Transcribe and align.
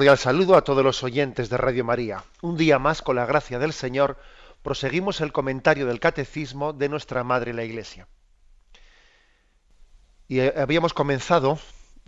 Cordial 0.00 0.16
saludo 0.16 0.56
a 0.56 0.64
todos 0.64 0.82
los 0.82 1.02
oyentes 1.02 1.50
de 1.50 1.58
Radio 1.58 1.84
María. 1.84 2.24
Un 2.40 2.56
día 2.56 2.78
más, 2.78 3.02
con 3.02 3.16
la 3.16 3.26
gracia 3.26 3.58
del 3.58 3.74
Señor, 3.74 4.16
proseguimos 4.62 5.20
el 5.20 5.30
comentario 5.30 5.84
del 5.84 6.00
Catecismo 6.00 6.72
de 6.72 6.88
nuestra 6.88 7.22
Madre 7.22 7.52
la 7.52 7.64
Iglesia. 7.64 8.08
Y 10.26 10.40
eh, 10.40 10.54
habíamos 10.56 10.94
comenzado, 10.94 11.58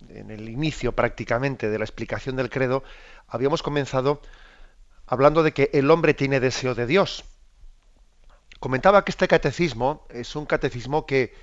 en 0.08 0.30
el 0.30 0.48
inicio 0.48 0.92
prácticamente 0.92 1.68
de 1.68 1.78
la 1.78 1.84
explicación 1.84 2.34
del 2.34 2.48
credo, 2.48 2.82
habíamos 3.28 3.62
comenzado 3.62 4.22
hablando 5.04 5.42
de 5.42 5.52
que 5.52 5.68
el 5.74 5.90
hombre 5.90 6.14
tiene 6.14 6.40
deseo 6.40 6.74
de 6.74 6.86
Dios. 6.86 7.26
Comentaba 8.58 9.04
que 9.04 9.10
este 9.10 9.28
catecismo 9.28 10.06
es 10.08 10.34
un 10.34 10.46
catecismo 10.46 11.04
que 11.04 11.34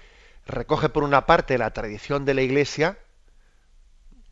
recoge 0.47 0.89
por 0.89 1.03
una 1.03 1.27
parte 1.27 1.59
la 1.59 1.73
tradición 1.73 2.25
de 2.25 2.33
la 2.33 2.41
Iglesia, 2.41 2.97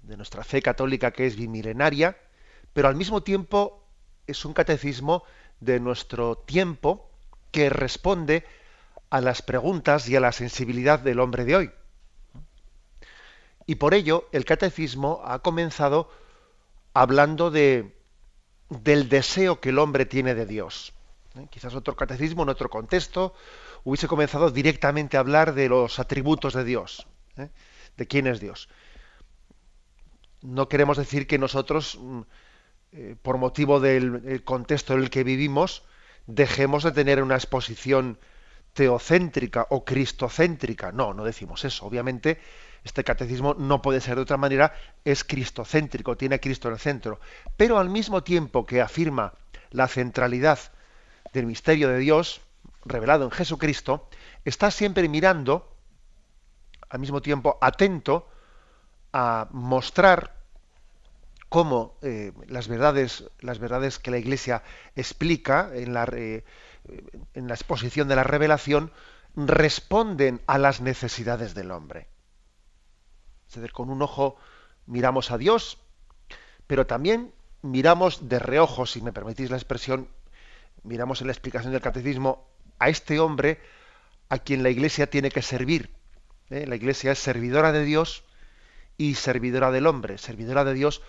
de 0.07 0.17
nuestra 0.17 0.43
fe 0.43 0.61
católica 0.61 1.11
que 1.11 1.27
es 1.27 1.35
bimilenaria, 1.35 2.17
pero 2.73 2.87
al 2.87 2.95
mismo 2.95 3.21
tiempo 3.23 3.83
es 4.25 4.45
un 4.45 4.53
catecismo 4.53 5.23
de 5.59 5.79
nuestro 5.79 6.37
tiempo 6.37 7.09
que 7.51 7.69
responde 7.69 8.45
a 9.09 9.21
las 9.21 9.41
preguntas 9.41 10.07
y 10.09 10.15
a 10.15 10.19
la 10.19 10.31
sensibilidad 10.31 10.99
del 10.99 11.19
hombre 11.19 11.45
de 11.45 11.55
hoy. 11.55 11.71
Y 13.65 13.75
por 13.75 13.93
ello 13.93 14.27
el 14.31 14.45
catecismo 14.45 15.21
ha 15.25 15.39
comenzado 15.39 16.09
hablando 16.93 17.51
de, 17.51 17.95
del 18.69 19.09
deseo 19.09 19.59
que 19.59 19.69
el 19.69 19.79
hombre 19.79 20.05
tiene 20.05 20.35
de 20.35 20.45
Dios. 20.45 20.93
¿Eh? 21.35 21.47
Quizás 21.49 21.75
otro 21.75 21.95
catecismo 21.95 22.43
en 22.43 22.49
otro 22.49 22.69
contexto 22.69 23.33
hubiese 23.83 24.07
comenzado 24.07 24.51
directamente 24.51 25.17
a 25.17 25.21
hablar 25.21 25.53
de 25.53 25.67
los 25.69 25.99
atributos 25.99 26.53
de 26.53 26.63
Dios, 26.63 27.07
¿eh? 27.37 27.49
de 27.97 28.07
quién 28.07 28.27
es 28.27 28.39
Dios 28.39 28.69
no 30.47 30.69
queremos 30.69 30.97
decir 30.97 31.27
que 31.27 31.37
nosotros, 31.37 31.99
mm, 32.01 32.21
eh, 32.93 33.15
por 33.21 33.37
motivo 33.37 33.79
del 33.79 34.43
contexto 34.43 34.93
en 34.93 35.01
el 35.01 35.09
que 35.09 35.23
vivimos, 35.23 35.83
dejemos 36.25 36.83
de 36.83 36.91
tener 36.91 37.21
una 37.21 37.35
exposición 37.35 38.17
teocéntrica 38.73 39.67
o 39.69 39.83
cristocéntrica. 39.83 40.91
No, 40.91 41.13
no 41.13 41.23
decimos 41.23 41.65
eso. 41.65 41.85
Obviamente, 41.85 42.39
este 42.83 43.03
catecismo 43.03 43.55
no 43.55 43.81
puede 43.81 44.01
ser 44.01 44.15
de 44.15 44.21
otra 44.21 44.37
manera, 44.37 44.73
es 45.03 45.23
cristocéntrico, 45.23 46.15
tiene 46.15 46.35
a 46.35 46.39
Cristo 46.39 46.67
en 46.67 46.75
el 46.75 46.79
centro. 46.79 47.19
Pero 47.57 47.79
al 47.79 47.89
mismo 47.89 48.23
tiempo 48.23 48.65
que 48.65 48.81
afirma 48.81 49.33
la 49.71 49.87
centralidad 49.87 50.59
del 51.33 51.45
misterio 51.45 51.89
de 51.89 51.97
Dios, 51.97 52.41
revelado 52.85 53.25
en 53.25 53.31
Jesucristo, 53.31 54.07
está 54.45 54.71
siempre 54.71 55.09
mirando, 55.09 55.69
al 56.89 56.99
mismo 56.99 57.21
tiempo 57.21 57.57
atento, 57.61 58.29
a 59.11 59.47
mostrar 59.51 60.36
cómo 61.49 61.97
eh, 62.01 62.33
las 62.47 62.67
verdades 62.67 63.25
las 63.39 63.59
verdades 63.59 63.99
que 63.99 64.11
la 64.11 64.17
Iglesia 64.17 64.63
explica 64.95 65.69
en 65.73 65.93
la, 65.93 66.03
exposición 67.33 68.07
de 68.07 68.15
la 68.15 68.23
revelación 68.23 68.91
responden 69.35 70.41
a 70.47 70.57
las 70.57 70.81
necesidades 70.81 71.53
del 71.53 71.71
hombre. 71.71 72.07
Es 73.47 73.55
decir, 73.55 73.71
con 73.71 73.89
un 73.89 74.01
ojo 74.01 74.37
miramos 74.85 75.31
a 75.31 75.37
Dios, 75.37 75.77
pero 76.65 76.85
también 76.85 77.33
miramos 77.61 78.27
de 78.27 78.39
reojo, 78.39 78.85
si 78.85 79.01
me 79.01 79.13
permitís 79.13 79.49
la 79.49 79.57
expresión, 79.57 80.09
miramos 80.83 81.21
en 81.21 81.27
la 81.27 81.33
explicación 81.33 81.71
del 81.71 81.81
catecismo 81.81 82.47
a 82.79 82.89
este 82.89 83.19
hombre 83.19 83.59
a 84.29 84.39
quien 84.39 84.63
la 84.63 84.69
Iglesia 84.69 85.09
tiene 85.09 85.31
que 85.31 85.41
servir. 85.41 85.91
¿eh? 86.49 86.65
La 86.67 86.75
Iglesia 86.75 87.13
es 87.13 87.19
servidora 87.19 87.71
de 87.71 87.85
Dios 87.85 88.23
y 88.97 89.15
servidora 89.15 89.71
del 89.71 89.87
hombre, 89.87 90.17
servidora 90.17 90.63
de 90.63 90.73
Dios 90.73 91.01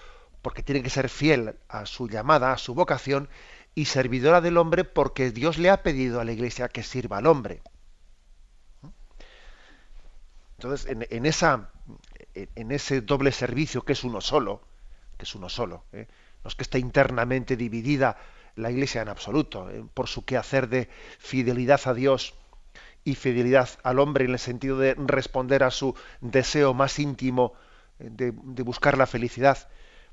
porque 0.42 0.62
tiene 0.62 0.82
que 0.82 0.90
ser 0.90 1.08
fiel 1.08 1.56
a 1.68 1.86
su 1.86 2.08
llamada, 2.08 2.52
a 2.52 2.58
su 2.58 2.74
vocación, 2.74 3.28
y 3.74 3.84
servidora 3.84 4.40
del 4.40 4.56
hombre 4.56 4.84
porque 4.84 5.30
Dios 5.30 5.58
le 5.58 5.70
ha 5.70 5.82
pedido 5.82 6.20
a 6.20 6.24
la 6.24 6.32
iglesia 6.32 6.68
que 6.68 6.82
sirva 6.82 7.18
al 7.18 7.26
hombre. 7.26 7.62
Entonces, 10.56 10.88
en, 10.88 11.26
esa, 11.26 11.70
en 12.34 12.72
ese 12.72 13.00
doble 13.00 13.30
servicio 13.30 13.84
que 13.84 13.92
es 13.92 14.02
uno 14.02 14.20
solo, 14.20 14.60
que 15.16 15.24
es 15.24 15.34
uno 15.36 15.48
solo, 15.48 15.84
¿eh? 15.92 16.08
no 16.42 16.48
es 16.48 16.56
que 16.56 16.64
esté 16.64 16.80
internamente 16.80 17.56
dividida 17.56 18.16
la 18.56 18.72
iglesia 18.72 19.02
en 19.02 19.08
absoluto, 19.08 19.70
¿eh? 19.70 19.84
por 19.94 20.08
su 20.08 20.24
quehacer 20.24 20.68
de 20.68 20.88
fidelidad 21.18 21.80
a 21.84 21.94
Dios 21.94 22.34
y 23.04 23.14
fidelidad 23.14 23.68
al 23.84 24.00
hombre 24.00 24.24
en 24.24 24.32
el 24.32 24.38
sentido 24.38 24.78
de 24.78 24.94
responder 24.98 25.62
a 25.62 25.70
su 25.70 25.94
deseo 26.20 26.74
más 26.74 26.98
íntimo 26.98 27.54
de, 27.98 28.32
buscar 28.62 28.98
la 28.98 29.06
felicidad. 29.06 29.68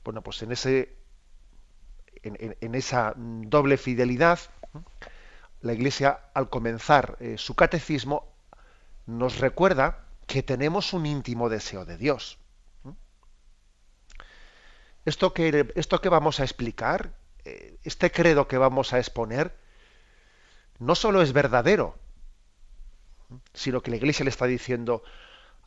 Bueno, 0.05 0.21
pues 0.21 0.41
en 0.43 0.53
ese 0.53 0.95
en, 2.23 2.75
esa 2.75 3.13
doble 3.17 3.77
fidelidad, 3.77 4.39
la 5.61 5.73
Iglesia 5.73 6.21
al 6.33 6.49
comenzar 6.49 7.17
eh, 7.19 7.37
su 7.37 7.55
catecismo 7.55 8.31
nos 9.05 9.39
recuerda 9.39 10.05
que 10.25 10.41
tenemos 10.41 10.93
un 10.93 11.05
íntimo 11.05 11.49
deseo 11.49 11.85
de 11.85 11.97
Dios. 11.97 12.39
Esto 15.05 15.33
que, 15.33 15.71
esto 15.75 16.01
que 16.01 16.09
vamos 16.09 16.39
a 16.39 16.43
explicar, 16.43 17.13
eh, 17.43 17.77
este 17.83 18.11
credo 18.11 18.47
que 18.47 18.57
vamos 18.57 18.93
a 18.93 18.97
exponer, 18.97 19.55
no 20.79 20.95
solo 20.95 21.21
es 21.21 21.31
verdadero, 21.31 21.97
sino 23.53 23.81
que 23.81 23.91
la 23.91 23.97
Iglesia 23.97 24.23
le 24.23 24.29
está 24.29 24.45
diciendo, 24.45 25.03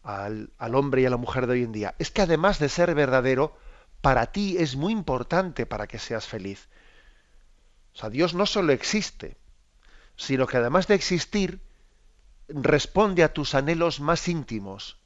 al, 0.02 0.50
hombre 0.74 1.02
y 1.02 1.06
a 1.06 1.10
la 1.10 1.16
mujer 1.16 1.46
de 1.46 1.52
hoy 1.54 1.62
en 1.62 1.72
día, 1.72 1.94
es 1.98 2.10
que 2.10 2.22
además 2.22 2.58
de 2.58 2.68
ser 2.68 2.94
verdadero, 2.94 3.56
para 4.00 4.26
ti 4.26 4.56
es 4.58 4.76
muy 4.76 4.92
importante 4.92 5.66
para 5.66 5.86
que 5.86 5.98
seas 5.98 6.26
feliz. 6.26 6.68
O 7.94 7.98
sea, 7.98 8.10
Dios 8.10 8.34
no 8.34 8.46
solo 8.46 8.72
existe, 8.72 9.36
sino 10.16 10.46
que 10.46 10.56
además 10.56 10.86
de 10.86 10.94
existir, 10.94 11.60
responde 12.48 13.22
a 13.22 13.32
tus 13.32 13.54
anhelos 13.54 14.00
más 14.00 14.28
íntimos. 14.28 14.98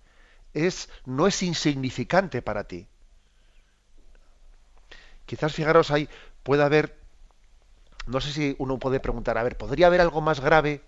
Es, 0.54 0.90
no 1.06 1.26
es 1.26 1.42
insignificante 1.42 2.42
para 2.42 2.64
ti. 2.64 2.86
Quizás 5.26 5.54
fijaros 5.54 5.90
ahí, 5.90 6.08
puede 6.42 6.62
haber, 6.62 6.98
no 8.06 8.20
sé 8.20 8.32
si 8.32 8.56
uno 8.58 8.78
puede 8.78 9.00
preguntar, 9.00 9.38
a 9.38 9.42
ver, 9.42 9.56
¿podría 9.56 9.86
haber 9.86 10.00
algo 10.00 10.20
más 10.20 10.40
grave 10.40 10.82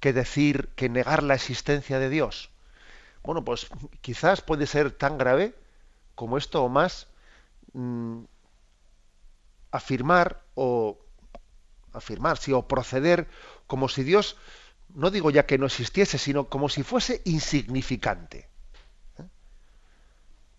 que 0.00 0.12
decir, 0.12 0.70
que 0.74 0.88
negar 0.88 1.22
la 1.22 1.34
existencia 1.34 1.98
de 1.98 2.10
Dios? 2.10 2.50
Bueno, 3.22 3.44
pues 3.44 3.68
quizás 4.00 4.40
puede 4.40 4.66
ser 4.66 4.90
tan 4.90 5.18
grave 5.18 5.54
como 6.14 6.38
esto 6.38 6.64
o 6.64 6.68
más 6.68 7.08
mm, 7.76 8.24
afirmar 9.70 10.42
o 10.54 10.98
afirmar, 11.92 12.38
sí, 12.38 12.52
o 12.52 12.66
proceder 12.66 13.28
como 13.66 13.88
si 13.88 14.02
Dios, 14.02 14.36
no 14.94 15.10
digo 15.10 15.30
ya 15.30 15.46
que 15.46 15.58
no 15.58 15.66
existiese, 15.66 16.18
sino 16.18 16.48
como 16.48 16.68
si 16.68 16.82
fuese 16.82 17.22
insignificante. 17.24 18.48
¿Eh? 19.18 19.24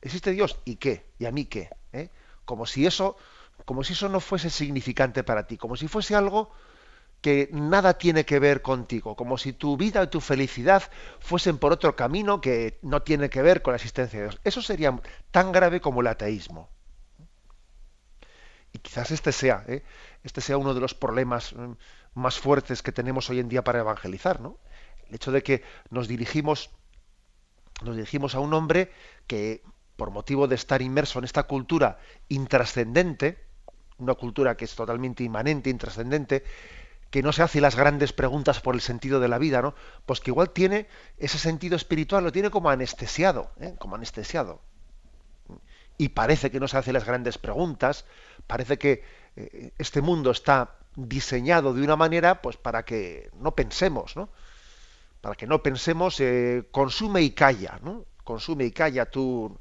¿Existe 0.01 0.31
Dios? 0.31 0.59
¿Y 0.65 0.75
qué? 0.75 1.05
¿Y 1.19 1.25
a 1.25 1.31
mí 1.31 1.45
qué? 1.45 1.69
¿Eh? 1.93 2.09
Como 2.45 2.65
si 2.65 2.85
eso, 2.85 3.17
como 3.65 3.83
si 3.83 3.93
eso 3.93 4.09
no 4.09 4.19
fuese 4.19 4.49
significante 4.49 5.23
para 5.23 5.47
ti, 5.47 5.57
como 5.57 5.75
si 5.75 5.87
fuese 5.87 6.15
algo 6.15 6.51
que 7.21 7.49
nada 7.51 7.97
tiene 7.97 8.25
que 8.25 8.39
ver 8.39 8.61
contigo, 8.61 9.15
como 9.15 9.39
si 9.39 9.53
tu 9.53 9.75
vida 9.75 10.03
y 10.03 10.07
tu 10.07 10.21
felicidad 10.21 10.83
fuesen 11.19 11.57
por 11.57 11.71
otro 11.73 11.95
camino 11.95 12.41
que 12.41 12.77
no 12.83 13.01
tiene 13.01 13.29
que 13.29 13.41
ver 13.41 13.63
con 13.63 13.71
la 13.71 13.77
existencia 13.77 14.19
de 14.19 14.25
Dios. 14.25 14.39
Eso 14.43 14.61
sería 14.61 14.99
tan 15.31 15.51
grave 15.51 15.81
como 15.81 16.01
el 16.01 16.07
ateísmo. 16.07 16.69
Y 18.77 18.79
quizás 18.79 19.09
este 19.09 19.31
sea, 19.31 19.65
¿eh? 19.68 19.81
este 20.24 20.39
sea 20.39 20.59
uno 20.59 20.75
de 20.75 20.79
los 20.79 20.94
problemas 20.94 21.51
mm, 21.53 21.71
más 22.13 22.38
fuertes 22.38 22.83
que 22.83 22.91
tenemos 22.91 23.27
hoy 23.31 23.39
en 23.39 23.50
día 23.50 23.63
para 23.63 23.79
evangelizar, 23.79 24.39
¿no? 24.39 24.59
El 25.09 25.15
hecho 25.15 25.31
de 25.31 25.41
que 25.41 25.63
nos 25.89 26.07
dirigimos, 26.07 26.69
nos 27.81 27.95
dirigimos 27.95 28.35
a 28.35 28.39
un 28.39 28.53
hombre 28.53 28.91
que, 29.25 29.63
por 29.95 30.12
motivo 30.12 30.47
de 30.47 30.53
estar 30.53 30.83
inmerso 30.83 31.18
en 31.18 31.25
esta 31.25 31.47
cultura 31.47 31.97
intrascendente, 32.29 33.44
una 33.97 34.13
cultura 34.13 34.56
que 34.56 34.65
es 34.65 34.75
totalmente 34.75 35.23
inmanente, 35.23 35.71
intrascendente, 35.71 36.44
que 37.09 37.23
no 37.23 37.33
se 37.33 37.41
hace 37.41 37.62
las 37.62 37.75
grandes 37.75 38.13
preguntas 38.13 38.62
por 38.62 38.75
el 38.75 38.81
sentido 38.81 39.19
de 39.19 39.27
la 39.27 39.39
vida, 39.39 39.63
¿no? 39.63 39.73
Pues 40.06 40.19
que 40.19 40.30
igual 40.30 40.51
tiene 40.51 40.88
ese 41.18 41.39
sentido 41.39 41.75
espiritual, 41.75 42.23
lo 42.23 42.31
tiene 42.31 42.51
como 42.51 42.69
anestesiado, 42.69 43.50
¿eh? 43.59 43.73
como 43.80 43.95
anestesiado. 43.95 44.62
Y 45.97 46.09
parece 46.09 46.51
que 46.51 46.59
no 46.59 46.67
se 46.67 46.77
hace 46.77 46.94
las 46.94 47.05
grandes 47.05 47.38
preguntas, 47.38 48.05
parece 48.45 48.77
que 48.77 49.03
eh, 49.35 49.71
este 49.77 50.01
mundo 50.01 50.31
está 50.31 50.75
diseñado 50.95 51.73
de 51.73 51.83
una 51.83 51.95
manera 51.95 52.41
pues 52.41 52.57
para 52.57 52.83
que 52.83 53.29
no 53.39 53.55
pensemos, 53.55 54.15
¿no? 54.15 54.29
Para 55.21 55.35
que 55.35 55.47
no 55.47 55.63
pensemos, 55.63 56.19
eh, 56.19 56.67
consume 56.71 57.21
y 57.21 57.31
calla, 57.31 57.79
¿no? 57.83 58.05
Consume 58.23 58.65
y 58.65 58.71
calla 58.71 59.09
tú, 59.09 59.57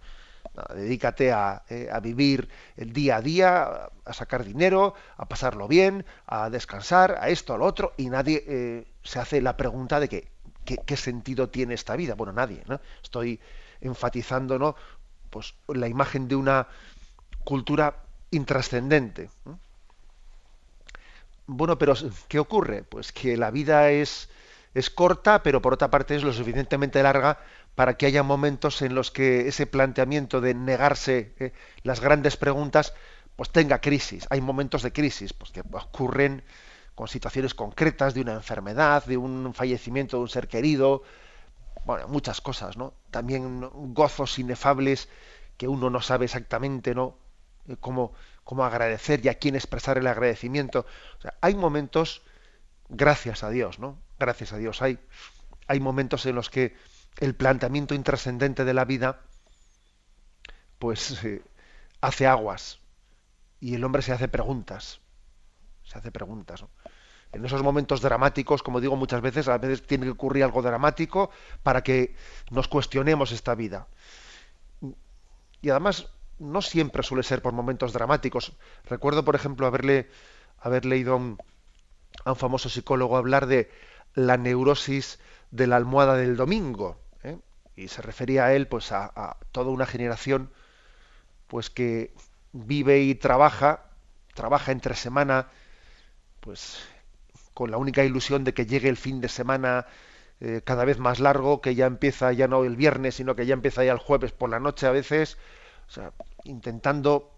dedícate 0.74 1.32
a, 1.32 1.62
eh, 1.68 1.88
a, 1.90 2.00
vivir 2.00 2.48
el 2.76 2.92
día 2.92 3.16
a 3.16 3.22
día, 3.22 3.90
a 4.04 4.12
sacar 4.12 4.44
dinero, 4.44 4.94
a 5.16 5.26
pasarlo 5.26 5.68
bien, 5.68 6.04
a 6.26 6.50
descansar, 6.50 7.18
a 7.20 7.30
esto, 7.30 7.54
a 7.54 7.58
lo 7.58 7.64
otro, 7.64 7.94
y 7.96 8.10
nadie 8.10 8.86
se 9.02 9.18
hace 9.18 9.40
la 9.40 9.56
pregunta 9.56 10.00
de 10.00 10.08
que, 10.08 10.28
qué 10.64 10.96
sentido 10.96 11.48
tiene 11.48 11.74
esta 11.74 11.96
vida. 11.96 12.14
Bueno, 12.14 12.32
nadie, 12.32 12.62
¿no? 12.66 12.80
Estoy 13.02 13.40
enfatizando, 13.80 14.58
¿no? 14.58 14.76
Pues 15.36 15.52
la 15.68 15.86
imagen 15.86 16.28
de 16.28 16.34
una 16.34 16.66
cultura 17.44 18.04
intrascendente. 18.30 19.28
Bueno, 21.46 21.76
pero 21.76 21.92
¿qué 22.26 22.38
ocurre? 22.38 22.84
Pues 22.84 23.12
que 23.12 23.36
la 23.36 23.50
vida 23.50 23.90
es, 23.90 24.30
es 24.72 24.88
corta, 24.88 25.42
pero 25.42 25.60
por 25.60 25.74
otra 25.74 25.90
parte 25.90 26.16
es 26.16 26.22
lo 26.22 26.32
suficientemente 26.32 27.02
larga 27.02 27.38
para 27.74 27.98
que 27.98 28.06
haya 28.06 28.22
momentos 28.22 28.80
en 28.80 28.94
los 28.94 29.10
que 29.10 29.46
ese 29.46 29.66
planteamiento 29.66 30.40
de 30.40 30.54
negarse 30.54 31.34
eh, 31.38 31.52
las 31.82 32.00
grandes 32.00 32.38
preguntas 32.38 32.94
pues 33.36 33.50
tenga 33.50 33.82
crisis. 33.82 34.26
Hay 34.30 34.40
momentos 34.40 34.82
de 34.82 34.94
crisis 34.94 35.34
pues, 35.34 35.50
que 35.50 35.60
ocurren 35.60 36.44
con 36.94 37.08
situaciones 37.08 37.52
concretas 37.52 38.14
de 38.14 38.22
una 38.22 38.32
enfermedad, 38.32 39.04
de 39.04 39.18
un 39.18 39.52
fallecimiento 39.52 40.16
de 40.16 40.22
un 40.22 40.28
ser 40.30 40.48
querido, 40.48 41.02
bueno, 41.86 42.08
muchas 42.08 42.40
cosas, 42.40 42.76
¿no? 42.76 42.94
También 43.12 43.60
gozos 43.94 44.40
inefables 44.40 45.08
que 45.56 45.68
uno 45.68 45.88
no 45.88 46.02
sabe 46.02 46.24
exactamente, 46.24 46.96
¿no? 46.96 47.16
Eh, 47.68 47.76
cómo, 47.78 48.12
cómo 48.42 48.64
agradecer 48.64 49.24
y 49.24 49.28
a 49.28 49.38
quién 49.38 49.54
expresar 49.54 49.96
el 49.96 50.08
agradecimiento. 50.08 50.84
O 51.18 51.20
sea, 51.20 51.34
hay 51.40 51.54
momentos, 51.54 52.22
gracias 52.88 53.44
a 53.44 53.50
Dios, 53.50 53.78
¿no? 53.78 54.02
Gracias 54.18 54.52
a 54.52 54.56
Dios, 54.56 54.82
hay, 54.82 54.98
hay 55.68 55.78
momentos 55.78 56.26
en 56.26 56.34
los 56.34 56.50
que 56.50 56.74
el 57.18 57.36
planteamiento 57.36 57.94
intrascendente 57.94 58.64
de 58.64 58.74
la 58.74 58.84
vida, 58.84 59.20
pues 60.80 61.22
eh, 61.24 61.42
hace 62.00 62.26
aguas 62.26 62.80
y 63.60 63.76
el 63.76 63.84
hombre 63.84 64.02
se 64.02 64.12
hace 64.12 64.26
preguntas, 64.26 65.00
se 65.84 65.98
hace 65.98 66.10
preguntas. 66.10 66.62
¿no? 66.62 66.70
En 67.36 67.44
esos 67.44 67.62
momentos 67.62 68.00
dramáticos, 68.00 68.62
como 68.62 68.80
digo 68.80 68.96
muchas 68.96 69.20
veces, 69.20 69.46
a 69.48 69.58
veces 69.58 69.86
tiene 69.86 70.06
que 70.06 70.12
ocurrir 70.12 70.42
algo 70.42 70.62
dramático 70.62 71.30
para 71.62 71.82
que 71.82 72.16
nos 72.50 72.66
cuestionemos 72.66 73.30
esta 73.30 73.54
vida. 73.54 73.88
Y 75.60 75.68
además 75.68 76.08
no 76.38 76.62
siempre 76.62 77.02
suele 77.02 77.22
ser 77.22 77.42
por 77.42 77.52
momentos 77.52 77.92
dramáticos. 77.92 78.54
Recuerdo, 78.84 79.22
por 79.22 79.34
ejemplo, 79.34 79.66
haberle 79.66 80.08
haber 80.58 80.86
leído 80.86 81.12
a 81.12 81.16
un, 81.16 81.38
famoso 82.36 82.70
psicólogo 82.70 83.18
hablar 83.18 83.46
de 83.46 83.70
la 84.14 84.38
neurosis 84.38 85.18
de 85.50 85.66
la 85.66 85.76
almohada 85.76 86.16
del 86.16 86.36
domingo. 86.36 86.98
¿eh? 87.22 87.38
Y 87.76 87.88
se 87.88 88.00
refería 88.00 88.46
a 88.46 88.54
él, 88.54 88.66
pues, 88.66 88.92
a, 88.92 89.12
a, 89.14 89.36
toda 89.52 89.70
una 89.70 89.84
generación, 89.84 90.50
pues, 91.48 91.68
que 91.68 92.14
vive 92.52 93.02
y 93.02 93.14
trabaja, 93.14 93.90
trabaja 94.32 94.72
entre 94.72 94.94
semana, 94.94 95.48
pues, 96.40 96.78
con 97.56 97.70
la 97.70 97.78
única 97.78 98.04
ilusión 98.04 98.44
de 98.44 98.52
que 98.52 98.66
llegue 98.66 98.90
el 98.90 98.98
fin 98.98 99.22
de 99.22 99.30
semana 99.30 99.86
eh, 100.40 100.60
cada 100.62 100.84
vez 100.84 100.98
más 100.98 101.20
largo, 101.20 101.62
que 101.62 101.74
ya 101.74 101.86
empieza 101.86 102.30
ya 102.34 102.48
no 102.48 102.64
el 102.64 102.76
viernes, 102.76 103.14
sino 103.14 103.34
que 103.34 103.46
ya 103.46 103.54
empieza 103.54 103.82
ya 103.82 103.92
el 103.92 103.98
jueves 103.98 104.32
por 104.32 104.50
la 104.50 104.60
noche 104.60 104.86
a 104.86 104.90
veces, 104.90 105.38
o 105.88 105.90
sea, 105.90 106.12
intentando 106.44 107.32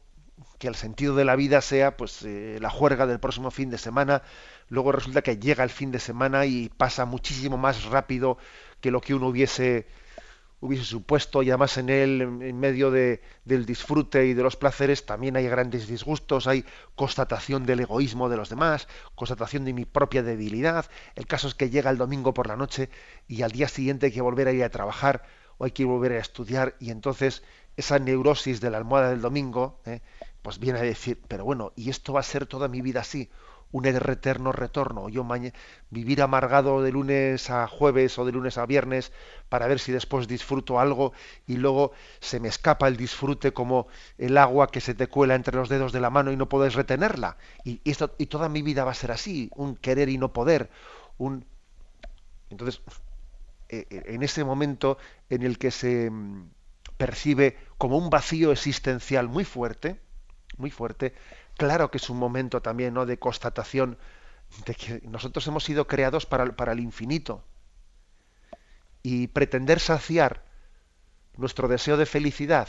que 0.58 0.66
el 0.66 0.74
sentido 0.74 1.14
de 1.14 1.24
la 1.24 1.36
vida 1.36 1.60
sea 1.60 1.96
pues 1.96 2.24
eh, 2.24 2.58
la 2.60 2.68
juerga 2.68 3.06
del 3.06 3.20
próximo 3.20 3.52
fin 3.52 3.70
de 3.70 3.78
semana, 3.78 4.22
luego 4.68 4.90
resulta 4.90 5.22
que 5.22 5.38
llega 5.38 5.62
el 5.62 5.70
fin 5.70 5.92
de 5.92 6.00
semana 6.00 6.46
y 6.46 6.68
pasa 6.68 7.04
muchísimo 7.04 7.56
más 7.56 7.84
rápido 7.84 8.38
que 8.80 8.90
lo 8.90 9.00
que 9.00 9.14
uno 9.14 9.28
hubiese 9.28 9.86
hubiese 10.60 10.84
supuesto 10.84 11.42
y 11.42 11.50
además 11.50 11.76
en 11.78 11.88
él, 11.88 12.20
en 12.20 12.58
medio 12.58 12.90
de, 12.90 13.22
del 13.44 13.64
disfrute 13.64 14.26
y 14.26 14.34
de 14.34 14.42
los 14.42 14.56
placeres, 14.56 15.06
también 15.06 15.36
hay 15.36 15.46
grandes 15.46 15.86
disgustos, 15.86 16.46
hay 16.46 16.64
constatación 16.96 17.64
del 17.64 17.80
egoísmo 17.80 18.28
de 18.28 18.36
los 18.36 18.48
demás, 18.48 18.88
constatación 19.14 19.64
de 19.64 19.72
mi 19.72 19.84
propia 19.84 20.22
debilidad. 20.22 20.86
El 21.14 21.26
caso 21.26 21.48
es 21.48 21.54
que 21.54 21.70
llega 21.70 21.90
el 21.90 21.98
domingo 21.98 22.34
por 22.34 22.48
la 22.48 22.56
noche 22.56 22.90
y 23.28 23.42
al 23.42 23.52
día 23.52 23.68
siguiente 23.68 24.06
hay 24.06 24.12
que 24.12 24.20
volver 24.20 24.48
a 24.48 24.52
ir 24.52 24.64
a 24.64 24.70
trabajar 24.70 25.24
o 25.58 25.64
hay 25.64 25.70
que 25.70 25.84
volver 25.84 26.12
a 26.12 26.18
estudiar 26.18 26.74
y 26.80 26.90
entonces 26.90 27.42
esa 27.76 27.98
neurosis 28.00 28.60
de 28.60 28.70
la 28.70 28.78
almohada 28.78 29.10
del 29.10 29.20
domingo, 29.20 29.80
¿eh? 29.86 30.00
pues 30.42 30.58
viene 30.58 30.80
a 30.80 30.82
decir, 30.82 31.20
pero 31.28 31.44
bueno, 31.44 31.72
¿y 31.76 31.90
esto 31.90 32.12
va 32.12 32.20
a 32.20 32.24
ser 32.24 32.46
toda 32.46 32.66
mi 32.66 32.82
vida 32.82 33.00
así? 33.00 33.30
Un 33.70 33.86
eterno 33.86 34.52
retorno, 34.52 35.08
yo 35.08 35.26
vivir 35.90 36.22
amargado 36.22 36.82
de 36.82 36.90
lunes 36.90 37.50
a 37.50 37.66
jueves 37.66 38.18
o 38.18 38.24
de 38.24 38.32
lunes 38.32 38.56
a 38.56 38.66
viernes 38.66 39.12
para 39.48 39.66
ver 39.66 39.78
si 39.78 39.92
después 39.92 40.26
disfruto 40.26 40.80
algo 40.80 41.12
y 41.46 41.56
luego 41.56 41.92
se 42.20 42.40
me 42.40 42.48
escapa 42.48 42.88
el 42.88 42.96
disfrute 42.96 43.52
como 43.52 43.88
el 44.16 44.38
agua 44.38 44.68
que 44.68 44.80
se 44.80 44.94
te 44.94 45.06
cuela 45.06 45.34
entre 45.34 45.56
los 45.56 45.68
dedos 45.68 45.92
de 45.92 46.00
la 46.00 46.10
mano 46.10 46.32
y 46.32 46.36
no 46.36 46.48
puedes 46.48 46.74
retenerla. 46.74 47.36
Y, 47.64 47.80
esto, 47.84 48.14
y 48.18 48.26
toda 48.26 48.48
mi 48.48 48.62
vida 48.62 48.84
va 48.84 48.92
a 48.92 48.94
ser 48.94 49.12
así, 49.12 49.50
un 49.54 49.76
querer 49.76 50.08
y 50.08 50.18
no 50.18 50.32
poder, 50.32 50.70
un... 51.18 51.44
Entonces, 52.50 52.80
e, 53.68 53.86
e, 53.90 54.14
en 54.14 54.22
ese 54.22 54.44
momento 54.44 54.96
en 55.28 55.42
el 55.42 55.58
que 55.58 55.70
se 55.70 56.10
mm, 56.10 56.48
percibe 56.96 57.58
como 57.76 57.98
un 57.98 58.08
vacío 58.08 58.50
existencial 58.50 59.28
muy 59.28 59.44
fuerte, 59.44 60.00
muy 60.56 60.70
fuerte, 60.70 61.14
claro 61.58 61.90
que 61.90 61.98
es 61.98 62.08
un 62.08 62.16
momento 62.16 62.62
también 62.62 62.94
¿no? 62.94 63.04
de 63.04 63.18
constatación 63.18 63.98
de 64.64 64.74
que 64.74 65.02
nosotros 65.06 65.46
hemos 65.46 65.64
sido 65.64 65.86
creados 65.86 66.24
para, 66.24 66.56
para 66.56 66.72
el 66.72 66.80
infinito. 66.80 67.44
Y 69.02 69.26
pretender 69.26 69.80
saciar 69.80 70.44
nuestro 71.36 71.68
deseo 71.68 71.96
de 71.96 72.06
felicidad, 72.06 72.68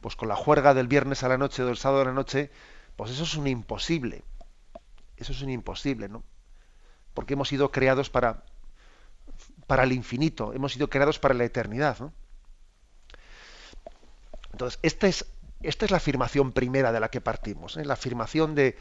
pues 0.00 0.16
con 0.16 0.28
la 0.28 0.36
juerga 0.36 0.72
del 0.72 0.88
viernes 0.88 1.22
a 1.22 1.28
la 1.28 1.36
noche 1.36 1.62
o 1.62 1.66
del 1.66 1.76
sábado 1.76 2.02
a 2.02 2.06
la 2.06 2.12
noche, 2.12 2.50
pues 2.96 3.10
eso 3.10 3.24
es 3.24 3.34
un 3.34 3.46
imposible. 3.46 4.24
Eso 5.16 5.32
es 5.32 5.42
un 5.42 5.50
imposible, 5.50 6.08
¿no? 6.08 6.22
Porque 7.12 7.34
hemos 7.34 7.48
sido 7.48 7.70
creados 7.70 8.08
para, 8.08 8.44
para 9.66 9.82
el 9.82 9.92
infinito, 9.92 10.52
hemos 10.54 10.72
sido 10.72 10.88
creados 10.88 11.18
para 11.18 11.34
la 11.34 11.44
eternidad, 11.44 11.98
¿no? 11.98 12.12
Entonces, 14.52 14.78
esta 14.82 15.06
es 15.06 15.26
esta 15.62 15.84
es 15.84 15.90
la 15.90 15.98
afirmación 15.98 16.52
primera 16.52 16.92
de 16.92 17.00
la 17.00 17.10
que 17.10 17.20
partimos, 17.20 17.76
¿eh? 17.76 17.84
la 17.84 17.94
afirmación 17.94 18.54
de 18.54 18.76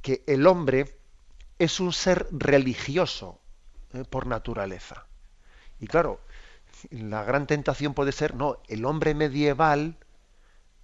que 0.00 0.24
el 0.26 0.46
hombre 0.46 0.98
es 1.58 1.80
un 1.80 1.92
ser 1.92 2.26
religioso 2.30 3.40
¿eh? 3.92 4.04
por 4.08 4.26
naturaleza. 4.26 5.06
Y 5.78 5.86
claro, 5.86 6.20
la 6.90 7.22
gran 7.24 7.46
tentación 7.46 7.94
puede 7.94 8.12
ser, 8.12 8.34
no, 8.34 8.58
el 8.68 8.84
hombre 8.84 9.14
medieval 9.14 9.98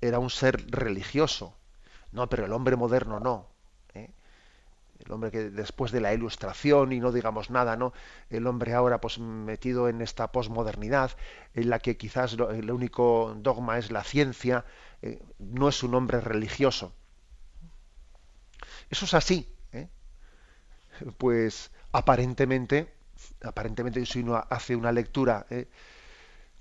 era 0.01 0.19
un 0.19 0.31
ser 0.31 0.71
religioso, 0.71 1.57
no, 2.13 2.29
pero 2.29 2.45
el 2.45 2.53
hombre 2.53 2.77
moderno 2.77 3.21
no 3.21 3.58
el 5.05 5.13
hombre 5.13 5.31
que 5.31 5.51
después 5.51 5.93
de 5.93 6.01
la 6.01 6.13
ilustración 6.13 6.93
y 6.93 7.01
no 7.01 7.13
digamos 7.13 7.51
nada, 7.51 7.77
¿no? 7.77 7.93
El 8.31 8.47
hombre 8.47 8.75
ahora 8.75 9.01
pues 9.01 9.19
metido 9.19 9.89
en 9.89 10.01
esta 10.01 10.33
posmodernidad 10.33 11.13
en 11.55 11.71
la 11.71 11.79
que 11.79 11.97
quizás 11.97 12.35
el 12.35 12.71
único 12.71 13.35
dogma 13.39 13.79
es 13.79 13.91
la 13.91 14.05
ciencia, 14.05 14.65
eh, 15.03 15.23
no 15.39 15.69
es 15.69 15.83
un 15.83 15.95
hombre 15.95 16.21
religioso. 16.21 16.93
Eso 18.91 19.05
es 19.05 19.15
así, 19.15 19.49
¿eh? 19.73 19.89
Pues 21.19 21.71
aparentemente, 21.93 22.93
aparentemente 23.43 24.05
si 24.07 24.21
uno 24.21 24.45
hace 24.51 24.77
una 24.77 24.93
lectura 24.93 25.47
¿eh? 25.51 25.69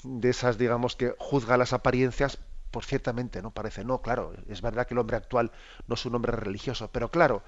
de 0.04 0.30
esas, 0.30 0.58
digamos, 0.58 0.96
que 0.96 1.16
juzga 1.18 1.58
las 1.58 1.74
apariencias, 1.74 2.40
pues 2.78 2.86
ciertamente 2.86 3.42
no 3.42 3.50
parece, 3.50 3.84
no, 3.84 4.04
claro, 4.04 4.36
es 4.48 4.62
verdad 4.62 4.86
que 4.86 4.94
el 4.94 5.00
hombre 5.00 5.18
actual 5.18 5.52
no 5.88 5.96
es 5.96 6.06
un 6.06 6.14
hombre 6.14 6.32
religioso, 6.32 6.92
pero 6.92 7.10
claro, 7.10 7.42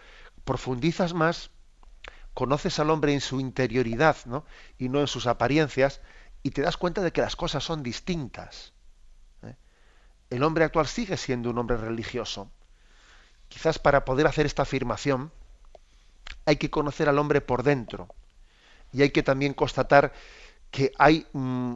profundizas 0.43 1.13
más, 1.13 1.51
conoces 2.33 2.79
al 2.79 2.89
hombre 2.89 3.13
en 3.13 3.21
su 3.21 3.39
interioridad 3.39 4.17
¿no? 4.25 4.43
y 4.79 4.89
no 4.89 5.01
en 5.01 5.05
sus 5.05 5.27
apariencias, 5.27 6.01
y 6.41 6.50
te 6.50 6.63
das 6.63 6.77
cuenta 6.77 7.03
de 7.03 7.12
que 7.12 7.21
las 7.21 7.36
cosas 7.36 7.63
son 7.63 7.83
distintas. 7.83 8.74
¿eh? 9.43 9.53
El 10.31 10.41
hombre 10.41 10.63
actual 10.63 10.88
sigue 10.88 11.15
siendo 11.15 11.51
un 11.51 11.59
hombre 11.59 11.77
religioso. 11.77 12.50
Quizás 13.50 13.77
para 13.77 14.05
poder 14.05 14.25
hacer 14.25 14.48
esta 14.48 14.63
afirmación 14.63 15.31
hay 16.48 16.55
que 16.55 16.71
conocer 16.71 17.07
al 17.07 17.19
hombre 17.19 17.41
por 17.41 17.62
dentro 17.62 18.07
y 18.91 19.03
hay 19.03 19.12
que 19.12 19.21
también 19.21 19.53
constatar 19.53 20.12
que 20.71 20.91
hay 20.98 21.27
mm, 21.33 21.75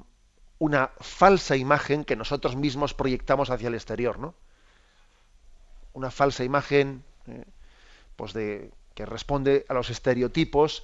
una 0.63 0.91
falsa 0.99 1.55
imagen 1.55 2.05
que 2.05 2.15
nosotros 2.15 2.55
mismos 2.55 2.93
proyectamos 2.93 3.49
hacia 3.49 3.67
el 3.67 3.75
exterior, 3.75 4.17
¿no? 4.17 4.33
Una 5.93 6.09
falsa 6.09 6.43
imagen. 6.43 7.03
¿eh? 7.27 7.43
pues 8.15 8.33
de 8.33 8.71
que 8.93 9.05
responde 9.05 9.65
a 9.69 9.73
los 9.73 9.89
estereotipos 9.89 10.83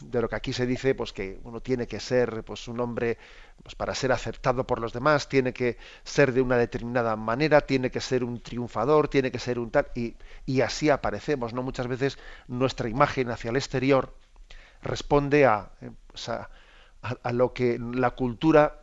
de 0.00 0.20
lo 0.20 0.28
que 0.28 0.36
aquí 0.36 0.52
se 0.52 0.66
dice, 0.66 0.94
pues 0.94 1.12
que 1.12 1.40
uno 1.44 1.60
tiene 1.60 1.86
que 1.86 2.00
ser 2.00 2.44
pues 2.44 2.68
un 2.68 2.80
hombre 2.80 3.16
pues 3.62 3.74
para 3.74 3.94
ser 3.94 4.12
aceptado 4.12 4.66
por 4.66 4.78
los 4.78 4.92
demás, 4.92 5.28
tiene 5.28 5.54
que 5.54 5.78
ser 6.04 6.32
de 6.32 6.42
una 6.42 6.58
determinada 6.58 7.16
manera, 7.16 7.62
tiene 7.62 7.90
que 7.90 8.00
ser 8.00 8.22
un 8.22 8.42
triunfador, 8.42 9.08
tiene 9.08 9.30
que 9.30 9.38
ser 9.38 9.58
un 9.58 9.70
tal 9.70 9.86
y, 9.94 10.60
así 10.60 10.90
aparecemos, 10.90 11.54
¿no? 11.54 11.62
Muchas 11.62 11.86
veces 11.86 12.18
nuestra 12.46 12.88
imagen 12.88 13.30
hacia 13.30 13.50
el 13.50 13.56
exterior 13.56 14.12
responde 14.82 15.46
a, 15.46 15.70
eh, 15.80 15.90
pues 16.08 16.28
a, 16.28 16.50
lo 17.32 17.54
que 17.54 17.78
la 17.78 18.10
cultura 18.10 18.82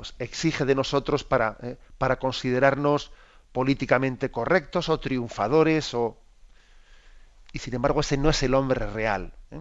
pues, 0.00 0.14
exige 0.18 0.64
de 0.64 0.74
nosotros 0.74 1.24
para, 1.24 1.58
eh, 1.60 1.76
para 1.98 2.18
considerarnos 2.18 3.12
políticamente 3.52 4.30
correctos 4.30 4.88
o 4.88 4.98
triunfadores 4.98 5.92
o 5.92 6.16
y 7.52 7.58
sin 7.58 7.74
embargo 7.74 8.00
ese 8.00 8.16
no 8.16 8.30
es 8.30 8.42
el 8.42 8.54
hombre 8.54 8.86
real. 8.86 9.34
¿eh? 9.50 9.60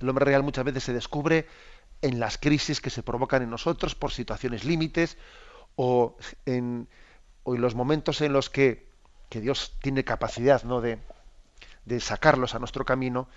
El 0.00 0.08
hombre 0.08 0.24
real 0.24 0.42
muchas 0.42 0.64
veces 0.64 0.82
se 0.82 0.94
descubre 0.94 1.46
en 2.00 2.18
las 2.18 2.38
crisis 2.38 2.80
que 2.80 2.88
se 2.88 3.02
provocan 3.02 3.42
en 3.42 3.50
nosotros 3.50 3.94
por 3.94 4.12
situaciones 4.12 4.64
límites 4.64 5.18
o 5.74 6.16
en, 6.46 6.88
o 7.42 7.54
en 7.54 7.60
los 7.60 7.74
momentos 7.74 8.22
en 8.22 8.32
los 8.32 8.48
que, 8.48 8.88
que 9.28 9.42
Dios 9.42 9.76
tiene 9.82 10.04
capacidad 10.04 10.62
¿no? 10.62 10.80
de, 10.80 11.00
de, 11.84 12.00
sacarlos 12.00 12.54
a 12.54 12.60
nuestro 12.60 12.86
camino, 12.86 13.28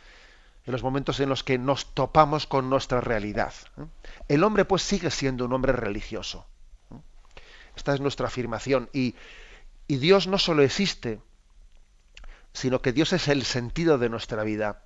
en 0.66 0.72
los 0.72 0.84
momentos 0.84 1.20
en 1.20 1.30
los 1.30 1.44
que 1.44 1.58
nos 1.58 1.94
topamos 1.94 2.48
con 2.48 2.70
nuestra 2.70 3.02
realidad. 3.02 3.54
¿eh? 3.78 3.86
El 4.28 4.44
hombre 4.44 4.66
pues 4.66 4.82
sigue 4.82 5.12
siendo 5.12 5.46
un 5.46 5.54
hombre 5.54 5.74
religioso. 5.74 6.46
¿eh? 6.92 6.96
Esta 7.76 7.94
es 7.94 8.02
nuestra 8.02 8.28
afirmación. 8.28 8.90
Y, 8.94 9.16
y 9.88 9.98
Dios 9.98 10.28
no 10.28 10.38
solo 10.38 10.62
existe, 10.62 11.22
sino 12.54 12.82
que 12.82 12.94
Dios 12.94 13.14
es 13.14 13.28
el 13.28 13.44
sentido 13.44 13.98
de 13.98 14.10
nuestra 14.10 14.44
vida. 14.44 14.84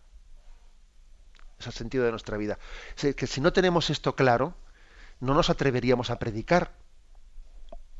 Es 1.60 1.68
el 1.68 1.74
sentido 1.74 2.06
de 2.06 2.12
nuestra 2.12 2.38
vida. 2.38 2.60
Que 2.96 3.28
si 3.28 3.42
no 3.42 3.54
tenemos 3.54 3.90
esto 3.90 4.16
claro, 4.16 4.56
no 5.20 5.34
nos 5.34 5.50
atreveríamos 5.50 6.10
a 6.10 6.20
predicar. 6.20 6.72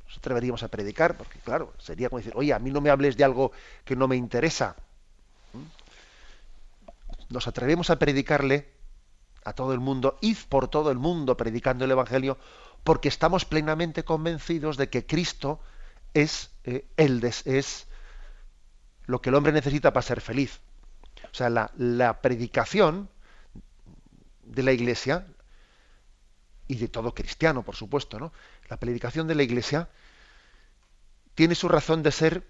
Nos 0.08 0.18
atreveríamos 0.18 0.64
a 0.64 0.68
predicar, 0.68 1.18
porque 1.18 1.40
claro, 1.40 1.74
sería 1.80 2.10
como 2.10 2.20
decir, 2.20 2.34
oye, 2.36 2.54
a 2.54 2.60
mí 2.60 2.72
no 2.72 2.82
me 2.82 2.90
hables 2.90 3.18
de 3.18 3.24
algo 3.24 3.52
que 3.86 3.96
no 3.96 4.08
me 4.08 4.16
interesa. 4.16 4.76
Nos 7.30 7.48
atrevemos 7.48 7.90
a 7.90 8.00
predicarle 8.00 8.72
a 9.46 9.54
todo 9.54 9.74
el 9.74 9.80
mundo, 9.80 10.18
id 10.22 10.38
por 10.50 10.68
todo 10.68 10.92
el 10.92 10.98
mundo 10.98 11.36
predicando 11.36 11.86
el 11.86 11.92
Evangelio, 11.92 12.38
porque 12.84 13.08
estamos 13.08 13.46
plenamente 13.46 14.04
convencidos 14.04 14.78
de 14.78 14.90
que 14.90 15.06
Cristo 15.06 15.60
es 16.14 16.52
eh, 16.64 16.86
el 16.98 17.24
es 17.24 17.88
lo 19.06 19.22
que 19.22 19.30
el 19.30 19.36
hombre 19.36 19.52
necesita 19.52 19.92
para 19.92 20.06
ser 20.06 20.22
feliz. 20.22 20.62
O 21.32 21.36
sea, 21.36 21.50
la, 21.50 22.22
predicación 22.22 23.10
de 24.44 24.64
la 24.64 24.72
iglesia 24.72 25.26
y 26.68 26.76
de 26.76 26.88
todo 26.88 27.14
cristiano, 27.14 27.64
por 27.64 27.76
supuesto, 27.76 28.20
¿no? 28.20 28.32
La 28.70 28.78
predicación 28.78 29.28
de 29.28 29.36
la 29.36 29.44
iglesia 29.44 29.90
tiene 31.36 31.56
su 31.56 31.68
razón 31.68 32.04
de 32.04 32.12
ser 32.12 32.48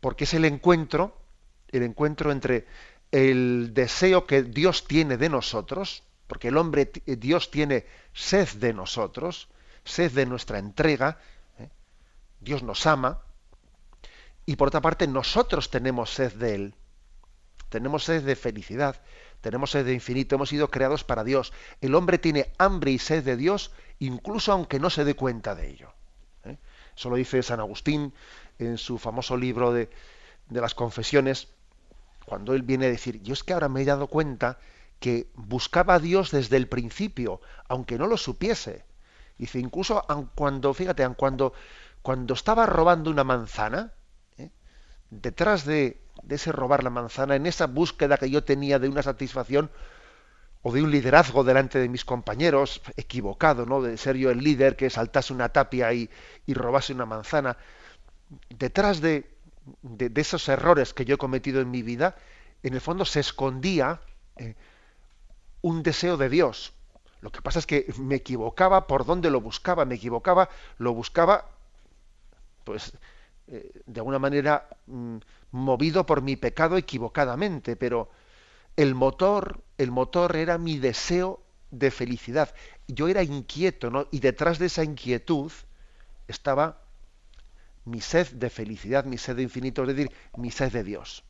porque 0.00 0.24
es 0.24 0.34
el 0.34 0.44
encuentro, 0.44 1.20
el 1.68 1.82
encuentro 1.82 2.30
entre 2.30 2.66
el 3.16 3.72
deseo 3.72 4.26
que 4.26 4.42
Dios 4.42 4.86
tiene 4.86 5.16
de 5.16 5.30
nosotros, 5.30 6.02
porque 6.26 6.48
el 6.48 6.58
hombre, 6.58 6.92
Dios 7.06 7.50
tiene 7.50 7.86
sed 8.12 8.46
de 8.56 8.74
nosotros, 8.74 9.48
sed 9.84 10.12
de 10.12 10.26
nuestra 10.26 10.58
entrega, 10.58 11.18
¿eh? 11.58 11.70
Dios 12.40 12.62
nos 12.62 12.84
ama, 12.86 13.22
y 14.44 14.56
por 14.56 14.68
otra 14.68 14.82
parte, 14.82 15.06
nosotros 15.06 15.70
tenemos 15.70 16.10
sed 16.10 16.34
de 16.34 16.54
Él. 16.54 16.74
Tenemos 17.70 18.04
sed 18.04 18.22
de 18.22 18.36
felicidad, 18.36 19.00
tenemos 19.40 19.70
sed 19.70 19.86
de 19.86 19.94
infinito, 19.94 20.34
hemos 20.34 20.50
sido 20.50 20.70
creados 20.70 21.02
para 21.02 21.24
Dios. 21.24 21.54
El 21.80 21.94
hombre 21.94 22.18
tiene 22.18 22.52
hambre 22.58 22.90
y 22.90 22.98
sed 22.98 23.24
de 23.24 23.36
Dios, 23.36 23.72
incluso 23.98 24.52
aunque 24.52 24.78
no 24.78 24.90
se 24.90 25.04
dé 25.04 25.14
cuenta 25.14 25.54
de 25.54 25.70
ello. 25.70 25.90
¿eh? 26.44 26.58
Eso 26.94 27.08
lo 27.08 27.16
dice 27.16 27.42
San 27.42 27.60
Agustín 27.60 28.12
en 28.58 28.76
su 28.76 28.98
famoso 28.98 29.38
libro 29.38 29.72
de 29.72 29.88
las 30.50 30.74
confesiones, 30.74 31.48
cuando 32.26 32.54
él 32.54 32.62
viene 32.62 32.86
a 32.86 32.90
decir, 32.90 33.22
yo 33.22 33.32
es 33.32 33.42
que 33.42 33.54
ahora 33.54 33.68
me 33.68 33.82
he 33.82 33.84
dado 33.84 34.08
cuenta 34.08 34.58
que 35.00 35.30
buscaba 35.34 35.94
a 35.94 35.98
Dios 35.98 36.30
desde 36.30 36.56
el 36.56 36.68
principio, 36.68 37.40
aunque 37.68 37.98
no 37.98 38.06
lo 38.06 38.16
supiese. 38.16 38.84
Dice, 39.38 39.58
incluso 39.58 40.02
cuando, 40.34 40.74
fíjate, 40.74 41.06
cuando, 41.10 41.52
cuando 42.02 42.34
estaba 42.34 42.66
robando 42.66 43.10
una 43.10 43.24
manzana, 43.24 43.92
detrás 45.10 45.64
de, 45.64 46.00
ese 46.28 46.52
robar 46.52 46.82
la 46.82 46.90
manzana, 46.90 47.36
en 47.36 47.46
esa 47.46 47.66
búsqueda 47.66 48.16
que 48.16 48.30
yo 48.30 48.44
tenía 48.44 48.78
de 48.78 48.88
una 48.88 49.02
satisfacción 49.02 49.70
o 50.62 50.72
de 50.72 50.82
un 50.82 50.90
liderazgo 50.90 51.44
delante 51.44 51.78
de 51.78 51.88
mis 51.88 52.04
compañeros, 52.04 52.80
equivocado, 52.96 53.66
¿no? 53.66 53.82
De 53.82 53.96
ser 53.96 54.16
yo 54.16 54.30
el 54.30 54.38
líder 54.38 54.74
que 54.76 54.90
saltase 54.90 55.32
una 55.32 55.50
tapia 55.50 55.92
y, 55.92 56.10
robase 56.48 56.92
una 56.92 57.06
manzana. 57.06 57.56
Detrás 58.48 59.00
de, 59.00 59.35
esos 60.14 60.48
errores 60.48 60.94
que 60.94 61.04
yo 61.04 61.14
he 61.14 61.18
cometido 61.18 61.60
en 61.60 61.70
mi 61.70 61.82
vida, 61.82 62.16
en 62.62 62.74
el 62.74 62.80
fondo 62.80 63.04
se 63.04 63.20
escondía 63.20 64.00
eh, 64.36 64.54
un 65.62 65.82
deseo 65.82 66.16
de 66.16 66.28
Dios. 66.28 66.72
Lo 67.20 67.30
que 67.30 67.42
pasa 67.42 67.58
es 67.58 67.66
que 67.66 67.92
me 67.98 68.16
equivocaba 68.16 68.86
por 68.86 69.04
dónde 69.04 69.30
lo 69.30 69.40
buscaba, 69.40 69.84
me 69.84 69.96
equivocaba, 69.96 70.48
lo 70.78 70.92
buscaba, 70.94 71.50
pues 72.64 72.92
eh, 73.48 73.82
de 73.86 74.00
alguna 74.00 74.18
manera 74.18 74.68
mm, 74.86 75.16
movido 75.52 76.06
por 76.06 76.22
mi 76.22 76.36
pecado 76.36 76.76
equivocadamente, 76.76 77.76
pero 77.76 78.10
el 78.76 78.94
motor, 78.94 79.62
el 79.78 79.90
motor 79.90 80.36
era 80.36 80.58
mi 80.58 80.78
deseo 80.78 81.42
de 81.70 81.90
felicidad. 81.90 82.54
Yo 82.86 83.08
era 83.08 83.22
inquieto, 83.22 83.90
¿no? 83.90 84.06
Y 84.10 84.20
detrás 84.20 84.58
de 84.58 84.66
esa 84.66 84.84
inquietud 84.84 85.50
estaba 86.28 86.85
mi 87.86 88.00
sed 88.00 88.28
de 88.32 88.50
felicidad, 88.50 89.04
mi 89.04 89.18
sed 89.18 89.36
de 89.36 89.42
infinito, 89.42 89.82
es 89.82 89.88
decir, 89.88 90.12
mi 90.36 90.50
sed 90.50 90.72
de 90.72 90.84
Dios. 90.84 91.24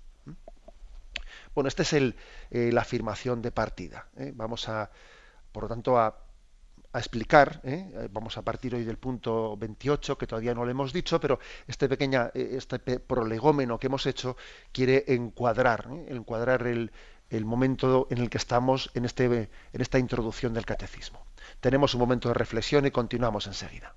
Bueno, 1.55 1.69
esta 1.69 1.83
es 1.83 1.93
el, 1.93 2.17
eh, 2.51 2.71
la 2.73 2.83
afirmación 2.83 3.41
de 3.41 3.51
partida. 3.51 4.09
¿eh? 4.17 4.33
Vamos 4.35 4.69
a, 4.69 4.91
por 5.53 5.63
lo 5.65 5.69
tanto, 5.69 5.99
a 5.99 6.27
a 6.97 6.99
explicar, 6.99 7.61
¿eh? 7.63 8.09
Vamos 8.11 8.39
a 8.39 8.43
partir 8.43 8.75
hoy 8.75 8.83
del 8.85 8.97
punto 8.97 9.55
28, 9.59 10.17
que 10.17 10.27
todavía 10.27 10.55
no 10.55 10.65
lo 10.65 10.71
hemos 10.71 10.95
dicho, 10.95 11.21
pero 11.21 11.39
este 11.67 11.91
pequeña, 11.91 12.31
este 12.33 12.79
prolegómeno 12.79 13.79
que 13.79 13.89
hemos 13.89 14.07
hecho 14.07 14.39
quiere 14.73 15.05
encuadrar, 15.09 15.89
encuadrar 16.09 16.67
el, 16.67 16.91
el, 17.29 17.45
momento 17.45 18.07
en 18.11 18.17
el 18.17 18.31
que 18.31 18.39
estamos 18.39 18.91
en, 18.95 19.05
este, 19.05 19.25
en 19.27 19.81
esta 19.81 19.99
introducción 19.99 20.55
del 20.55 20.65
catecismo. 20.65 21.27
Tenemos 21.61 21.93
un 21.93 22.01
momento 22.01 22.29
de 22.29 22.35
reflexión 22.35 22.87
y 22.87 22.91
continuamos 22.91 23.47
enseguida. 23.47 23.95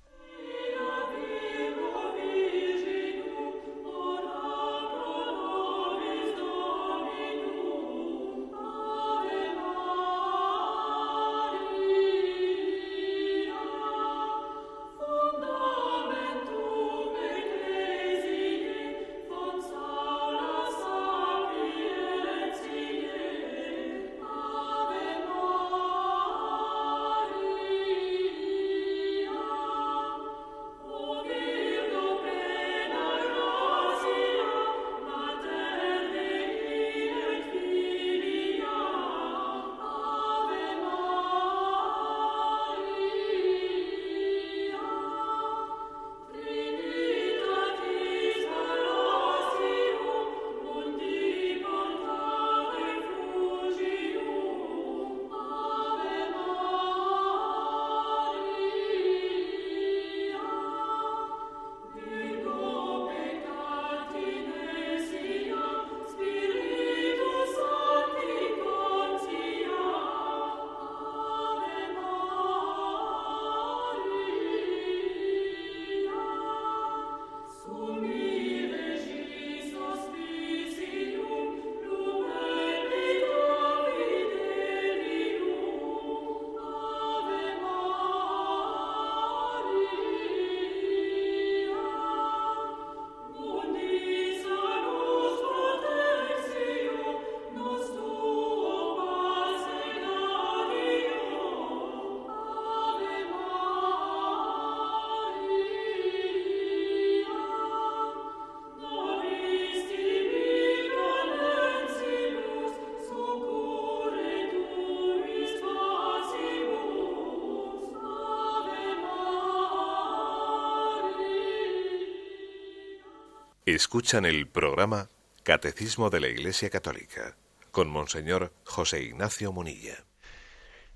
Escuchan 123.80 124.26
el 124.26 124.46
programa 124.46 125.08
Catecismo 125.42 126.10
de 126.10 126.20
la 126.20 126.28
Iglesia 126.28 126.68
Católica 126.68 127.34
con 127.70 127.88
Monseñor 127.88 128.52
José 128.64 129.02
Ignacio 129.04 129.52
Munilla. 129.52 130.04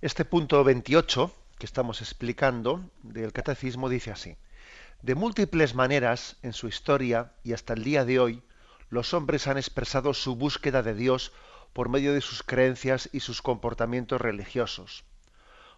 Este 0.03 0.26
punto 0.26 0.62
28 0.62 1.35
que 1.59 1.64
estamos 1.64 2.03
explicando 2.03 2.91
del 3.03 3.33
Catecismo 3.33 3.88
dice 3.88 4.11
así. 4.11 4.37
De 5.00 5.14
múltiples 5.14 5.75
maneras 5.75 6.37
en 6.43 6.53
su 6.53 6.69
historia 6.69 7.33
y 7.43 7.55
hasta 7.55 7.73
el 7.73 7.85
día 7.85 8.05
de 8.05 8.19
hoy, 8.21 8.43
los 8.91 9.14
hombres 9.14 9.47
han 9.47 9.57
expresado 9.57 10.12
su 10.12 10.37
búsqueda 10.37 10.83
de 10.83 10.93
Dios 10.93 11.33
por 11.73 11.88
medio 11.88 12.12
de 12.12 12.21
sus 12.21 12.43
creencias 12.43 13.09
y 13.14 13.21
sus 13.21 13.41
comportamientos 13.41 14.21
religiosos. 14.21 15.07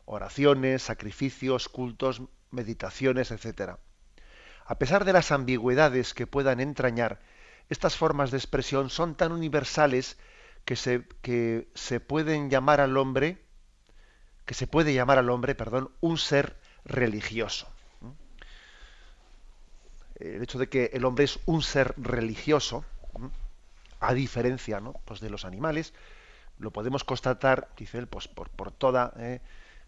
Oraciones, 0.07 0.83
sacrificios, 0.83 1.69
cultos, 1.69 2.23
meditaciones, 2.51 3.31
etc. 3.31 3.79
A 4.67 4.79
pesar 4.79 5.05
de 5.05 5.13
las 5.13 5.33
ambigüedades 5.33 6.15
que 6.15 6.27
puedan 6.27 6.61
entrañar, 6.61 7.21
estas 7.69 7.97
formas 7.97 8.31
de 8.31 8.39
expresión 8.39 8.91
son 8.91 9.15
tan 9.15 9.33
universales 9.33 10.19
que 10.65 10.77
se, 10.77 11.05
que 11.23 11.69
se 11.75 12.01
pueden 12.01 12.51
llamar 12.51 12.81
al 12.81 12.97
hombre, 12.97 13.39
que 14.45 14.55
se 14.55 14.67
puede 14.67 14.95
llamar 14.95 15.19
al 15.19 15.31
hombre, 15.31 15.55
perdón, 15.55 15.91
un 16.01 16.19
ser 16.19 16.57
religioso 16.85 17.69
el 20.21 20.43
hecho 20.43 20.59
de 20.59 20.69
que 20.69 20.91
el 20.93 21.05
hombre 21.05 21.25
es 21.25 21.39
un 21.47 21.63
ser 21.63 21.95
religioso, 21.97 22.85
a 24.01 24.15
diferencia 24.15 24.81
pues 25.05 25.21
de 25.21 25.31
los 25.31 25.45
animales, 25.45 25.93
lo 26.59 26.71
podemos 26.71 27.05
constatar, 27.05 27.69
dice 27.77 27.99
él, 27.99 28.07
pues 28.07 28.29
por, 28.29 28.71
toda 28.71 29.13
eh, 29.19 29.41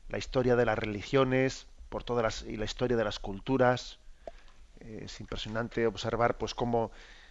la 0.09 0.19
historia 0.19 0.57
de 0.57 0.67
las 0.67 0.79
religiones, 0.79 1.67
por 1.89 2.05
toda 2.05 2.29
y 2.47 2.57
la 2.57 2.65
historia 2.65 2.97
de 2.97 3.05
las 3.05 3.19
culturas. 3.19 3.99
Eh, 4.81 5.03
es 5.05 5.21
impresionante 5.21 5.87
observar 5.87 6.39
pues 6.39 6.55
cómo 6.55 6.91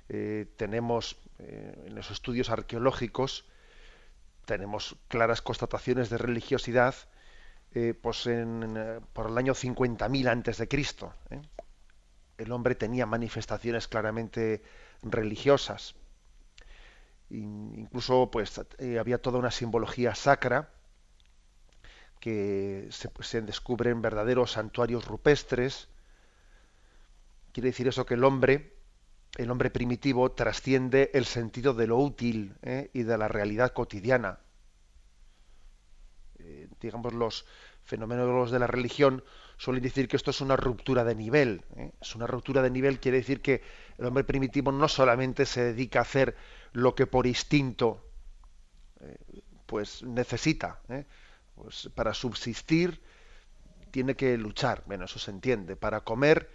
eh, 0.09 0.45
tenemos 0.57 1.17
en 1.39 1.93
los 1.93 2.09
estudios 2.09 2.49
arqueológicos 2.49 3.45
tenemos 4.45 4.95
claras 5.07 5.43
constataciones 5.43 6.09
de 6.09 6.17
religiosidad 6.17 6.95
pues 8.01 8.25
en, 8.25 9.03
por 9.13 9.27
el 9.27 9.37
año 9.37 9.53
50.000 9.53 10.29
antes 10.29 10.57
de 10.57 10.67
Cristo 10.67 11.13
el 12.37 12.51
hombre 12.51 12.75
tenía 12.75 13.05
manifestaciones 13.05 13.87
claramente 13.87 14.61
religiosas. 15.01 15.95
Incluso 17.29 18.31
pues 18.31 18.61
eh, 18.77 18.99
había 18.99 19.21
toda 19.21 19.39
una 19.39 19.51
simbología 19.51 20.15
sacra 20.15 20.69
que 22.19 22.87
se, 22.91 23.41
descubren 23.41 24.01
verdaderos 24.01 24.51
santuarios 24.51 25.05
rupestres. 25.05 25.89
Quiere 27.57 27.69
decir 27.69 27.87
eso 27.87 28.05
que 28.05 28.13
el 28.13 28.23
hombre, 28.23 28.75
el 29.35 29.49
hombre 29.49 29.71
primitivo, 29.71 30.31
trasciende 30.31 31.09
el 31.15 31.25
sentido 31.25 31.73
de 31.73 31.87
lo 31.87 31.97
útil 31.97 32.55
¿eh? 32.61 32.91
y 32.93 33.01
de 33.01 33.17
la 33.17 33.27
realidad 33.27 33.73
cotidiana. 33.73 34.37
Eh, 36.37 36.67
digamos, 36.79 37.15
los 37.15 37.47
fenómenos 37.81 38.51
de 38.51 38.59
la 38.59 38.67
religión 38.67 39.23
suelen 39.57 39.81
decir 39.81 40.07
que 40.07 40.17
esto 40.17 40.29
es 40.29 40.39
una 40.39 40.55
ruptura 40.55 41.03
de 41.03 41.15
nivel. 41.15 41.63
¿eh? 41.77 41.93
Es 41.99 42.13
una 42.13 42.27
ruptura 42.27 42.61
de 42.61 42.69
nivel, 42.69 42.99
quiere 42.99 43.17
decir 43.17 43.41
que 43.41 43.63
el 43.97 44.05
hombre 44.05 44.23
primitivo 44.23 44.71
no 44.71 44.87
solamente 44.87 45.47
se 45.47 45.63
dedica 45.63 45.97
a 45.97 46.03
hacer 46.03 46.37
lo 46.73 46.93
que 46.93 47.07
por 47.07 47.25
instinto 47.25 48.05
pues 49.65 50.03
necesita. 50.03 50.79
Pues 51.55 51.89
para 51.95 52.13
subsistir 52.13 53.01
tiene 53.89 54.15
que 54.15 54.37
luchar. 54.37 54.83
Bueno, 54.85 55.05
eso 55.05 55.17
se 55.17 55.31
entiende. 55.31 55.75
Para 55.75 56.01
comer, 56.01 56.51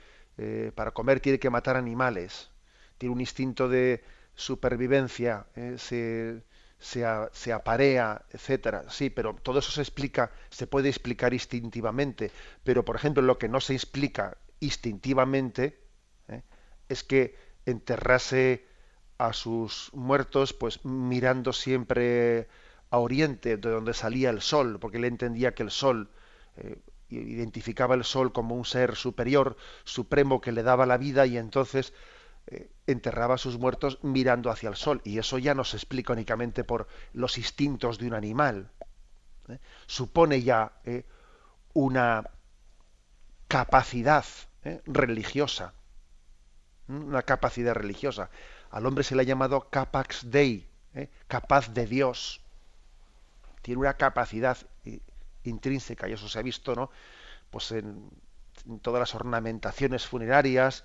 para 0.74 0.92
comer 0.92 1.20
tiene 1.20 1.38
que 1.38 1.50
matar 1.50 1.76
animales. 1.76 2.50
Tiene 2.98 3.14
un 3.14 3.20
instinto 3.20 3.68
de 3.68 4.02
supervivencia. 4.34 5.46
Se, 5.76 6.42
se, 6.82 7.52
aparea, 7.52 8.24
etcétera. 8.30 8.84
Sí, 8.90 9.08
pero 9.08 9.34
todo 9.34 9.60
eso 9.60 9.70
se 9.70 9.80
explica, 9.80 10.32
se 10.50 10.66
puede 10.66 10.88
explicar 10.88 11.32
instintivamente. 11.32 12.32
Pero, 12.64 12.84
por 12.84 12.96
ejemplo, 12.96 13.22
lo 13.22 13.38
que 13.38 13.48
no 13.48 13.60
se 13.60 13.74
explica 13.74 14.36
instintivamente 14.60 15.78
¿eh? 16.28 16.42
es 16.88 17.04
que 17.04 17.36
enterrase 17.66 18.66
a 19.18 19.32
sus 19.32 19.90
muertos, 19.94 20.52
pues 20.52 20.84
mirando 20.84 21.52
siempre 21.52 22.48
a 22.90 22.98
oriente, 22.98 23.56
de 23.56 23.70
donde 23.70 23.94
salía 23.94 24.30
el 24.30 24.40
sol, 24.40 24.78
porque 24.80 24.98
él 24.98 25.04
entendía 25.04 25.54
que 25.54 25.62
el 25.62 25.70
sol 25.70 26.10
eh, 26.56 26.78
identificaba 27.18 27.94
el 27.94 28.04
sol 28.04 28.32
como 28.32 28.54
un 28.54 28.64
ser 28.64 28.96
superior, 28.96 29.56
supremo 29.84 30.40
que 30.40 30.52
le 30.52 30.62
daba 30.62 30.86
la 30.86 30.96
vida 30.96 31.26
y 31.26 31.36
entonces 31.36 31.92
eh, 32.46 32.70
enterraba 32.86 33.36
a 33.36 33.38
sus 33.38 33.58
muertos 33.58 33.98
mirando 34.02 34.50
hacia 34.50 34.68
el 34.68 34.76
sol. 34.76 35.00
Y 35.04 35.18
eso 35.18 35.38
ya 35.38 35.54
no 35.54 35.64
se 35.64 35.76
explica 35.76 36.12
únicamente 36.12 36.64
por 36.64 36.88
los 37.12 37.38
instintos 37.38 37.98
de 37.98 38.06
un 38.06 38.14
animal. 38.14 38.70
¿eh? 39.48 39.58
Supone 39.86 40.42
ya 40.42 40.72
eh, 40.84 41.04
una 41.72 42.24
capacidad 43.48 44.24
religiosa. 44.86 45.74
Una 46.88 47.22
capacidad 47.22 47.74
religiosa. 47.74 48.30
Al 48.70 48.86
hombre 48.86 49.04
se 49.04 49.14
le 49.14 49.22
ha 49.22 49.24
llamado 49.24 49.68
capax 49.70 50.30
dei, 50.30 50.68
capaz 51.26 51.72
de 51.72 51.86
Dios. 51.86 52.40
Tiene 53.62 53.80
una 53.80 53.94
capacidad 53.94 54.56
intrínseca, 55.44 56.08
y 56.08 56.12
eso 56.12 56.28
se 56.28 56.38
ha 56.38 56.42
visto, 56.42 56.74
¿no? 56.74 56.90
Pues 57.50 57.72
en 57.72 58.10
todas 58.80 59.00
las 59.00 59.14
ornamentaciones 59.14 60.06
funerarias, 60.06 60.84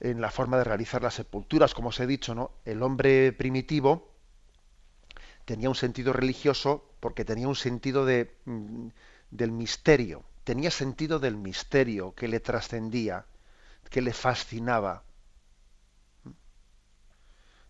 en 0.00 0.20
la 0.20 0.30
forma 0.30 0.58
de 0.58 0.64
realizar 0.64 1.02
las 1.02 1.14
sepulturas, 1.14 1.74
como 1.74 1.88
os 1.88 2.00
he 2.00 2.06
dicho, 2.06 2.34
¿no? 2.34 2.52
El 2.64 2.82
hombre 2.82 3.32
primitivo 3.32 4.12
tenía 5.44 5.68
un 5.68 5.74
sentido 5.74 6.12
religioso 6.12 6.90
porque 7.00 7.24
tenía 7.24 7.48
un 7.48 7.56
sentido 7.56 8.04
de, 8.04 8.36
mm, 8.44 8.88
del 9.30 9.52
misterio, 9.52 10.24
tenía 10.44 10.70
sentido 10.70 11.18
del 11.18 11.36
misterio 11.36 12.14
que 12.14 12.28
le 12.28 12.40
trascendía, 12.40 13.26
que 13.90 14.02
le 14.02 14.12
fascinaba. 14.12 15.04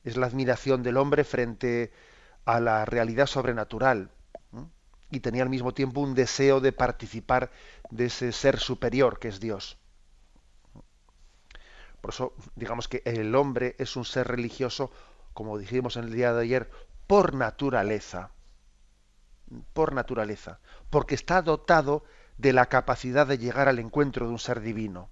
Es 0.05 0.17
la 0.17 0.27
admiración 0.27 0.83
del 0.83 0.97
hombre 0.97 1.25
frente 1.25 1.93
a 2.45 2.61
la 2.61 2.85
realidad 2.85 3.27
sobrenatural 3.27 4.11
y 5.11 5.21
tenía 5.21 5.43
al 5.43 5.49
mismo 5.49 5.73
tiempo 5.73 6.01
un 6.01 6.15
deseo 6.15 6.61
de 6.61 6.73
participar 6.73 7.51
de 7.91 8.07
ese 8.07 8.33
ser 8.33 8.59
superior 8.59 9.19
que 9.19 9.29
es 9.29 9.41
Dios. 9.41 9.79
Por 12.01 12.11
eso, 12.11 12.35
digamos 12.55 12.89
que 12.89 13.03
el 13.05 13.35
hombre 13.35 13.75
es 13.79 13.97
un 13.97 14.05
ser 14.05 14.29
religioso, 14.29 14.91
como 15.33 15.59
dijimos 15.59 15.97
en 15.97 16.05
el 16.05 16.13
día 16.13 16.33
de 16.33 16.43
ayer, 16.43 16.71
por 17.07 17.35
naturaleza. 17.35 18.31
Por 19.73 19.93
naturaleza. 19.95 20.61
Porque 20.91 21.15
está 21.15 21.43
dotado 21.43 22.05
de 22.37 22.53
la 22.53 22.67
capacidad 22.67 23.27
de 23.27 23.39
llegar 23.39 23.69
al 23.69 23.79
encuentro 23.79 24.27
de 24.27 24.33
un 24.33 24.39
ser 24.39 24.61
divino. 24.61 25.09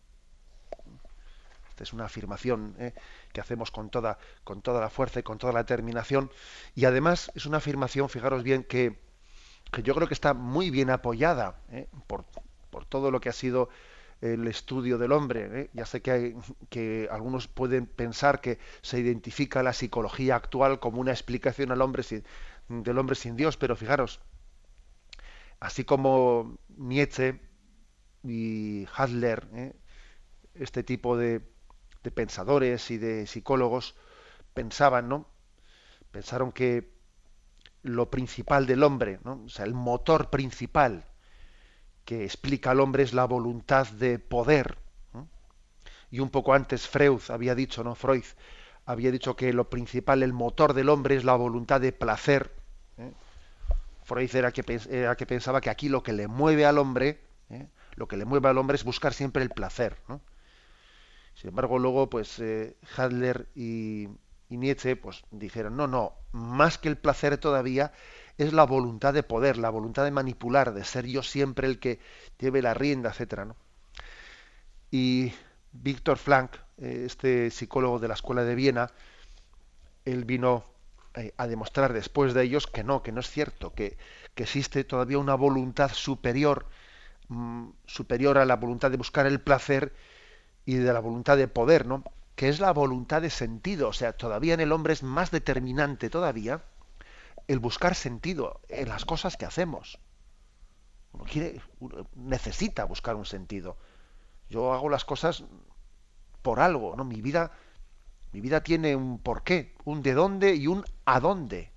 Esta 1.71 1.85
es 1.85 1.93
una 1.93 2.05
afirmación 2.07 2.75
¿eh? 2.79 2.95
que 3.33 3.41
hacemos 3.41 3.71
con 3.71 3.91
toda, 3.91 4.19
con 4.45 4.63
toda 4.63 4.81
la 4.81 4.89
fuerza 4.89 5.21
y 5.21 5.23
con 5.23 5.39
toda 5.39 5.53
la 5.53 5.65
determinación. 5.65 6.31
Y 6.75 6.85
además 6.85 7.31
es 7.35 7.47
una 7.47 7.59
afirmación, 7.59 8.09
fijaros 8.09 8.43
bien, 8.43 8.65
que, 8.65 8.99
que 9.77 9.83
yo 9.83 9.95
creo 9.95 10.09
que 10.09 10.15
está 10.15 10.33
muy 10.33 10.71
bien 10.71 10.89
apoyada 10.89 11.61
¿eh? 11.71 11.87
por, 12.07 12.25
por 12.71 12.87
todo 12.87 13.11
lo 13.11 13.21
que 13.21 13.29
ha 13.29 13.33
sido 13.35 13.69
el 14.23 14.49
estudio 14.49 14.97
del 14.97 15.13
hombre. 15.13 15.49
¿eh? 15.53 15.71
Ya 15.75 15.85
sé 15.85 16.01
que, 16.01 16.35
que 16.71 17.09
algunos 17.11 17.47
pueden 17.47 17.85
pensar 17.85 18.41
que 18.41 18.59
se 18.81 18.99
identifica 18.99 19.63
la 19.63 19.75
psicología 19.75 20.35
actual 20.35 20.81
como 20.81 20.99
una 20.99 21.11
explicación 21.11 21.73
al 21.73 21.83
hombre 21.83 22.05
sin, 22.05 22.25
del 22.71 22.97
hombre 22.99 23.17
sin 23.17 23.37
Dios, 23.37 23.59
pero 23.59 23.77
fijaros, 23.77 24.23
así 25.61 25.85
como 25.85 26.57
Nietzsche 26.69 27.39
y 28.25 28.87
Hadler, 28.97 29.47
¿eh? 29.53 29.77
este 30.55 30.85
tipo 30.85 31.19
de, 31.19 31.43
de, 32.03 32.11
pensadores 32.11 32.91
y 32.91 32.97
de 32.97 33.27
psicólogos 33.27 33.95
pensaban, 34.55 35.11
¿no? 35.11 35.29
Pensaron 36.13 36.51
que 36.51 36.96
lo 37.87 38.11
principal 38.11 38.67
del 38.67 38.83
hombre, 38.83 39.21
¿no? 39.25 39.43
o 39.45 39.49
sea, 39.49 39.65
el 39.65 39.75
motor 39.75 40.31
principal 40.31 41.05
que 42.05 42.25
explica 42.25 42.71
al 42.71 42.81
hombre 42.81 43.03
es 43.03 43.13
la 43.13 43.25
voluntad 43.25 43.87
de 43.89 44.19
poder. 44.19 44.79
Y 46.09 46.21
un 46.21 46.31
poco 46.31 46.55
antes 46.55 46.87
Freud 46.87 47.21
había 47.29 47.57
dicho, 47.57 47.83
¿no? 47.83 47.97
Freud 47.97 48.25
había 48.87 49.11
dicho 49.11 49.35
que 49.35 49.53
lo 49.53 49.69
principal, 49.69 50.23
el 50.23 50.33
motor 50.33 50.73
del 50.73 50.89
hombre 50.89 51.17
es 51.17 51.25
la 51.25 51.35
voluntad 51.35 51.81
de 51.81 51.93
placer. 51.93 52.53
¿eh? 52.97 53.13
Freud 54.05 54.35
era 54.35 54.53
que, 54.53 54.63
que, 54.63 55.27
pensaba 55.27 55.61
que 55.61 55.69
aquí 55.69 55.89
lo 55.89 56.05
que 56.05 56.13
le 56.13 56.29
mueve 56.29 56.65
al 56.65 56.79
hombre, 56.79 57.21
¿eh? 57.51 57.67
lo 57.97 58.07
que 58.07 58.17
le 58.17 58.25
mueve 58.25 58.49
al 58.49 58.59
hombre 58.59 58.77
es 58.77 58.85
buscar 58.85 59.13
siempre 59.13 59.43
el 59.43 59.51
placer. 59.51 59.97
Sin 61.35 61.49
embargo, 61.49 61.81
luego, 61.81 62.09
pues 62.09 62.39
eh, 62.39 62.77
Hadler 62.97 63.49
y, 63.57 64.09
y 64.49 64.57
Nietzsche, 64.57 64.97
pues 64.97 65.25
dijeron, 65.31 65.77
no, 65.77 65.87
no, 65.87 66.15
más 66.33 66.79
que 66.79 66.89
el 66.89 66.97
placer 66.97 67.39
todavía 67.39 67.93
es 68.39 68.53
la 68.53 68.65
voluntad 68.65 69.15
de 69.15 69.23
poder, 69.23 69.57
la 69.57 69.71
voluntad 69.71 70.05
de 70.05 70.11
manipular, 70.11 70.75
de 70.75 70.85
ser 70.85 71.07
yo 71.07 71.23
siempre 71.23 71.67
el 71.67 71.79
que 71.79 71.99
lleve 72.39 72.63
la 72.63 72.75
rienda, 72.75 73.11
etcétera, 73.11 73.45
¿no? 73.45 73.57
Y 74.91 75.33
Víctor 75.73 76.19
Frank, 76.19 76.57
eh, 76.79 77.05
este 77.07 77.51
psicólogo 77.51 77.99
de 77.99 78.09
la 78.09 78.15
Escuela 78.15 78.45
de 78.45 78.55
Viena, 78.55 78.91
él 80.05 80.25
vino 80.25 80.65
eh, 81.15 81.33
a 81.37 81.47
demostrar 81.47 81.93
después 81.93 82.35
de 82.35 82.43
ellos 82.43 82.67
que 82.67 82.85
no, 82.85 83.03
que 83.03 83.13
no 83.13 83.21
es 83.21 83.31
cierto, 83.31 83.75
que, 83.75 83.97
existe 84.37 84.85
todavía 84.85 85.19
una 85.19 85.35
voluntad 85.35 85.91
superior, 85.93 86.67
mm, 87.29 87.71
superior 87.87 88.37
a 88.39 88.45
la 88.45 88.57
voluntad 88.57 88.91
de 88.91 88.99
buscar 88.99 89.27
el 89.27 89.41
placer 89.41 89.95
y 90.67 90.75
de 90.75 90.93
la 90.93 91.01
voluntad 91.01 91.39
de 91.39 91.49
poder, 91.49 91.87
¿no? 91.87 92.05
Que 92.37 92.51
es 92.51 92.61
la 92.61 92.73
voluntad 92.73 93.23
de 93.23 93.31
sentido. 93.31 93.89
O 93.89 93.93
sea, 93.93 94.13
todavía 94.13 94.55
en 94.55 94.61
el 94.61 94.73
hombre 94.73 94.93
es 94.93 95.03
más 95.03 95.31
determinante 95.31 96.11
todavía 96.11 96.63
el 97.49 97.59
buscar 97.59 97.95
sentido 97.95 98.61
en 98.69 98.89
las 98.89 99.05
cosas 99.05 99.37
que 99.37 99.47
hacemos. 99.47 99.99
Uno 101.13 101.25
quiere, 101.25 101.61
necesita 102.15 102.85
buscar 102.85 103.17
un 103.17 103.25
sentido. 103.25 103.77
Yo 104.51 104.75
hago 104.75 104.89
las 104.89 105.05
cosas 105.05 105.45
por 106.43 106.61
algo, 106.61 106.95
¿no? 106.95 107.05
Mi 107.05 107.23
vida, 107.23 107.53
mi 108.33 108.41
vida 108.41 108.63
tiene 108.63 108.95
un 108.95 109.19
porqué, 109.19 109.75
un 109.85 110.03
de 110.03 110.13
dónde 110.13 110.55
y 110.55 110.67
un 110.67 110.85
a 111.07 111.21
dónde. 111.21 111.73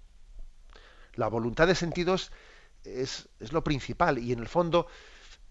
La 1.13 1.27
voluntad 1.29 1.67
de 1.67 1.75
sentido 1.75 2.15
es, 2.15 2.31
es 2.83 3.53
lo 3.53 3.63
principal 3.63 4.17
y 4.19 4.33
en 4.33 4.39
el 4.39 4.47
fondo 4.47 4.87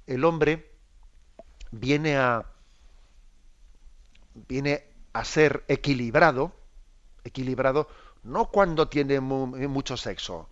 el 0.07 0.25
hombre 0.25 0.75
viene 1.71 2.17
a 2.17 2.45
viene 4.47 4.98
a 5.19 5.25
ser 5.25 5.65
equilibrado, 5.69 6.53
equilibrado 7.25 7.89
no 8.23 8.51
cuando 8.51 8.89
tiene 8.89 9.21
mucho 9.21 9.97
sexo, 9.97 10.49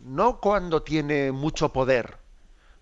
no 0.00 0.40
cuando 0.40 0.82
tiene 0.82 1.32
mucho 1.32 1.72
poder. 1.72 2.18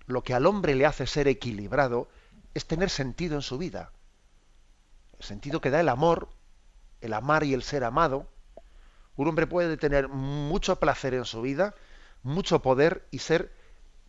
Lo 0.07 0.23
que 0.23 0.35
al 0.35 0.47
hombre 0.47 0.75
le 0.75 0.87
hace 0.87 1.07
ser 1.07 1.29
equilibrado 1.29 2.09
es 2.55 2.67
tener 2.67 2.91
sentido 2.91 3.37
en 3.37 3.43
su 3.43 3.59
vida. 3.59 3.93
El 5.19 5.25
sentido 5.25 5.61
que 5.61 5.71
da 5.71 5.81
el 5.81 5.89
amor, 5.89 6.29
el 7.01 7.13
amar 7.13 7.45
y 7.45 7.55
el 7.55 7.63
ser 7.63 7.85
amado. 7.85 8.27
Un 9.17 9.29
hombre 9.29 9.47
puede 9.47 9.77
tener 9.77 10.09
mucho 10.09 10.77
placer 10.77 11.15
en 11.15 11.25
su 11.25 11.43
vida, 11.43 11.75
mucho 12.23 12.63
poder 12.63 13.07
y 13.11 13.19
ser 13.19 13.53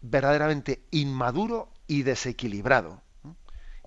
verdaderamente 0.02 0.84
inmaduro 0.91 1.69
y 1.88 2.04
desequilibrado. 2.04 3.02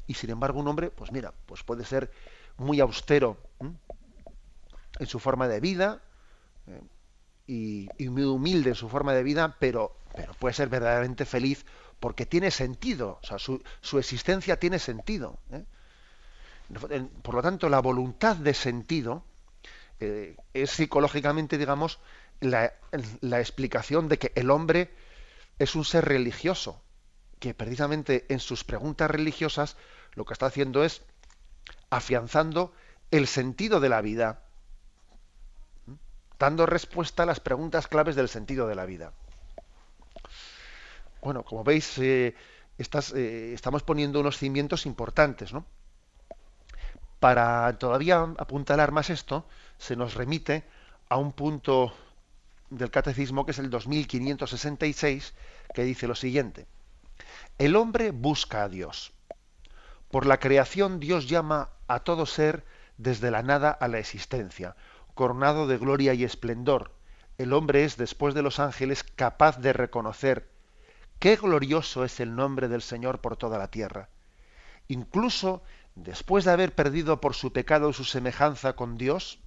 Y 0.06 0.14
sin 0.14 0.30
embargo 0.30 0.60
un 0.60 0.68
hombre, 0.68 0.90
pues 0.90 1.10
mira, 1.10 1.32
pues 1.46 1.64
puede 1.64 1.84
ser 1.84 2.12
muy 2.58 2.80
austero 2.80 3.36
en 4.98 5.06
su 5.06 5.18
forma 5.18 5.48
de 5.48 5.60
vida 5.60 6.00
eh, 6.66 7.88
y, 7.98 8.08
muy 8.08 8.24
humilde 8.24 8.70
en 8.70 8.74
su 8.74 8.88
forma 8.88 9.12
de 9.14 9.22
vida, 9.22 9.56
pero, 9.58 9.96
pero 10.14 10.32
puede 10.34 10.54
ser 10.54 10.68
verdaderamente 10.68 11.24
feliz 11.24 11.64
porque 12.00 12.26
tiene 12.26 12.50
sentido, 12.50 13.18
o 13.22 13.26
sea, 13.26 13.38
su, 13.38 13.62
su 13.80 13.98
existencia 13.98 14.58
tiene 14.58 14.78
sentido. 14.78 15.38
¿eh? 15.50 15.64
Por 17.22 17.34
lo 17.34 17.42
tanto, 17.42 17.68
la 17.68 17.80
voluntad 17.80 18.36
de 18.36 18.52
sentido 18.52 19.24
eh, 20.00 20.36
es 20.52 20.70
psicológicamente, 20.70 21.58
digamos, 21.58 22.00
la, 22.40 22.74
la 23.20 23.40
explicación 23.40 24.08
de 24.08 24.18
que 24.18 24.32
el 24.34 24.50
hombre 24.50 24.92
es 25.58 25.74
un 25.74 25.84
ser 25.84 26.04
religioso, 26.04 26.82
que 27.38 27.54
precisamente 27.54 28.26
en 28.28 28.40
sus 28.40 28.64
preguntas 28.64 29.10
religiosas 29.10 29.76
lo 30.14 30.24
que 30.24 30.32
está 30.32 30.46
haciendo 30.46 30.84
es 30.84 31.02
afianzando 31.90 32.72
el 33.10 33.26
sentido 33.26 33.80
de 33.80 33.88
la 33.88 34.00
vida, 34.00 34.42
dando 36.38 36.66
respuesta 36.66 37.22
a 37.22 37.26
las 37.26 37.40
preguntas 37.40 37.86
claves 37.88 38.16
del 38.16 38.28
sentido 38.28 38.66
de 38.66 38.74
la 38.74 38.86
vida. 38.86 39.12
Bueno, 41.22 41.42
como 41.42 41.64
veis, 41.64 41.98
eh, 41.98 42.34
eh, 42.78 43.52
estamos 43.54 43.82
poniendo 43.82 44.20
unos 44.20 44.38
cimientos 44.38 44.86
importantes, 44.86 45.52
¿no? 45.52 45.64
Para 47.20 47.78
todavía 47.78 48.20
apuntalar 48.38 48.92
más 48.92 49.10
esto, 49.10 49.46
se 49.78 49.96
nos 49.96 50.14
remite 50.14 50.64
a 51.08 51.16
un 51.16 51.32
punto 51.32 51.94
del 52.70 52.90
catecismo 52.90 53.46
que 53.46 53.52
es 53.52 53.58
el 53.58 53.70
2566, 53.70 55.34
que 55.74 55.84
dice 55.84 56.06
lo 56.06 56.14
siguiente. 56.14 56.66
El 57.58 57.76
hombre 57.76 58.10
busca 58.10 58.64
a 58.64 58.68
Dios. 58.68 59.12
Por 60.10 60.26
la 60.26 60.38
creación 60.38 61.00
Dios 61.00 61.28
llama 61.28 61.70
a 61.88 62.00
todo 62.00 62.26
ser 62.26 62.64
desde 62.96 63.30
la 63.30 63.42
nada 63.42 63.70
a 63.70 63.88
la 63.88 63.98
existencia, 63.98 64.76
coronado 65.14 65.66
de 65.66 65.78
gloria 65.78 66.14
y 66.14 66.24
esplendor. 66.24 66.92
El 67.38 67.52
hombre 67.52 67.84
es, 67.84 67.96
después 67.96 68.34
de 68.34 68.42
los 68.42 68.58
ángeles, 68.58 69.04
capaz 69.04 69.58
de 69.58 69.72
reconocer 69.72 70.50
qué 71.18 71.36
glorioso 71.36 72.04
es 72.04 72.20
el 72.20 72.34
nombre 72.34 72.68
del 72.68 72.82
Señor 72.82 73.20
por 73.20 73.36
toda 73.36 73.58
la 73.58 73.70
tierra. 73.70 74.08
Incluso 74.88 75.62
después 75.94 76.44
de 76.44 76.52
haber 76.52 76.74
perdido 76.74 77.20
por 77.20 77.34
su 77.34 77.52
pecado 77.52 77.92
su 77.92 78.04
semejanza 78.04 78.74
con 78.74 78.96
Dios, 78.96 79.40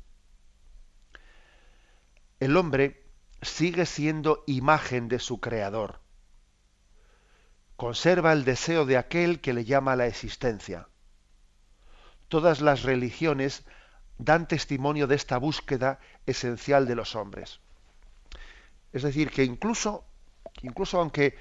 el 2.40 2.56
hombre 2.58 3.04
sigue 3.42 3.86
siendo 3.86 4.44
imagen 4.48 5.08
de 5.08 5.20
su 5.20 5.40
Creador. 5.40 6.00
Conserva 7.76 8.34
el 8.34 8.44
deseo 8.44 8.86
de 8.86 8.98
aquel 8.98 9.40
que 9.40 9.54
le 9.54 9.66
llama 9.66 9.94
a 9.94 9.96
la 9.96 10.08
existencia 10.08 10.88
todas 12.30 12.62
las 12.62 12.84
religiones 12.84 13.66
dan 14.18 14.48
testimonio 14.48 15.08
de 15.08 15.16
esta 15.16 15.38
búsqueda 15.38 16.00
esencial 16.26 16.88
de 16.88 16.96
los 16.96 17.16
hombres. 17.16 17.60
Es 18.94 19.04
decir, 19.04 19.32
que 19.32 19.44
incluso, 19.44 20.06
incluso 20.62 21.00
aunque, 21.00 21.38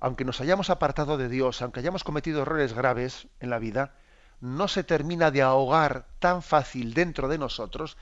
aunque 0.00 0.24
nos 0.24 0.40
hayamos 0.40 0.70
apartado 0.70 1.18
de 1.18 1.28
Dios, 1.28 1.62
aunque 1.62 1.80
hayamos 1.80 2.04
cometido 2.04 2.42
errores 2.42 2.72
graves 2.72 3.28
en 3.40 3.50
la 3.50 3.58
vida, 3.58 3.94
no 4.40 4.68
se 4.68 4.84
termina 4.84 5.30
de 5.30 5.42
ahogar 5.42 6.06
tan 6.18 6.42
fácil 6.42 6.94
dentro 6.94 7.28
de 7.28 7.38
nosotros 7.38 7.96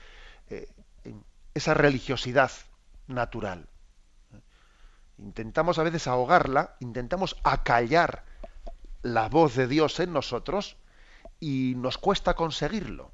eh, 0.49 0.67
esa 1.53 1.73
religiosidad 1.73 2.51
natural. 3.07 3.67
Intentamos 5.17 5.77
a 5.79 5.83
veces 5.83 6.07
ahogarla, 6.07 6.75
intentamos 6.79 7.35
acallar 7.43 8.23
la 9.01 9.27
voz 9.27 9.55
de 9.55 9.67
Dios 9.67 9.99
en 9.99 10.13
nosotros, 10.13 10.77
y 11.39 11.73
nos 11.77 11.97
cuesta 11.97 12.35
conseguirlo. 12.35 13.11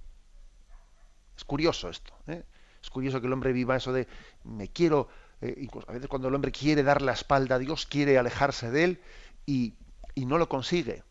Es 1.35 1.43
curioso 1.43 1.89
esto. 1.89 2.13
¿eh? 2.27 2.43
Es 2.81 2.89
curioso 2.89 3.19
que 3.19 3.27
el 3.27 3.33
hombre 3.33 3.53
viva 3.53 3.75
eso 3.75 3.93
de 3.93 4.07
me 4.43 4.69
quiero, 4.69 5.07
eh, 5.41 5.67
a 5.87 5.91
veces 5.91 6.07
cuando 6.07 6.27
el 6.27 6.35
hombre 6.35 6.51
quiere 6.51 6.83
dar 6.83 7.01
la 7.01 7.13
espalda 7.13 7.55
a 7.55 7.59
Dios, 7.59 7.85
quiere 7.85 8.17
alejarse 8.17 8.71
de 8.71 8.83
él 8.83 9.01
y, 9.45 9.73
y 10.13 10.25
no 10.25 10.37
lo 10.37 10.49
consigue, 10.49 11.03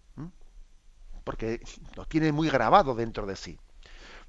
porque 1.25 1.61
lo 1.97 2.05
tiene 2.07 2.33
muy 2.33 2.49
grabado 2.49 2.95
dentro 2.95 3.27
de 3.27 3.37
sí. 3.37 3.59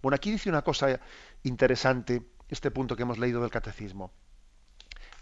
Bueno, 0.02 0.15
aquí 0.15 0.32
dice 0.32 0.50
una 0.50 0.62
cosa 0.62 1.00
interesante, 1.43 2.24
este 2.50 2.71
punto 2.71 2.95
que 2.95 3.04
hemos 3.04 3.17
leído 3.17 3.41
del 3.41 3.52
catecismo. 3.52 4.12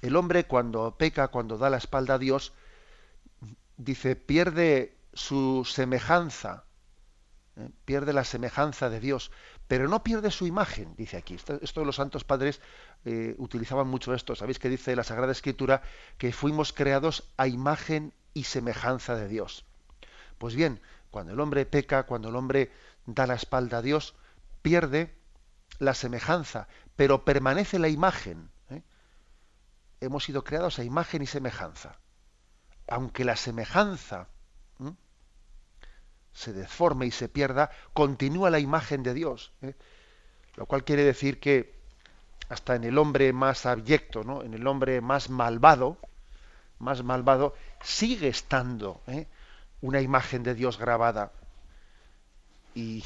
El 0.01 0.15
hombre 0.17 0.45
cuando 0.45 0.97
peca, 0.97 1.29
cuando 1.29 1.57
da 1.57 1.69
la 1.69 1.77
espalda 1.77 2.15
a 2.15 2.19
Dios, 2.19 2.53
dice, 3.77 4.15
pierde 4.15 4.97
su 5.13 5.65
semejanza 5.65 6.65
¿eh? 7.57 7.69
pierde 7.85 8.13
la 8.13 8.23
semejanza 8.23 8.89
de 8.89 8.99
Dios, 8.99 9.31
pero 9.67 9.87
no 9.87 10.03
pierde 10.03 10.31
su 10.31 10.47
imagen, 10.47 10.95
dice 10.97 11.17
aquí. 11.17 11.37
Esto, 11.61 11.85
los 11.85 11.95
santos 11.95 12.23
padres 12.23 12.61
eh, 13.05 13.35
utilizaban 13.37 13.87
mucho 13.87 14.13
esto. 14.13 14.35
Sabéis 14.35 14.59
que 14.59 14.69
dice 14.69 14.95
la 14.95 15.03
Sagrada 15.03 15.31
Escritura 15.31 15.81
que 16.17 16.33
fuimos 16.33 16.73
creados 16.73 17.29
a 17.37 17.47
imagen 17.47 18.13
y 18.33 18.45
semejanza 18.45 19.15
de 19.15 19.27
Dios. 19.27 19.65
Pues 20.37 20.55
bien, 20.55 20.81
cuando 21.11 21.33
el 21.33 21.39
hombre 21.39 21.65
peca, 21.65 22.03
cuando 22.03 22.29
el 22.29 22.35
hombre 22.35 22.71
da 23.05 23.27
la 23.27 23.35
espalda 23.35 23.77
a 23.77 23.81
Dios, 23.81 24.15
pierde 24.61 25.13
la 25.79 25.93
semejanza, 25.93 26.67
pero 26.95 27.25
permanece 27.25 27.79
la 27.79 27.89
imagen. 27.89 28.49
¿eh? 28.69 28.81
Hemos 29.99 30.23
sido 30.23 30.43
creados 30.43 30.79
a 30.79 30.83
imagen 30.83 31.21
y 31.21 31.27
semejanza. 31.27 31.97
Aunque 32.87 33.23
la 33.23 33.35
semejanza 33.35 34.27
se 36.33 36.53
deforme 36.53 37.05
y 37.05 37.11
se 37.11 37.29
pierda, 37.29 37.71
continúa 37.93 38.49
la 38.49 38.59
imagen 38.59 39.03
de 39.03 39.13
Dios. 39.13 39.51
¿eh? 39.61 39.73
Lo 40.55 40.65
cual 40.65 40.83
quiere 40.83 41.03
decir 41.03 41.39
que 41.39 41.73
hasta 42.49 42.75
en 42.75 42.83
el 42.83 42.97
hombre 42.97 43.33
más 43.33 43.65
abyecto, 43.65 44.23
¿no? 44.23 44.43
en 44.43 44.53
el 44.53 44.65
hombre 44.67 45.01
más 45.01 45.29
malvado, 45.29 45.97
más 46.79 47.03
malvado, 47.03 47.55
sigue 47.81 48.27
estando 48.27 49.01
¿eh? 49.07 49.27
una 49.81 50.01
imagen 50.01 50.43
de 50.43 50.53
Dios 50.53 50.77
grabada 50.77 51.31
y, 52.75 53.03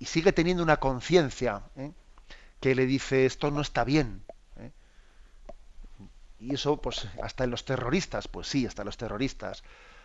sigue 0.00 0.32
teniendo 0.32 0.62
una 0.62 0.78
conciencia 0.78 1.62
¿eh? 1.76 1.92
que 2.60 2.74
le 2.74 2.86
dice 2.86 3.26
esto 3.26 3.50
no 3.50 3.60
está 3.60 3.84
bien. 3.84 4.22
Y 6.38 6.54
eso, 6.54 6.76
pues, 6.78 7.06
hasta 7.22 7.44
en 7.44 7.50
los 7.50 7.64
terroristas, 7.64 8.26
pues 8.26 8.48
sí, 8.48 8.66
hasta 8.66 8.82
los 8.82 8.96
terroristas, 8.96 9.62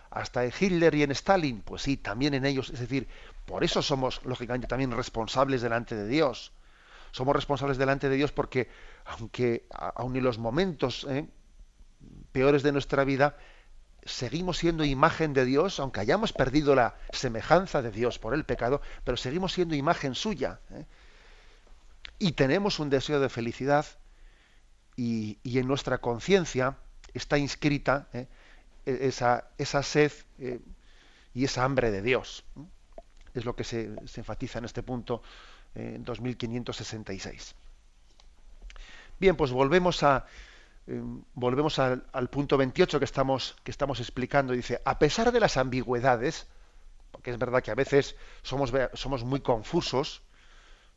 hasta 0.10 0.44
en 0.44 0.52
Hitler 0.58 0.96
y 0.96 1.04
en 1.04 1.12
Stalin, 1.12 1.62
pues 1.62 1.82
sí, 1.82 1.98
también 1.98 2.34
en 2.34 2.46
ellos, 2.46 2.70
es 2.70 2.80
decir, 2.80 3.08
por 3.46 3.64
eso 3.64 3.82
somos 3.82 4.24
lógicamente 4.26 4.68
también 4.68 4.92
responsables 4.92 5.62
delante 5.62 5.96
de 5.96 6.08
Dios. 6.08 6.52
Somos 7.12 7.36
responsables 7.36 7.78
delante 7.78 8.10
de 8.10 8.16
Dios 8.16 8.32
porque 8.32 8.70
aunque 9.06 9.66
aun 9.72 10.16
en 10.16 10.24
los 10.24 10.38
momentos 10.38 11.06
¿eh? 11.10 11.28
peores 12.32 12.64
de 12.64 12.72
nuestra 12.74 13.04
vida 13.06 13.38
seguimos 14.08 14.58
siendo 14.58 14.86
imagen 14.86 15.34
de 15.34 15.46
Dios, 15.46 15.80
aunque 15.80 16.00
hayamos 16.00 16.34
perdido 16.34 16.76
la 16.76 16.96
semejanza 17.12 17.82
de 17.82 17.92
Dios 17.92 18.20
por 18.20 18.34
el 18.34 18.46
pecado, 18.46 18.82
pero 19.04 19.18
seguimos 19.18 19.54
siendo 19.54 19.76
imagen 19.76 20.16
suya. 20.16 20.60
¿eh? 20.72 20.86
Y 22.20 22.32
tenemos 22.34 22.80
un 22.80 22.90
deseo 22.90 23.20
de 23.20 23.30
felicidad 23.30 23.86
y, 24.96 25.40
en 25.44 25.68
nuestra 25.68 26.00
conciencia 26.00 26.78
está 27.14 27.38
inscrita 27.38 28.08
¿eh? 28.14 28.28
E, 28.88 29.08
esa, 29.08 29.52
esa, 29.60 29.84
sed 29.84 30.12
eh, 30.40 30.60
y 31.36 31.44
esa 31.44 31.64
hambre 31.64 31.92
de 31.92 32.02
Dios. 32.02 32.46
Es 33.34 33.44
lo 33.44 33.56
que 33.56 33.64
se, 33.64 33.92
enfatiza 34.16 34.60
en 34.60 34.66
este 34.66 34.82
punto 34.82 35.22
en 35.76 36.04
2566. 36.04 37.56
Bien, 39.20 39.36
pues 39.36 39.52
volvemos 39.52 40.02
a, 40.02 40.26
Em, 40.88 41.22
volvemos 41.34 41.80
al, 41.80 42.30
punto 42.30 42.58
28 42.58 43.00
que 43.00 43.06
estamos, 43.06 43.58
que 43.64 43.72
estamos 43.72 44.00
explicando. 44.00 44.54
Dice, 44.54 44.82
a 44.86 44.98
pesar 45.00 45.32
de 45.32 45.40
las 45.40 45.58
ambigüedades, 45.58 46.48
porque 47.12 47.32
es 47.32 47.38
verdad 47.38 47.62
que 47.62 47.72
a 47.72 47.76
veces 47.76 48.16
somos, 48.42 48.72
somos 48.94 49.24
muy 49.26 49.42
confusos, 49.42 50.24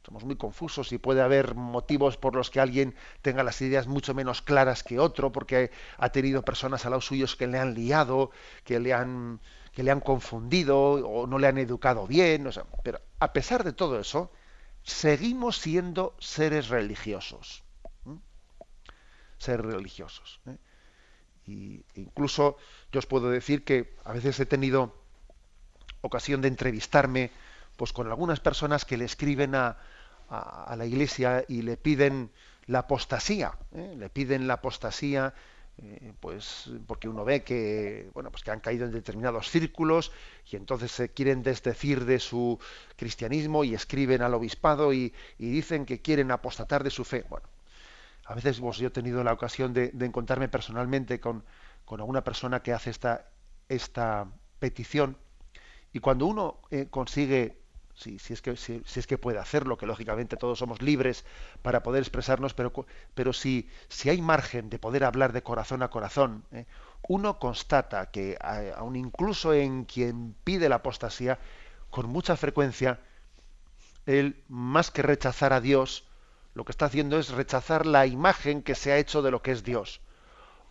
somos 0.04 0.24
muy 0.24 0.36
confusos 0.36 0.92
y 0.92 0.98
puede 0.98 1.22
haber 1.22 1.54
motivos 1.54 2.16
por 2.16 2.34
los 2.34 2.50
que 2.50 2.60
alguien 2.60 2.94
tenga 3.22 3.42
las 3.42 3.60
ideas 3.60 3.86
mucho 3.86 4.14
menos 4.14 4.42
claras 4.42 4.82
que 4.82 4.98
otro, 4.98 5.30
porque 5.32 5.70
ha 5.98 6.08
tenido 6.10 6.42
personas 6.42 6.86
a 6.86 6.90
los 6.90 7.04
suyos 7.04 7.36
que 7.36 7.46
le 7.46 7.58
han 7.58 7.74
liado, 7.74 8.30
que 8.64 8.80
le 8.80 8.94
han, 8.94 9.40
que 9.72 9.82
le 9.82 9.90
han 9.90 10.00
confundido 10.00 10.78
o 10.78 11.26
no 11.26 11.38
le 11.38 11.46
han 11.46 11.58
educado 11.58 12.06
bien. 12.06 12.48
pero 12.82 13.00
a 13.18 13.32
pesar 13.32 13.64
de 13.64 13.72
todo 13.72 14.00
eso, 14.00 14.32
seguimos 14.82 15.58
siendo 15.58 16.14
seres 16.18 16.68
religiosos 16.68 17.62
ser 19.40 19.62
religiosos. 19.62 20.40
¿eh? 20.46 20.56
Y 21.46 21.84
incluso 21.94 22.56
yo 22.92 22.98
os 22.98 23.06
puedo 23.06 23.30
decir 23.30 23.64
que 23.64 23.96
a 24.04 24.12
veces 24.12 24.38
he 24.38 24.46
tenido 24.46 24.94
ocasión 26.02 26.42
de 26.42 26.48
entrevistarme 26.48 27.30
pues 27.80 27.94
con 27.94 28.08
algunas 28.08 28.40
personas 28.40 28.84
que 28.84 28.98
le 28.98 29.06
escriben 29.06 29.54
a, 29.54 29.78
a, 30.28 30.76
la 30.76 30.84
iglesia 30.84 31.46
y 31.48 31.62
le 31.62 31.78
piden 31.78 32.30
la 32.66 32.80
apostasía, 32.80 33.54
¿eh? 33.72 33.94
le 33.96 34.10
piden 34.10 34.46
la 34.46 34.54
apostasía 34.60 35.32
eh, 35.78 36.12
pues 36.20 36.70
porque 36.86 37.08
uno 37.08 37.24
ve 37.24 37.42
que 37.42 38.10
bueno 38.12 38.30
pues 38.30 38.44
que 38.44 38.50
han 38.50 38.60
caído 38.60 38.84
en 38.84 38.92
determinados 38.92 39.48
círculos 39.48 40.12
y 40.44 40.56
entonces 40.56 40.92
se 40.92 41.08
quieren 41.08 41.42
desdecir 41.42 42.04
de 42.04 42.18
su 42.18 42.58
cristianismo 42.96 43.64
y 43.64 43.72
escriben 43.72 44.20
al 44.20 44.34
obispado 44.34 44.92
y, 44.92 45.14
y 45.38 45.48
dicen 45.48 45.86
que 45.86 46.02
quieren 46.02 46.32
apostatar 46.32 46.84
de 46.84 46.90
su 46.90 47.06
fe 47.06 47.24
bueno 47.30 47.48
a 48.26 48.34
veces 48.34 48.58
yo 48.58 48.88
he 48.88 48.90
tenido 48.90 49.24
la 49.24 49.32
ocasión 49.32 49.72
de, 49.72 49.90
encontrarme 49.98 50.50
personalmente 50.50 51.18
con, 51.18 51.44
alguna 51.88 52.22
persona 52.24 52.62
que 52.62 52.74
hace 52.74 52.90
esta, 52.90 53.30
esta 53.70 54.26
petición 54.58 55.16
y 55.92 55.98
cuando 55.98 56.26
uno 56.26 56.60
eh, 56.70 56.86
consigue, 56.88 57.56
si, 58.00 58.32
es 58.32 58.40
que, 58.40 58.56
si, 58.56 58.82
es 58.94 59.06
que 59.06 59.18
puede 59.18 59.38
hacerlo, 59.38 59.76
que 59.76 59.86
lógicamente 59.86 60.36
todos 60.36 60.58
somos 60.58 60.80
libres 60.80 61.24
para 61.62 61.82
poder 61.82 62.02
expresarnos, 62.02 62.54
pero, 62.54 62.72
pero 63.14 63.32
si, 63.32 63.68
si 63.88 64.08
hay 64.08 64.22
margen 64.22 64.70
de 64.70 64.78
poder 64.78 65.04
hablar 65.04 65.32
de 65.32 65.42
corazón 65.42 65.82
a 65.82 65.90
corazón, 65.90 66.44
eh, 66.52 66.64
uno 67.08 67.38
constata 67.38 68.10
que 68.10 68.38
aun 68.76 68.96
incluso 68.96 69.52
en 69.52 69.84
quien 69.84 70.34
pide 70.44 70.68
la 70.68 70.76
apostasía, 70.76 71.38
con 71.90 72.08
mucha 72.08 72.36
frecuencia, 72.36 73.00
él 74.06 74.42
más 74.48 74.90
que 74.90 75.02
rechazar 75.02 75.52
a 75.52 75.60
Dios, 75.60 76.04
lo 76.54 76.64
que 76.64 76.72
está 76.72 76.86
haciendo 76.86 77.18
es 77.18 77.30
rechazar 77.30 77.86
la 77.86 78.06
imagen 78.06 78.62
que 78.62 78.74
se 78.74 78.92
ha 78.92 78.98
hecho 78.98 79.22
de 79.22 79.30
lo 79.30 79.42
que 79.42 79.52
es 79.52 79.62
Dios. 79.62 80.00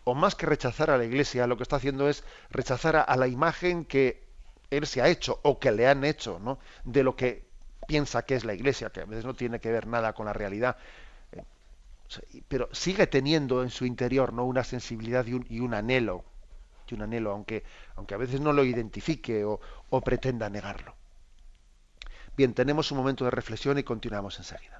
O 0.04 0.14
más 0.14 0.34
que 0.34 0.46
rechazar 0.46 0.90
a 0.90 0.98
la 0.98 1.04
iglesia, 1.04 1.46
lo 1.46 1.56
que 1.56 1.62
está 1.62 1.76
haciendo 1.76 2.08
es 2.08 2.24
rechazar 2.50 2.96
a, 2.96 3.16
la 3.16 3.28
imagen 3.28 3.84
que 3.84 4.29
él 4.70 4.86
se 4.86 5.02
ha 5.02 5.08
hecho 5.08 5.40
o 5.42 5.58
que 5.58 5.72
le 5.72 5.86
han 5.86 6.04
hecho, 6.04 6.38
¿no? 6.38 6.58
De 6.84 7.02
lo 7.02 7.16
que 7.16 7.50
piensa 7.86 8.22
que 8.24 8.36
es 8.36 8.44
la 8.44 8.54
iglesia, 8.54 8.90
que 8.90 9.00
a 9.00 9.04
veces 9.04 9.24
no 9.24 9.34
tiene 9.34 9.60
que 9.60 9.70
ver 9.70 9.86
nada 9.86 10.12
con 10.12 10.26
la 10.26 10.32
realidad. 10.32 10.76
Eh, 11.32 11.42
pero 12.48 12.68
sigue 12.72 13.06
teniendo 13.06 13.62
en 13.62 13.70
su 13.70 13.84
interior 13.84 14.32
¿no? 14.32 14.44
una 14.44 14.64
sensibilidad 14.64 15.26
y 15.26 15.60
un, 15.60 15.74
anhelo, 15.74 16.24
y 16.88 16.94
un 16.94 17.02
anhelo, 17.02 17.32
aunque, 17.32 17.64
aunque 17.96 18.14
a 18.14 18.18
veces 18.18 18.40
no 18.40 18.52
lo 18.52 18.64
identifique 18.64 19.44
o, 19.44 19.60
o 19.90 20.00
pretenda 20.00 20.48
negarlo. 20.48 20.94
Bien, 22.36 22.54
tenemos 22.54 22.90
un 22.92 22.98
momento 22.98 23.24
de 23.24 23.30
reflexión 23.32 23.78
y 23.78 23.82
continuamos 23.82 24.38
enseguida. 24.38 24.79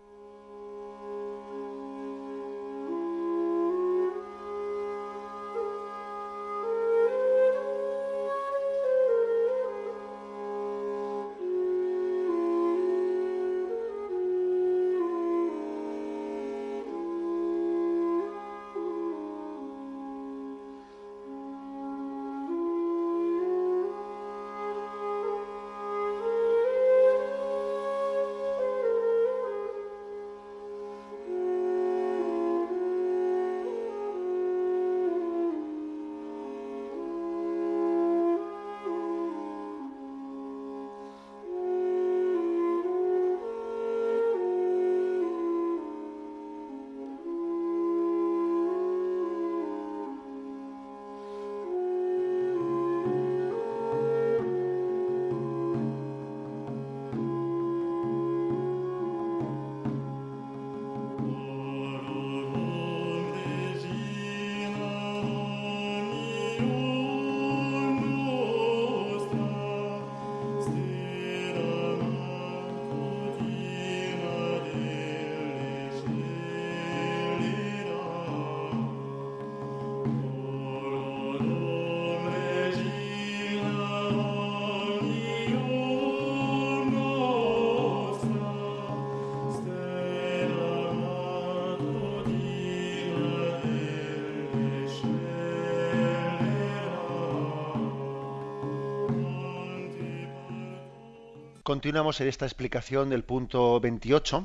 Continuamos 101.71 102.21
en 102.21 102.27
esta 102.27 102.47
explicación 102.47 103.11
del 103.11 103.23
punto 103.23 103.79
28 103.79 104.45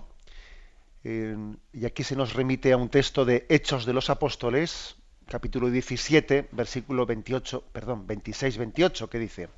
y 1.74 1.86
aquí 1.88 2.04
se 2.04 2.16
nos 2.16 2.34
remite 2.34 2.72
a 2.72 2.78
un 2.78 2.90
texto 2.90 3.26
de 3.26 3.48
Hechos 3.50 3.88
de 3.88 3.94
los 3.94 4.12
Apóstoles, 4.12 4.96
capítulo 5.28 5.72
17, 5.72 6.50
versículo 6.52 7.08
28, 7.08 7.64
perdón, 7.72 8.06
26-28, 8.06 9.10
que 9.10 9.18
dice, 9.18 9.50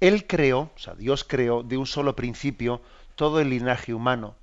Él 0.00 0.26
creó, 0.26 0.70
o 0.74 0.78
sea, 0.78 0.94
Dios 0.94 1.22
creó 1.22 1.62
de 1.62 1.76
un 1.76 1.84
solo 1.84 2.16
principio 2.16 2.80
todo 3.14 3.40
el 3.40 3.50
linaje 3.50 3.92
humano 3.92 4.36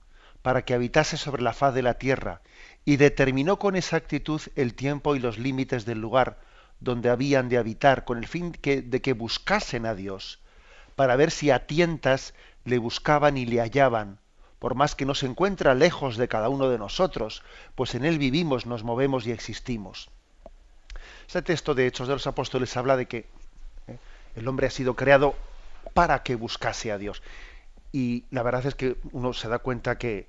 para 0.44 0.64
que 0.64 0.76
habitase 0.76 1.18
sobre 1.18 1.42
la 1.42 1.54
faz 1.54 1.74
de 1.74 1.82
la 1.82 1.96
tierra 1.96 2.42
y 2.86 2.98
determinó 2.98 3.58
con 3.58 3.76
exactitud 3.76 4.42
el 4.56 4.76
tiempo 4.76 5.16
y 5.16 5.20
los 5.20 5.40
límites 5.40 5.86
del 5.86 6.02
lugar 6.02 6.38
donde 6.82 7.10
habían 7.10 7.50
de 7.50 7.58
habitar 7.58 8.06
con 8.06 8.20
el 8.20 8.28
fin 8.28 8.52
de 8.62 9.02
que 9.02 9.14
buscasen 9.14 9.88
a 9.88 9.96
Dios 9.96 10.40
para 10.98 11.16
ver 11.16 11.30
si 11.30 11.52
a 11.52 11.68
tientas 11.68 12.34
le 12.66 12.80
buscaban 12.80 13.38
y 13.38 13.46
le 13.46 13.62
hallaban, 13.62 14.18
por 14.58 14.74
más 14.74 14.96
que 14.96 15.06
no 15.06 15.14
se 15.14 15.28
encuentra 15.28 15.76
lejos 15.76 16.18
de 16.18 16.28
cada 16.28 16.50
uno 16.50 16.70
de 16.70 16.80
nosotros, 16.80 17.44
pues 17.76 17.94
en 17.94 18.04
él 18.04 18.18
vivimos, 18.18 18.66
nos 18.66 18.84
movemos 18.84 19.28
y 19.28 19.32
existimos. 19.32 20.10
Este 21.28 21.44
texto 21.44 21.76
de 21.76 21.86
Hechos 21.86 22.08
de 22.08 22.16
los 22.16 22.26
Apóstoles 22.26 22.76
habla 22.76 22.98
de 22.98 23.06
que 23.06 23.28
¿eh? 23.88 24.00
el 24.36 24.48
hombre 24.48 24.66
ha 24.66 24.72
sido 24.72 24.96
creado 24.96 25.36
para 25.94 26.24
que 26.24 26.34
buscase 26.34 26.92
a 26.92 26.98
Dios. 26.98 27.22
Y 27.92 28.26
la 28.32 28.42
verdad 28.42 28.66
es 28.66 28.74
que 28.74 28.96
uno 29.12 29.34
se 29.34 29.50
da 29.50 29.60
cuenta 29.60 30.00
que, 30.00 30.28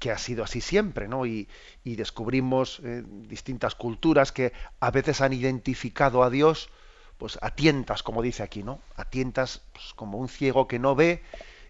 que 0.00 0.10
ha 0.10 0.16
sido 0.16 0.42
así 0.42 0.62
siempre, 0.62 1.06
¿no? 1.06 1.26
Y, 1.26 1.48
descubrimos 1.84 2.80
eh, 2.82 3.02
distintas 3.28 3.74
culturas 3.74 4.32
que 4.32 4.54
a 4.80 4.90
veces 4.90 5.20
han 5.20 5.34
identificado 5.34 6.22
a 6.22 6.30
Dios 6.30 6.70
pues 7.18 7.38
a 7.42 7.50
tientas, 7.50 8.02
como 8.02 8.22
dice 8.22 8.42
aquí, 8.42 8.62
¿no? 8.62 8.80
A 8.96 9.04
tientas, 9.04 9.62
pues, 9.72 9.92
como 9.94 10.18
un 10.18 10.28
ciego 10.28 10.68
que 10.68 10.78
no 10.78 10.94
ve 10.94 11.22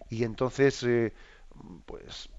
y 0.09 0.23
entonces, 0.23 0.83
eh, 0.83 1.13
pues 1.85 2.29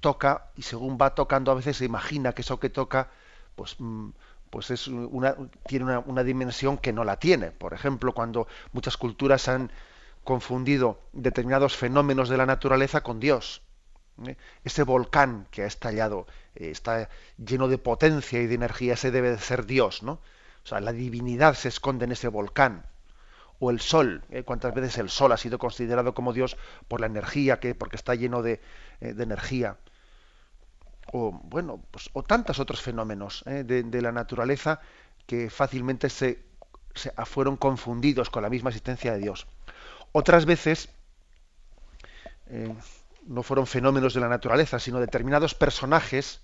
toca 0.00 0.50
y 0.56 0.62
según 0.62 0.98
va 1.00 1.14
tocando 1.14 1.50
a 1.50 1.54
veces 1.54 1.78
se 1.78 1.84
imagina 1.84 2.32
que 2.32 2.42
eso 2.42 2.60
que 2.60 2.70
toca, 2.70 3.10
pues 3.56 3.76
mm, 3.78 4.10
pues 4.50 4.70
es 4.70 4.86
una, 4.86 5.34
tiene 5.66 5.84
una, 5.86 5.98
una, 6.00 6.22
dimensión 6.22 6.78
que 6.78 6.92
no 6.92 7.02
la 7.02 7.18
tiene. 7.18 7.50
Por 7.50 7.74
ejemplo, 7.74 8.12
cuando 8.12 8.46
muchas 8.72 8.96
culturas 8.96 9.48
han 9.48 9.72
confundido 10.22 11.00
determinados 11.12 11.76
fenómenos 11.76 12.28
de 12.28 12.36
la 12.36 12.46
naturaleza 12.46 13.02
con 13.02 13.18
Dios. 13.18 13.62
¿eh? 14.26 14.36
Ese 14.64 14.82
volcán 14.82 15.46
que 15.50 15.62
ha 15.62 15.66
estallado 15.66 16.26
eh, 16.54 16.70
está 16.70 17.08
lleno 17.36 17.68
de 17.68 17.78
potencia 17.78 18.40
y 18.40 18.46
de 18.46 18.54
energía, 18.54 18.94
ese 18.94 19.10
debe 19.10 19.30
de 19.30 19.38
ser 19.38 19.66
Dios, 19.66 20.02
¿no? 20.02 20.20
O 20.64 20.66
sea, 20.66 20.80
la 20.80 20.92
divinidad 20.92 21.54
se 21.54 21.68
esconde 21.68 22.04
en 22.04 22.12
ese 22.12 22.28
volcán. 22.28 22.86
O 23.60 23.70
el 23.70 23.80
sol, 23.80 24.24
¿eh? 24.30 24.42
cuántas 24.42 24.74
veces 24.74 24.98
el 24.98 25.08
sol 25.08 25.32
ha 25.32 25.36
sido 25.36 25.58
considerado 25.58 26.14
como 26.14 26.32
Dios 26.32 26.56
por 26.88 27.00
la 27.00 27.06
energía, 27.06 27.60
que, 27.60 27.74
porque 27.74 27.96
está 27.96 28.14
lleno 28.14 28.42
de, 28.42 28.60
de 29.00 29.22
energía 29.22 29.78
o 31.12 31.32
bueno, 31.32 31.80
pues, 31.90 32.10
o 32.12 32.22
tantos 32.22 32.58
otros 32.58 32.80
fenómenos 32.80 33.44
¿eh? 33.46 33.64
de, 33.64 34.02
la 34.02 34.12
naturaleza 34.12 34.80
que 35.26 35.50
fácilmente 35.50 36.10
se, 36.10 36.42
fueron 37.24 37.56
confundidos 37.56 38.30
con 38.30 38.42
la 38.42 38.50
misma 38.50 38.70
existencia 38.70 39.12
de 39.12 39.18
Dios. 39.18 39.46
Otras 40.12 40.44
veces 40.44 40.88
eh, 42.46 42.74
no 43.26 43.42
fueron 43.42 43.66
fenómenos 43.66 44.14
de 44.14 44.20
la 44.20 44.28
naturaleza, 44.28 44.78
sino 44.78 45.00
determinados 45.00 45.54
personajes 45.54 46.40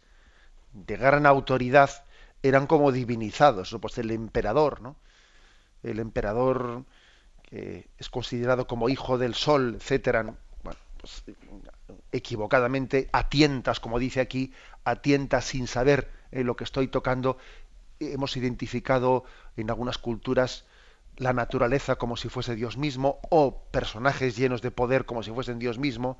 de 0.73 0.97
gran 0.97 1.27
autoridad 1.27 2.05
eran 2.43 2.67
como 2.67 2.93
divinizados, 2.93 3.77
pues 3.81 3.99
el 3.99 4.11
emperador, 4.11 4.81
¿no? 4.81 4.97
El 5.83 5.99
emperador 5.99 6.85
que 7.43 7.89
es 7.99 8.09
considerado 8.09 8.67
como 8.67 8.89
hijo 8.89 9.19
del 9.19 9.35
sol, 9.35 9.77
etcétera. 9.77 10.23
Bueno, 10.63 10.79
pues 10.99 11.25
equivocadamente, 12.13 13.09
a 13.13 13.29
tientas, 13.29 13.81
como 13.81 13.99
dice 13.99 14.21
aquí, 14.21 14.53
a 14.85 14.97
tientas 14.97 15.45
sin 15.45 15.67
saber 15.67 16.11
eh, 16.31 16.45
lo 16.45 16.57
que 16.57 16.65
estoy 16.65 16.89
tocando, 16.89 17.39
hemos 17.99 18.37
identificado 18.37 19.25
en 19.57 19.71
algunas 19.71 19.99
culturas 19.99 20.65
la 21.17 21.33
naturaleza 21.33 21.97
como 21.97 22.17
si 22.17 22.29
fuese 22.29 22.55
Dios 22.55 22.79
mismo 22.79 23.21
o 23.29 23.65
personajes 23.71 24.37
llenos 24.37 24.63
de 24.63 24.71
poder 24.71 25.05
como 25.05 25.23
si 25.23 25.31
fuesen 25.31 25.59
Dios 25.59 25.79
mismo. 25.79 26.19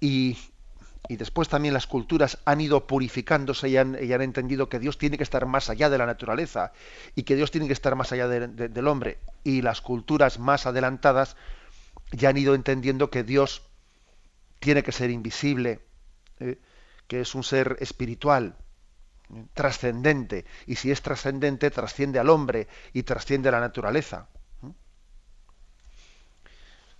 Y, 0.00 0.38
y 1.08 1.16
después 1.16 1.48
también 1.48 1.74
las 1.74 1.86
culturas 1.86 2.38
han 2.44 2.60
ido 2.60 2.86
purificándose 2.86 3.68
y 3.68 3.76
han, 3.76 3.94
han, 3.94 4.22
entendido 4.22 4.68
que 4.68 4.78
Dios 4.78 4.98
tiene 4.98 5.16
que 5.16 5.22
estar 5.22 5.46
más 5.46 5.70
allá 5.70 5.88
de 5.90 5.98
la 5.98 6.06
naturaleza 6.06 6.72
y 7.14 7.22
que 7.22 7.36
Dios 7.36 7.50
tiene 7.50 7.66
que 7.66 7.72
estar 7.72 7.94
más 7.94 8.12
allá 8.12 8.28
del 8.28 8.88
hombre. 8.88 9.18
Y 9.44 9.62
las 9.62 9.80
culturas 9.80 10.38
más 10.38 10.66
adelantadas 10.66 11.36
ya 12.12 12.30
han 12.30 12.36
ido 12.36 12.54
entendiendo 12.54 13.10
que 13.10 13.22
Dios 13.22 13.62
tiene 14.58 14.82
que 14.82 14.92
ser 14.92 15.10
invisible, 15.10 15.80
¿eh? 16.40 16.58
que 17.06 17.20
es 17.20 17.34
un 17.34 17.44
ser 17.44 17.76
espiritual, 17.80 18.56
¿eh? 19.34 19.44
trascendente, 19.54 20.44
y 20.66 20.76
si 20.76 20.90
es 20.90 21.02
trascendente, 21.02 21.70
trasciende 21.70 22.18
al 22.18 22.28
hombre 22.28 22.68
y 22.92 23.04
trasciende 23.04 23.48
a 23.48 23.52
la 23.52 23.60
naturaleza. 23.60 24.28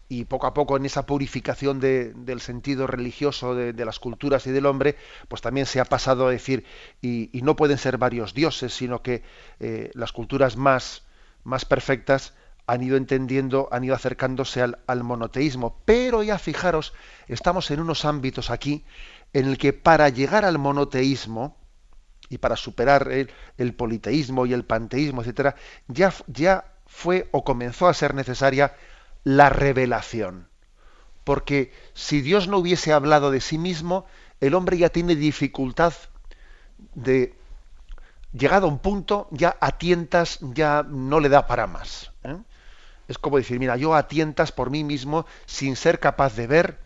¿Eh? 0.08 0.14
Y 0.14 0.24
poco 0.24 0.46
a 0.46 0.54
poco 0.54 0.76
en 0.76 0.86
esa 0.86 1.06
purificación 1.06 1.80
del 1.80 2.40
sentido 2.40 2.86
religioso 2.86 3.54
de, 3.54 3.84
las 3.84 3.98
culturas 3.98 4.46
y 4.46 4.50
del 4.50 4.66
hombre, 4.66 4.96
pues 5.28 5.42
también 5.42 5.66
se 5.66 5.80
ha 5.80 5.84
pasado 5.84 6.26
a 6.26 6.30
decir, 6.30 6.64
y, 7.00 7.30
no 7.42 7.56
pueden 7.56 7.78
ser 7.78 7.98
varios 7.98 8.34
dioses, 8.34 8.72
sino 8.72 9.02
que 9.02 9.22
las 9.94 10.12
culturas 10.12 10.56
más, 10.56 11.02
más 11.44 11.64
perfectas 11.64 12.34
han 12.68 12.82
ido 12.82 12.98
entendiendo, 12.98 13.70
han 13.72 13.82
ido 13.82 13.94
acercándose 13.94 14.60
al, 14.62 15.02
monoteísmo. 15.02 15.80
Pero 15.86 16.22
ya 16.22 16.38
fijaros, 16.38 16.92
estamos 17.26 17.70
en 17.70 17.80
unos 17.80 18.04
ámbitos 18.04 18.50
aquí 18.50 18.84
en 19.32 19.46
el 19.46 19.56
que 19.56 19.72
para 19.72 20.10
llegar 20.10 20.44
al 20.44 20.58
monoteísmo 20.58 21.56
y 22.28 22.36
para 22.36 22.56
superar 22.56 23.08
el, 23.10 23.74
politeísmo 23.74 24.44
y 24.44 24.52
el 24.52 24.66
panteísmo, 24.66 25.22
etcétera, 25.22 25.56
ya, 25.86 26.12
ya 26.26 26.74
fue 26.84 27.30
o 27.32 27.42
comenzó 27.42 27.88
a 27.88 27.94
ser 27.94 28.14
necesaria 28.14 28.74
la 29.24 29.50
revelación. 29.50 30.48
Porque 31.24 31.72
si 31.94 32.20
Dios 32.20 32.48
no 32.48 32.58
hubiese 32.58 32.92
hablado 32.92 33.30
de 33.30 33.40
sí 33.40 33.58
mismo, 33.58 34.06
el 34.40 34.54
hombre 34.54 34.78
ya 34.78 34.88
tiene 34.88 35.14
dificultad 35.14 35.92
de, 36.94 37.34
llegado 38.32 38.66
a 38.66 38.70
un 38.70 38.78
punto, 38.78 39.28
ya 39.30 39.56
a 39.60 39.78
tientas, 39.78 40.38
ya 40.40 40.84
no 40.88 41.20
le 41.20 41.28
da 41.28 41.46
para 41.46 41.66
más. 41.66 42.12
¿eh? 42.24 42.36
Es 43.08 43.18
como 43.18 43.38
decir, 43.38 43.58
mira, 43.58 43.76
yo 43.76 43.94
a 43.94 44.08
tientas 44.08 44.52
por 44.52 44.70
mí 44.70 44.84
mismo, 44.84 45.26
sin 45.46 45.76
ser 45.76 45.98
capaz 45.98 46.34
de 46.36 46.46
ver, 46.46 46.78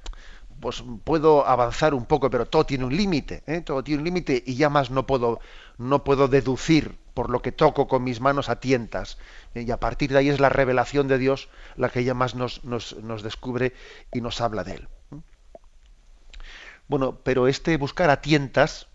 pues 0.60 0.84
puedo 1.04 1.46
avanzar 1.46 1.94
un 1.94 2.04
poco, 2.04 2.30
pero 2.30 2.46
todo 2.46 2.64
tiene 2.64 2.84
un 2.84 2.96
límite, 2.96 3.42
¿eh? 3.46 3.60
todo 3.62 3.82
tiene 3.82 3.98
un 3.98 4.04
límite 4.04 4.42
y 4.46 4.54
ya 4.54 4.70
más 4.70 4.90
no 4.90 5.06
puedo, 5.06 5.40
no 5.78 6.04
puedo 6.04 6.28
deducir 6.28 6.96
por 7.14 7.30
lo 7.30 7.42
que 7.42 7.52
toco 7.52 7.88
con 7.88 8.04
mis 8.04 8.20
manos 8.20 8.48
a 8.48 8.60
tientas. 8.60 9.18
¿Eh? 9.54 9.62
Y 9.62 9.70
a 9.70 9.78
partir 9.78 10.12
de 10.12 10.18
ahí 10.18 10.28
es 10.28 10.40
la 10.40 10.48
revelación 10.48 11.08
de 11.08 11.18
Dios 11.18 11.48
la 11.76 11.88
que 11.88 12.04
ya 12.04 12.14
más 12.14 12.34
nos, 12.34 12.64
nos, 12.64 12.96
nos 13.02 13.22
descubre 13.22 13.72
y 14.12 14.20
nos 14.20 14.40
habla 14.40 14.64
de 14.64 14.72
él. 14.74 14.88
¿eh? 15.12 15.20
Bueno, 16.88 17.20
pero 17.22 17.48
este 17.48 17.76
buscar 17.76 18.10
a 18.10 18.20
tientas 18.20 18.88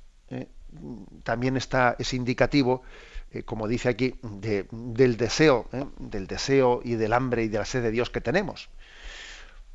también 1.23 1.55
está, 1.57 1.95
es 1.97 2.13
indicativo 2.13 2.83
eh, 3.31 3.43
como 3.43 3.67
dice 3.67 3.89
aquí, 3.89 4.15
del 4.21 5.17
deseo, 5.17 5.67
¿eh? 5.73 5.85
del 5.99 6.27
deseo 6.27 6.81
y 6.83 6.95
del 6.95 7.11
hambre 7.11 7.43
y 7.43 7.49
de 7.49 7.57
la 7.57 7.65
sed 7.65 7.83
de 7.83 7.91
Dios 7.91 8.09
que 8.09 8.21
tenemos. 8.21 8.69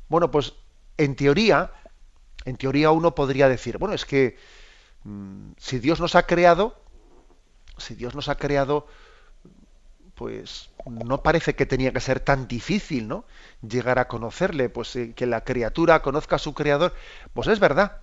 Bueno, 0.09 0.31
pues 0.31 0.53
en 0.97 1.15
teoría, 1.15 1.71
en 2.45 2.57
teoría 2.57 2.91
uno 2.91 3.13
podría 3.13 3.47
decir, 3.47 3.77
bueno, 3.77 3.93
es 3.93 4.05
que 4.05 4.37
mm, 5.03 5.51
si 5.57 5.79
Dios 5.79 5.99
nos 5.99 6.15
ha 6.15 6.25
creado, 6.25 6.81
si 7.77 7.93
Dios 7.93 8.15
nos 8.15 8.27
ha 8.27 8.35
creado, 8.35 8.87
pues 10.23 10.69
no 10.85 11.21
parece 11.21 11.53
que 11.53 11.65
tenía 11.65 11.91
que 11.91 11.99
ser 11.99 12.21
tan 12.21 12.47
difícil, 12.47 13.09
¿no? 13.09 13.25
Llegar 13.61 13.99
a 13.99 14.07
conocerle, 14.07 14.69
pues 14.69 14.95
eh, 14.95 15.11
que 15.13 15.25
la 15.25 15.43
criatura 15.43 16.01
conozca 16.01 16.37
a 16.37 16.39
su 16.39 16.53
creador, 16.53 16.93
pues 17.33 17.49
es 17.49 17.59
verdad. 17.59 17.97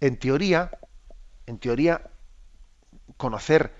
En 0.00 0.16
teoría, 0.16 0.70
en 1.46 1.58
teoría, 1.58 2.02
conocer 3.16 3.72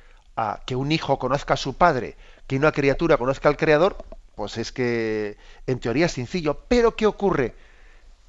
que 0.66 0.74
un 0.74 0.90
hijo 0.90 1.20
conozca 1.20 1.54
a 1.54 1.56
su 1.56 1.74
padre, 1.74 2.16
que 2.48 2.56
una 2.56 2.72
criatura 2.72 3.18
conozca 3.18 3.48
al 3.48 3.56
creador, 3.56 3.98
pues 4.34 4.58
es 4.58 4.72
que 4.72 5.36
en 5.68 5.78
teoría 5.78 6.06
es 6.06 6.12
sencillo. 6.12 6.64
Pero 6.66 6.96
¿qué 6.96 7.06
ocurre? 7.06 7.54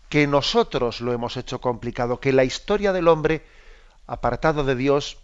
Que 0.07 0.27
nosotros 0.27 1.01
lo 1.01 1.13
hemos 1.13 1.35
hecho 1.35 1.59
complicado, 1.61 2.19
que 2.19 2.31
la 2.31 2.43
historia 2.43 2.93
del 2.93 3.07
hombre, 3.07 3.41
apartado 4.05 4.63
de 4.63 4.75
Dios, 4.75 5.17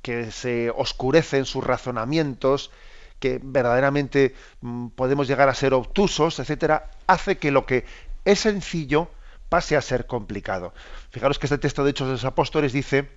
que 0.00 0.30
se 0.30 0.70
oscurece 0.70 1.38
en 1.38 1.44
sus 1.44 1.64
razonamientos, 1.64 2.70
que 3.18 3.40
verdaderamente 3.42 4.34
mm, 4.60 4.88
podemos 4.88 5.28
llegar 5.28 5.48
a 5.48 5.54
ser 5.54 5.74
obtusos, 5.74 6.38
etcétera, 6.38 6.90
hace 7.06 7.38
que 7.38 7.50
lo 7.50 7.66
que 7.66 7.84
es 8.24 8.40
sencillo 8.40 9.10
pase 9.48 9.76
a 9.76 9.82
ser 9.82 10.06
complicado. 10.06 10.74
Fijaros 11.10 11.38
que 11.38 11.46
este 11.46 11.58
texto 11.58 11.84
de 11.84 11.90
Hechos 11.90 12.08
de 12.08 12.12
los 12.14 12.24
Apóstoles 12.24 12.72
dice 12.72 13.08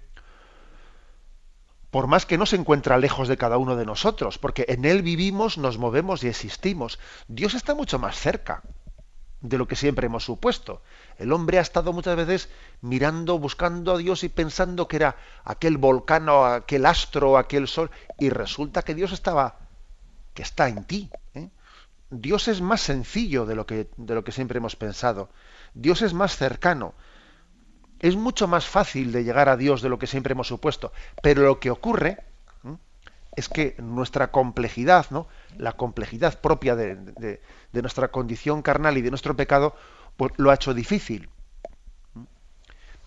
por 1.91 2.07
más 2.07 2.25
que 2.25 2.37
no 2.37 2.45
se 2.45 2.55
encuentra 2.55 2.97
lejos 2.97 3.27
de 3.27 3.37
cada 3.37 3.57
uno 3.57 3.75
de 3.75 3.85
nosotros, 3.85 4.37
porque 4.37 4.65
en 4.69 4.85
Él 4.85 5.01
vivimos, 5.01 5.57
nos 5.57 5.77
movemos 5.77 6.23
y 6.23 6.29
existimos. 6.29 6.99
Dios 7.27 7.53
está 7.53 7.75
mucho 7.75 7.99
más 7.99 8.17
cerca 8.17 8.63
de 9.41 9.57
lo 9.57 9.67
que 9.67 9.75
siempre 9.75 10.05
hemos 10.05 10.23
supuesto. 10.23 10.81
El 11.17 11.33
hombre 11.33 11.57
ha 11.57 11.61
estado 11.61 11.91
muchas 11.91 12.15
veces 12.15 12.49
mirando, 12.79 13.37
buscando 13.39 13.93
a 13.93 13.97
Dios 13.97 14.23
y 14.23 14.29
pensando 14.29 14.87
que 14.87 14.95
era 14.95 15.17
aquel 15.43 15.77
volcán 15.77 16.29
o 16.29 16.45
aquel 16.45 16.85
astro 16.85 17.31
o 17.31 17.37
aquel 17.37 17.67
sol, 17.67 17.91
y 18.17 18.29
resulta 18.29 18.83
que 18.83 18.95
Dios 18.95 19.11
estaba, 19.11 19.57
que 20.33 20.43
está 20.43 20.67
en 20.67 20.83
ti. 20.83 21.09
¿eh? 21.33 21.49
Dios 22.09 22.47
es 22.47 22.61
más 22.61 22.81
sencillo 22.81 23.45
de 23.45 23.55
lo, 23.55 23.65
que, 23.65 23.89
de 23.97 24.31
siempre 24.31 24.57
hemos 24.57 24.75
pensado. 24.75 25.29
Dios 25.73 26.01
es 26.01 26.13
más 26.13 26.35
cercano 26.35 26.93
es 28.01 28.15
mucho 28.15 28.47
más 28.47 28.65
fácil 28.65 29.11
de 29.11 29.23
llegar 29.23 29.47
a 29.47 29.57
Dios 29.57 29.83
de 29.83 29.89
lo 29.89 29.99
que 29.99 30.07
siempre 30.07 30.31
hemos 30.31 30.47
supuesto. 30.47 30.91
Pero 31.21 31.43
lo 31.43 31.59
que 31.59 31.69
ocurre 31.69 32.17
es 33.35 33.47
que 33.47 33.75
nuestra 33.77 34.31
complejidad, 34.31 35.05
¿no? 35.11 35.27
la 35.57 35.73
complejidad 35.73 36.41
propia 36.41 36.75
de, 36.75 37.39
nuestra 37.71 38.09
condición 38.09 38.63
carnal 38.63 38.97
y 38.97 39.01
de 39.01 39.11
nuestro 39.11 39.35
pecado, 39.35 39.75
pues 40.17 40.33
lo 40.37 40.49
ha 40.49 40.55
hecho 40.55 40.73
difícil. 40.73 41.29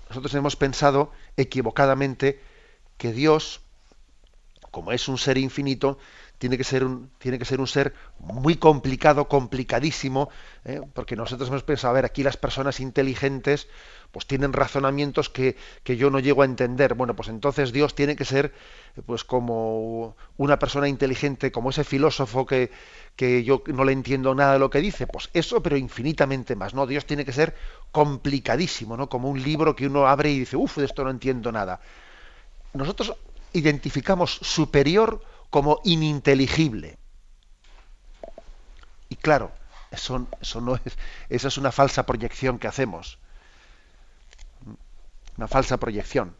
Nosotros 0.08 0.32
hemos 0.34 0.54
pensado 0.54 1.10
equivocadamente 1.36 2.40
que 2.96 3.12
Dios, 3.12 3.62
como 4.70 4.92
es 4.92 5.08
un 5.08 5.18
ser 5.18 5.38
infinito, 5.38 5.98
tiene 6.39 6.59
que 6.59 6.64
ser 6.64 6.85
un, 6.85 7.11
tiene 7.18 7.39
que 7.39 7.45
ser 7.45 7.61
un 7.61 7.66
ser 7.66 7.95
muy 8.18 8.57
complicado, 8.57 9.28
complicadísimo, 9.28 10.28
¿eh? 10.64 10.80
porque 10.93 11.16
nosotros 11.16 11.49
hemos 11.49 11.62
pensado, 11.62 11.93
a 11.93 11.95
ver, 11.95 12.05
aquí 12.05 12.22
las 12.22 12.37
personas 12.37 12.80
inteligentes 12.80 13.68
pues 14.11 14.26
tienen 14.26 14.53
razonamientos 14.53 15.28
que, 15.28 15.57
que, 15.82 15.97
yo 15.97 16.09
no 16.09 16.20
llego 16.20 16.43
a 16.43 16.45
entender. 16.45 16.95
Bueno, 16.95 17.16
pues 17.16 17.28
entonces 17.28 17.72
Dios 17.72 17.97
tiene 17.97 18.14
que 18.14 18.24
ser 18.24 18.53
pues 19.07 19.24
como 19.24 20.16
una 20.37 20.59
persona 20.61 20.89
inteligente, 20.89 21.51
como 21.51 21.70
ese 21.70 21.82
filósofo 21.82 22.47
que, 22.47 22.70
que 23.16 23.43
yo 23.43 23.64
no 23.66 23.85
le 23.85 23.93
entiendo 23.93 24.32
nada 24.35 24.53
de 24.53 24.59
lo 24.61 24.70
que 24.70 24.80
dice. 24.80 25.09
Pues 25.09 25.30
eso, 25.32 25.62
pero 25.64 25.76
infinitamente 25.76 26.55
más, 26.55 26.74
¿no? 26.74 26.87
Dios 26.87 27.07
tiene 27.07 27.24
que 27.24 27.32
ser 27.32 27.57
complicadísimo, 27.91 28.97
¿no? 28.97 29.09
Como 29.09 29.28
un 29.28 29.43
libro 29.43 29.74
que 29.74 29.89
uno 29.89 30.07
abre 30.07 30.30
y 30.30 30.39
dice, 30.39 30.57
uff, 30.57 30.78
de 30.78 30.85
esto 30.85 31.03
no 31.03 31.11
entiendo 31.11 31.51
nada. 31.51 31.80
Nosotros 32.72 33.16
identificamos 33.53 34.39
superior 34.43 35.22
como 35.55 35.80
ininteligible. 35.84 36.98
Y 39.09 39.14
claro, 39.14 39.52
eso, 39.92 40.26
no 40.61 40.74
es, 40.74 40.98
esa 41.28 41.46
es 41.46 41.59
una 41.59 41.70
falsa 41.70 42.05
proyección 42.07 42.59
que 42.59 42.66
hacemos. 42.66 43.20
Una 45.36 45.46
falsa 45.46 45.76
proyección. 45.76 46.34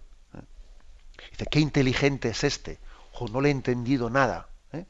Dice, 1.31 1.47
qué 1.49 1.61
inteligente 1.61 2.31
es 2.31 2.43
este. 2.43 2.81
O 3.13 3.29
no 3.29 3.41
le 3.41 3.51
he 3.51 3.53
entendido 3.53 4.11
nada. 4.11 4.49
¿eh? 4.73 4.85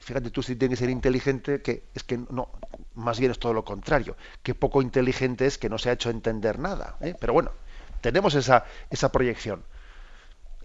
fíjate 0.00 0.30
tú 0.30 0.42
si 0.42 0.56
tiene 0.56 0.74
que 0.74 0.80
ser 0.80 0.90
inteligente, 0.90 1.62
que 1.62 1.84
es 1.94 2.02
que 2.02 2.18
no, 2.18 2.50
más 2.94 3.20
bien 3.20 3.30
es 3.30 3.38
todo 3.38 3.52
lo 3.52 3.64
contrario. 3.64 4.16
Qué 4.42 4.56
poco 4.56 4.82
inteligente 4.82 5.46
es 5.46 5.58
que 5.58 5.68
no 5.68 5.78
se 5.78 5.90
ha 5.90 5.92
hecho 5.92 6.10
entender 6.10 6.58
nada. 6.58 6.96
¿eh? 7.02 7.14
Pero 7.20 7.34
bueno, 7.34 7.52
tenemos 8.00 8.34
esa, 8.34 8.64
esa 8.90 9.12
proyección. 9.12 9.62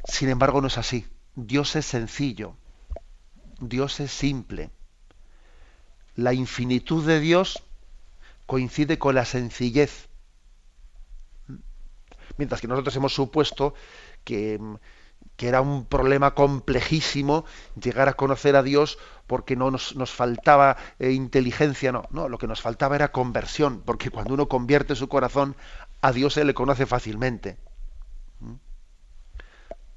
Sin 0.06 0.30
embargo, 0.30 0.60
no 0.60 0.70
es 0.70 0.80
así. 0.80 1.06
Dios 1.36 1.76
es 1.76 1.86
sencillo. 1.86 2.56
Dios 3.60 4.00
es 4.00 4.12
simple. 4.12 4.72
La 6.16 6.34
infinitud 6.34 7.06
de 7.06 7.20
Dios 7.20 7.64
coincide 8.46 8.98
con 8.98 9.16
la 9.16 9.26
sencillez. 9.26 10.10
Mientras 12.38 12.62
que 12.62 12.68
nosotros 12.68 12.96
hemos 12.96 13.14
supuesto 13.14 13.74
que, 14.24 14.60
era 15.38 15.62
un 15.62 15.86
problema 15.86 16.36
complejísimo 16.36 17.46
llegar 17.82 18.10
a 18.10 18.14
conocer 18.14 18.58
a 18.58 18.64
Dios 18.64 18.98
porque 19.28 19.56
no 19.56 19.72
nos, 19.72 20.12
faltaba 20.12 20.76
eh, 21.00 21.12
inteligencia, 21.12 21.94
no, 21.94 22.04
no, 22.12 22.28
lo 22.28 22.38
que 22.38 22.48
nos 22.48 22.62
faltaba 22.62 22.96
era 22.96 23.14
conversión, 23.14 23.82
porque 23.86 24.10
cuando 24.10 24.34
uno 24.34 24.50
convierte 24.50 24.96
su 24.96 25.08
corazón, 25.08 25.56
a 26.02 26.12
Dios 26.12 26.34
se 26.34 26.44
le 26.44 26.54
conoce 26.54 26.86
fácilmente. 26.86 27.58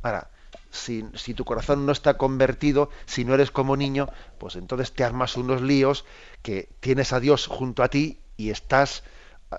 Ahora, 0.03 0.31
si, 0.73 1.35
tu 1.35 1.45
corazón 1.45 1.87
no 1.87 1.93
está 1.93 2.17
convertido, 2.17 2.91
si 3.07 3.25
no 3.25 3.35
eres 3.35 3.51
como 3.51 3.77
niño, 3.77 4.09
pues 4.39 4.57
entonces 4.57 4.93
te 4.93 5.05
armas 5.05 5.37
unos 5.37 5.61
líos 5.61 6.05
que 6.43 6.71
tienes 6.81 7.13
a 7.13 7.21
Dios 7.21 7.47
junto 7.47 7.83
a 7.83 7.89
ti 7.89 8.21
y 8.37 8.51
estás 8.51 9.05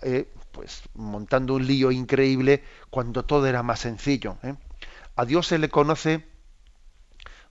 eh, 0.02 0.28
pues 0.52 0.82
montando 0.96 1.54
un 1.54 1.68
lío 1.68 1.92
increíble 1.92 2.64
cuando 2.90 3.24
todo 3.24 3.46
era 3.46 3.64
más 3.64 3.80
sencillo. 3.80 4.38
¿eh? 4.44 4.56
A 5.16 5.26
Dios 5.26 5.48
se 5.48 5.60
le 5.60 5.70
conoce 5.70 6.28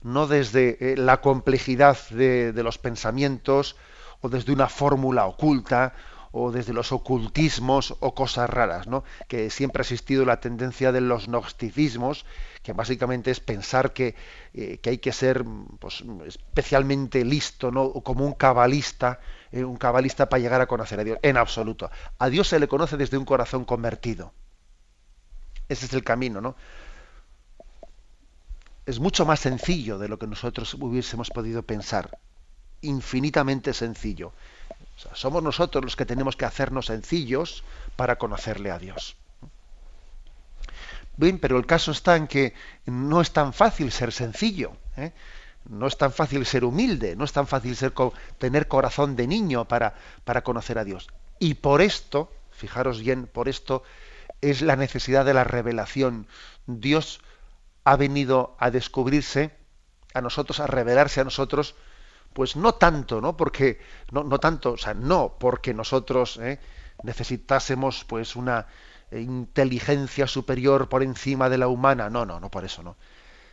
no 0.01 0.27
desde 0.27 0.93
eh, 0.93 0.97
la 0.97 1.21
complejidad 1.21 1.97
de, 2.09 2.51
de 2.51 2.63
los 2.63 2.77
pensamientos 2.77 3.77
o 4.19 4.27
desde 4.27 4.51
una 4.51 4.67
fórmula 4.67 5.25
oculta 5.25 5.93
o 6.31 6.51
desde 6.51 6.73
los 6.73 6.91
ocultismos 6.91 7.95
o 7.99 8.15
cosas 8.15 8.49
raras, 8.49 8.87
¿no? 8.87 9.03
Que 9.27 9.51
siempre 9.51 9.81
ha 9.81 9.83
existido 9.83 10.25
la 10.25 10.39
tendencia 10.39 10.91
de 10.91 10.99
los 10.99 11.27
gnosticismos, 11.27 12.25
que 12.63 12.73
básicamente 12.73 13.29
es 13.29 13.39
pensar 13.39 13.93
que, 13.93 14.15
eh, 14.53 14.79
que 14.79 14.91
hay 14.91 14.97
que 14.97 15.11
ser 15.11 15.45
pues, 15.79 16.03
especialmente 16.25 17.23
listo, 17.25 17.71
¿no? 17.71 17.91
Como 17.93 18.25
un 18.25 18.33
cabalista, 18.33 19.19
eh, 19.51 19.63
un 19.63 19.77
cabalista 19.77 20.29
para 20.29 20.41
llegar 20.41 20.61
a 20.61 20.65
conocer 20.65 20.99
a 20.99 21.03
Dios. 21.03 21.19
En 21.21 21.37
absoluto. 21.37 21.91
A 22.17 22.29
Dios 22.29 22.47
se 22.47 22.59
le 22.59 22.67
conoce 22.67 22.97
desde 22.97 23.17
un 23.17 23.25
corazón 23.25 23.65
convertido. 23.65 24.33
Ese 25.69 25.85
es 25.85 25.93
el 25.93 26.03
camino, 26.03 26.41
¿no? 26.41 26.55
Es 28.85 28.99
mucho 28.99 29.25
más 29.25 29.39
sencillo 29.39 29.97
de 29.97 30.07
lo 30.09 30.17
que 30.17 30.27
nosotros 30.27 30.73
hubiésemos 30.73 31.29
podido 31.29 31.63
pensar. 31.63 32.17
Infinitamente 32.81 33.73
sencillo 33.73 34.33
somos 35.13 35.43
nosotros 35.43 35.83
los 35.83 35.95
que 35.95 36.05
tenemos 36.05 36.35
que 36.35 36.45
hacernos 36.45 36.87
sencillos 36.87 37.63
para 37.95 38.17
conocerle 38.17 38.71
a 38.71 38.79
Dios. 38.79 39.15
Bien, 41.15 41.39
pero 41.39 41.57
el 41.57 41.65
caso 41.65 41.91
está 41.91 42.15
en 42.15 42.27
que 42.27 42.53
no 42.85 43.21
es 43.21 43.31
tan 43.31 43.53
fácil 43.53 43.91
ser 43.91 44.11
sencillo, 44.11 44.73
¿eh? 44.97 45.13
no 45.69 45.87
es 45.87 45.97
tan 45.97 46.11
fácil 46.11 46.45
ser 46.45 46.65
humilde, 46.65 47.15
no 47.15 47.23
es 47.23 47.31
tan 47.31 47.47
fácil 47.47 47.75
ser, 47.75 47.93
tener 48.37 48.67
corazón 48.67 49.15
de 49.15 49.27
niño 49.27 49.65
para, 49.65 49.95
para 50.25 50.43
conocer 50.43 50.77
a 50.77 50.83
Dios. 50.83 51.07
Y 51.39 51.55
por 51.55 51.81
esto, 51.81 52.31
fijaros 52.51 52.99
bien, 52.99 53.27
por 53.27 53.47
esto 53.47 53.83
es 54.41 54.61
la 54.61 54.75
necesidad 54.75 55.23
de 55.23 55.33
la 55.33 55.43
revelación. 55.43 56.27
Dios 56.65 57.21
ha 57.83 57.95
venido 57.95 58.55
a 58.59 58.71
descubrirse 58.71 59.51
a 60.13 60.21
nosotros, 60.21 60.59
a 60.59 60.67
revelarse 60.67 61.21
a 61.21 61.23
nosotros, 61.23 61.75
pues 62.33 62.55
no 62.55 62.73
tanto, 62.73 63.21
¿no? 63.21 63.37
Porque, 63.37 63.79
no, 64.11 64.23
no 64.23 64.39
tanto, 64.39 64.73
o 64.73 64.77
sea, 64.77 64.93
no 64.93 65.37
porque 65.39 65.73
nosotros 65.73 66.39
¿eh? 66.41 66.59
necesitásemos 67.03 68.03
pues 68.05 68.35
una 68.35 68.67
inteligencia 69.21 70.27
superior 70.27 70.89
por 70.89 71.03
encima 71.03 71.49
de 71.49 71.57
la 71.57 71.67
humana, 71.67 72.09
no, 72.09 72.25
no, 72.25 72.39
no 72.39 72.49
por 72.49 72.65
eso, 72.65 72.83
no, 72.83 72.97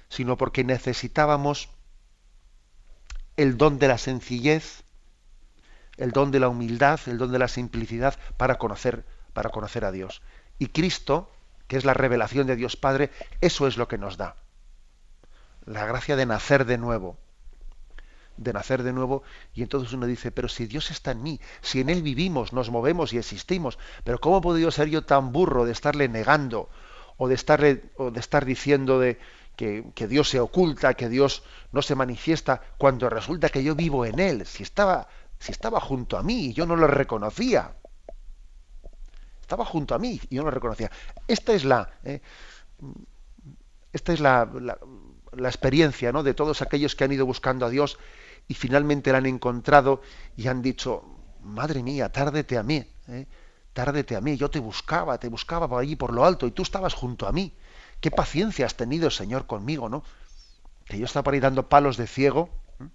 sino 0.09 0.37
porque 0.37 0.65
necesitábamos 0.65 1.71
el 3.37 3.57
don 3.57 3.79
de 3.79 3.89
la 3.89 3.99
sencillez, 3.99 4.83
el 5.97 6.13
don 6.13 6.31
de 6.31 6.41
la 6.41 6.49
humildad, 6.49 7.01
el 7.07 7.19
don 7.19 7.33
de 7.33 7.39
la 7.39 7.49
simplicidad 7.49 8.19
para 8.37 8.57
conocer, 8.57 9.05
para 9.33 9.51
conocer 9.51 9.85
a 9.85 9.93
Dios. 9.93 10.23
Y 10.59 10.69
Cristo, 10.69 11.31
que 11.69 11.77
es 11.77 11.85
la 11.85 11.95
revelación 11.95 12.47
de 12.47 12.57
Dios 12.57 12.77
Padre, 12.77 13.11
eso 13.41 13.67
es 13.67 13.77
lo 13.77 13.89
que 13.89 13.99
nos 13.99 14.17
da. 14.17 14.37
La 15.65 15.87
gracia 15.87 16.17
de 16.17 16.27
nacer 16.27 16.65
de 16.65 16.79
nuevo 16.79 17.19
de 18.41 18.55
nacer 18.55 18.83
de 18.83 18.93
nuevo 18.93 19.23
y 19.55 19.63
entonces 19.63 19.93
uno 19.93 20.07
dice, 20.07 20.33
pero 20.33 20.49
si 20.49 20.67
Dios 20.67 20.91
está 20.91 21.13
en 21.13 21.23
mí, 21.23 21.41
si 21.61 21.81
en 21.81 21.91
Él 21.91 22.03
vivimos, 22.03 22.53
nos 22.53 22.71
movemos 22.71 23.13
y 23.13 23.19
existimos, 23.19 23.79
pero 24.03 24.19
¿cómo 24.19 24.39
he 24.39 24.41
podido 24.41 24.71
ser 24.71 24.89
yo 24.89 25.05
tan 25.05 25.31
burro 25.31 25.67
de 25.67 25.73
estarle 25.73 26.09
negando 26.09 26.71
o 27.19 27.29
de, 27.29 27.35
estarle, 27.35 27.85
o 27.97 28.11
de 28.11 28.19
estar 28.19 28.47
diciendo 28.47 28.99
de, 28.99 29.19
que, 29.57 29.85
que, 29.95 30.09
Dios 30.09 30.31
se 30.31 30.41
oculta, 30.41 30.95
que 30.95 31.11
Dios 31.11 31.43
no 31.71 31.83
se 31.83 31.95
manifiesta, 31.95 32.63
cuando 32.79 33.11
resulta 33.11 33.51
que 33.51 33.63
yo 33.63 33.75
vivo 33.75 34.07
en 34.07 34.19
Él, 34.19 34.47
si 34.47 34.63
estaba, 34.63 35.07
si 35.39 35.53
estaba 35.53 35.81
junto 35.81 36.17
a 36.17 36.23
mí 36.23 36.47
y 36.47 36.53
yo 36.55 36.65
no 36.65 36.77
lo 36.77 36.87
reconocía? 36.87 37.75
Estaba 39.43 39.67
junto 39.67 39.95
a 39.95 39.99
mí 39.99 40.19
y 40.31 40.37
yo 40.37 40.43
no 40.43 40.49
lo 40.49 40.55
reconocía. 40.55 40.91
Esta 41.29 41.53
es 41.53 41.65
la... 41.65 41.91
Eh, 42.05 42.21
esta 43.93 44.13
es 44.13 44.21
la, 44.21 44.49
la, 44.55 44.79
la 45.33 45.49
experiencia 45.49 46.13
¿no? 46.13 46.23
de 46.23 46.35
todos 46.35 46.63
aquellos 46.63 46.95
que 46.95 47.05
han 47.05 47.13
ido 47.13 47.27
buscando 47.27 47.67
a 47.67 47.71
Dios 47.71 47.99
y 48.51 48.55
finalmente 48.55 49.13
la 49.13 49.19
han 49.19 49.27
encontrado 49.27 50.03
y 50.37 50.49
han 50.49 50.61
dicho, 50.61 51.05
madre 51.41 51.85
mía, 51.85 52.11
tárdete 52.11 52.59
a 52.59 52.65
mí, 52.65 52.85
¿eh? 53.07 53.29
tárdete 53.73 54.17
a 54.17 54.21
mí, 54.21 54.37
yo 54.37 54.51
te 54.51 54.59
buscaba, 54.59 55.19
te 55.19 55.29
buscaba 55.29 55.69
por 55.69 55.81
allí 55.81 55.95
por 55.95 56.13
lo 56.13 56.25
alto 56.25 56.49
y 56.49 56.51
tú 56.51 56.63
estabas 56.63 56.95
junto 56.95 57.29
a 57.29 57.33
mí. 57.33 57.55
Qué 58.01 58.11
paciencia 58.11 58.67
has 58.67 58.75
tenido, 58.75 59.09
Señor, 59.09 59.47
conmigo, 59.47 59.89
¿no? 59.89 60.03
Que 60.85 60.99
yo 60.99 61.05
estaba 61.05 61.23
por 61.23 61.35
ahí 61.35 61.39
dando 61.39 61.69
palos 61.69 61.97
de 61.97 62.09
ciego 62.09 62.51
¿eh? 62.81 62.89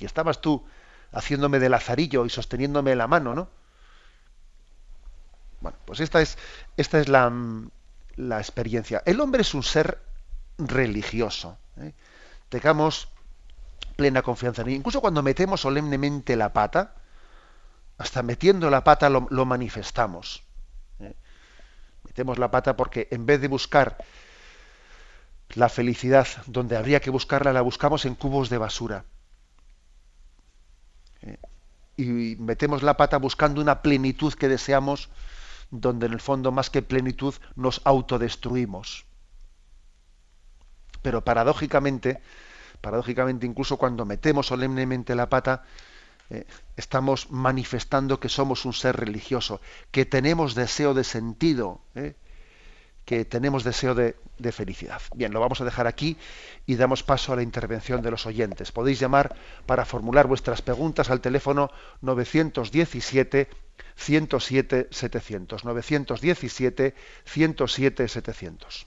y 0.00 0.04
estabas 0.04 0.42
tú 0.42 0.66
haciéndome 1.12 1.60
de 1.60 1.70
lazarillo 1.70 2.26
y 2.26 2.28
sosteniéndome 2.28 2.94
la 2.94 3.06
mano, 3.06 3.34
¿no? 3.34 3.48
Bueno, 5.62 5.78
pues 5.86 6.00
esta 6.00 6.20
es, 6.20 6.36
esta 6.76 7.00
es 7.00 7.08
la, 7.08 7.32
la 8.16 8.38
experiencia. 8.38 9.02
El 9.06 9.18
hombre 9.22 9.40
es 9.40 9.54
un 9.54 9.62
ser 9.62 9.98
religioso. 10.58 11.56
¿eh? 11.78 11.94
Plena 13.98 14.22
confianza 14.22 14.62
en 14.62 14.68
él. 14.68 14.74
Incluso 14.74 15.00
cuando 15.00 15.24
metemos 15.24 15.60
solemnemente 15.60 16.36
la 16.36 16.52
pata, 16.52 16.94
hasta 17.98 18.22
metiendo 18.22 18.70
la 18.70 18.84
pata 18.84 19.10
lo, 19.10 19.44
manifestamos. 19.44 20.44
¿eh? 21.00 21.16
Metemos 22.04 22.38
la 22.38 22.48
pata 22.48 22.76
porque 22.76 23.08
en 23.10 23.26
vez 23.26 23.40
de 23.40 23.48
buscar 23.48 23.98
la 25.56 25.68
felicidad 25.68 26.28
donde 26.46 26.76
habría 26.76 27.00
que 27.00 27.10
buscarla, 27.10 27.52
la 27.52 27.60
buscamos 27.60 28.04
en 28.04 28.14
cubos 28.14 28.50
de 28.50 28.58
basura. 28.58 29.04
¿eh? 31.22 31.38
Y 31.96 32.36
metemos 32.36 32.84
la 32.84 32.96
pata 32.96 33.18
buscando 33.18 33.60
una 33.60 33.82
plenitud 33.82 34.32
que 34.34 34.46
deseamos, 34.46 35.08
donde 35.72 36.06
en 36.06 36.12
el 36.12 36.20
fondo 36.20 36.52
más 36.52 36.70
que 36.70 36.82
plenitud 36.82 37.34
nos 37.56 37.80
autodestruimos. 37.84 39.06
Pero 41.02 41.24
paradójicamente, 41.24 42.22
paradójicamente 42.80 43.46
incluso 43.46 43.76
cuando 43.76 44.04
metemos 44.04 44.46
solemnemente 44.46 45.14
la 45.14 45.28
pata, 45.28 45.64
eh, 46.30 46.44
estamos 46.76 47.30
manifestando 47.30 48.20
que 48.20 48.28
somos 48.28 48.64
un 48.64 48.74
ser 48.74 48.96
religioso, 48.96 49.60
que 49.90 50.04
tenemos 50.04 50.54
deseo 50.54 50.92
de 50.92 51.04
sentido, 51.04 51.80
eh, 51.94 52.14
que 53.08 53.24
tenemos 53.24 53.64
deseo 53.64 53.94
de, 53.94 54.14
felicidad. 54.52 55.00
Bien, 55.14 55.32
lo 55.32 55.40
vamos 55.40 55.62
a 55.62 55.64
dejar 55.64 55.86
aquí 55.86 56.18
y 56.66 56.76
damos 56.76 57.02
paso 57.02 57.32
a 57.32 57.36
la 57.36 57.42
intervención 57.42 58.02
de 58.02 58.10
los 58.10 58.26
oyentes. 58.26 58.70
Podéis 58.70 59.00
llamar 59.00 59.34
para 59.64 59.86
formular 59.86 60.26
vuestras 60.26 60.60
preguntas 60.60 61.08
al 61.08 61.22
teléfono 61.22 61.70
917 62.02 63.48
107 63.96 64.88
700. 64.90 65.64
917 65.64 66.94
107 67.24 68.08
700. 68.08 68.86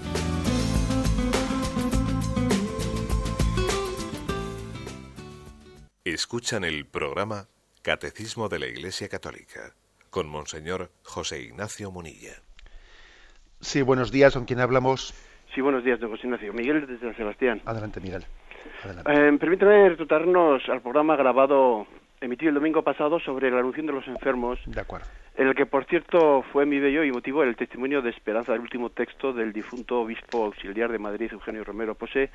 Escuchan 6.31 6.63
el 6.63 6.85
programa 6.85 7.47
Catecismo 7.81 8.47
de 8.47 8.57
la 8.57 8.65
Iglesia 8.65 9.09
Católica 9.09 9.73
con 10.09 10.29
Monseñor 10.29 10.89
José 11.03 11.41
Ignacio 11.41 11.91
Munilla. 11.91 12.31
Sí, 13.59 13.81
buenos 13.81 14.13
días, 14.13 14.33
¿con 14.33 14.45
quién 14.45 14.61
hablamos? 14.61 15.13
Sí, 15.53 15.59
buenos 15.59 15.83
días, 15.83 15.99
don 15.99 16.09
José 16.09 16.27
Ignacio. 16.27 16.53
Miguel 16.53 16.87
desde 16.87 17.01
San 17.01 17.17
Sebastián. 17.17 17.61
Adelante, 17.65 17.99
Miguel. 17.99 18.23
Eh, 18.85 19.37
permítame 19.41 19.89
retratarnos 19.89 20.61
al 20.69 20.79
programa 20.81 21.17
grabado, 21.17 21.85
emitido 22.21 22.47
el 22.47 22.55
domingo 22.55 22.81
pasado 22.81 23.19
sobre 23.19 23.51
la 23.51 23.59
anuncio 23.59 23.83
de 23.83 23.91
los 23.91 24.07
enfermos. 24.07 24.57
De 24.67 24.79
acuerdo. 24.79 25.07
En 25.35 25.49
el 25.49 25.53
que, 25.53 25.65
por 25.65 25.83
cierto, 25.83 26.45
fue 26.53 26.65
mi 26.65 26.79
bello 26.79 27.03
y 27.03 27.11
motivo 27.11 27.43
el 27.43 27.57
testimonio 27.57 28.01
de 28.01 28.09
esperanza 28.09 28.53
del 28.53 28.61
último 28.61 28.89
texto 28.89 29.33
del 29.33 29.51
difunto 29.51 29.99
obispo 29.99 30.45
auxiliar 30.45 30.93
de 30.93 30.97
Madrid, 30.97 31.33
Eugenio 31.33 31.65
Romero 31.65 31.93
Posé, 31.93 32.29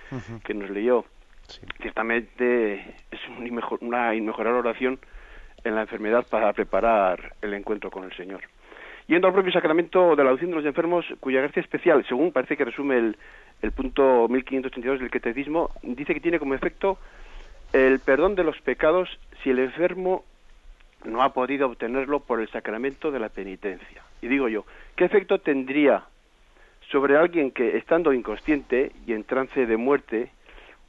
que 0.44 0.53
nos 0.53 0.68
leyó. 0.68 1.07
Ciertamente 1.80 2.74
es 3.11 3.20
una 3.80 4.14
inmejorable 4.14 4.59
oración 4.59 4.99
en 5.64 5.74
la 5.74 5.82
enfermedad 5.82 6.26
para 6.28 6.53
preparar 6.53 7.34
el 7.42 7.55
encuentro 7.55 7.90
con 7.90 8.05
el 8.05 8.12
Señor. 8.16 8.40
Yendo 9.07 9.28
al 9.28 9.34
propio 9.34 9.53
sacramento 9.53 10.16
de 10.16 10.24
la 10.24 10.30
adopción 10.30 10.51
de 10.51 10.57
los 10.57 10.64
enfermos, 10.64 11.07
cuya 11.20 11.40
gracia 11.40 11.61
especial, 11.61 12.05
según 12.09 12.32
parece 12.32 12.57
que 12.57 12.64
resume 12.64 12.99
el, 12.99 13.16
el 13.62 13.72
punto 13.72 14.26
1532 14.28 15.01
del 15.01 15.11
catecismo, 15.11 15.70
dice 15.82 16.14
que 16.14 16.20
tiene 16.20 16.38
como 16.38 16.55
efecto 16.55 16.99
el 17.72 18.01
perdón 18.01 18.34
de 18.34 18.44
los 18.44 18.61
pecados 18.61 19.09
si 19.42 19.51
el 19.51 19.61
enfermo 19.61 20.24
no 21.05 21.22
ha 21.22 21.32
podido 21.32 21.68
obtenerlo 21.68 22.20
por 22.20 22.40
el 22.40 22.49
sacramento 22.49 23.11
de 23.11 23.20
la 23.20 23.28
penitencia. 23.28 24.03
Y 24.22 24.28
digo 24.28 24.49
yo, 24.49 24.64
¿qué 24.97 25.05
efecto 25.05 25.38
tendría 25.38 26.05
sobre 26.90 27.16
alguien 27.16 27.51
que, 27.51 27.76
estando 27.76 28.12
inconsciente 28.12 28.92
y 29.07 29.12
en 29.12 29.24
trance 29.24 29.66
de 29.66 29.76
muerte, 29.76 30.30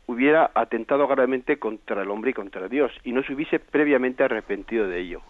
hubiera 0.08 0.52
atentado 0.56 1.08
gravemente 1.08 1.60
contra 1.60 2.02
el 2.02 2.10
hombre 2.10 2.32
y 2.32 2.34
contra 2.34 2.68
Dios 2.68 2.92
y 3.04 3.12
no 3.12 3.24
se 3.24 3.34
hubiese 3.34 3.60
previamente 3.60 4.24
arrepentido 4.24 4.88
de 4.88 5.00
ello. 5.00 5.22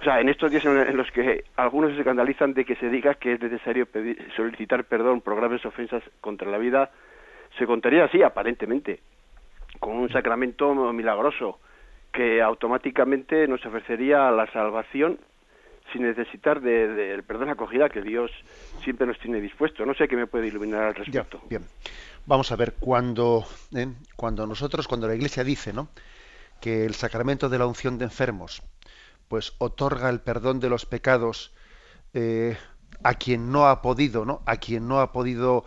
O 0.00 0.04
sea, 0.04 0.20
en 0.20 0.28
estos 0.28 0.50
días 0.50 0.64
en 0.64 0.96
los 0.96 1.10
que 1.10 1.44
algunos 1.56 1.92
se 1.92 1.98
escandalizan 1.98 2.54
de 2.54 2.64
que 2.64 2.76
se 2.76 2.88
diga 2.88 3.14
que 3.14 3.32
es 3.34 3.40
necesario 3.40 3.86
solicitar 4.36 4.84
perdón 4.84 5.20
por 5.20 5.36
graves 5.36 5.64
ofensas 5.64 6.02
contra 6.20 6.50
la 6.50 6.58
vida, 6.58 6.90
se 7.58 7.66
contaría 7.66 8.04
así, 8.04 8.22
aparentemente, 8.22 9.00
con 9.78 9.96
un 9.96 10.08
sacramento 10.10 10.74
milagroso 10.92 11.58
que 12.12 12.42
automáticamente 12.42 13.48
nos 13.48 13.64
ofrecería 13.64 14.30
la 14.30 14.46
salvación 14.52 15.18
sin 15.92 16.02
necesitar 16.02 16.60
del 16.60 16.96
de, 16.96 17.22
perdón 17.22 17.50
acogida 17.50 17.88
que 17.88 18.02
Dios 18.02 18.30
siempre 18.82 19.06
nos 19.06 19.18
tiene 19.18 19.40
dispuesto. 19.40 19.84
No 19.84 19.94
sé 19.94 20.08
qué 20.08 20.16
me 20.16 20.26
puede 20.26 20.48
iluminar 20.48 20.84
al 20.84 20.94
respecto. 20.94 21.40
bien. 21.48 21.64
Vamos 22.24 22.52
a 22.52 22.56
ver, 22.56 22.74
cuando, 22.78 23.44
¿eh? 23.74 23.88
cuando 24.16 24.46
nosotros, 24.46 24.86
cuando 24.86 25.08
la 25.08 25.14
Iglesia 25.14 25.42
dice 25.42 25.72
¿no? 25.72 25.88
que 26.60 26.84
el 26.84 26.94
sacramento 26.94 27.48
de 27.48 27.58
la 27.58 27.66
unción 27.66 27.98
de 27.98 28.04
enfermos 28.04 28.62
pues 29.26 29.54
otorga 29.58 30.08
el 30.10 30.20
perdón 30.20 30.60
de 30.60 30.68
los 30.68 30.86
pecados 30.86 31.52
eh, 32.14 32.56
a 33.02 33.14
quien 33.14 33.50
no 33.50 33.66
ha 33.66 33.82
podido, 33.82 34.24
¿no? 34.24 34.42
a 34.46 34.58
quien 34.58 34.86
no 34.86 35.00
ha 35.00 35.10
podido 35.10 35.64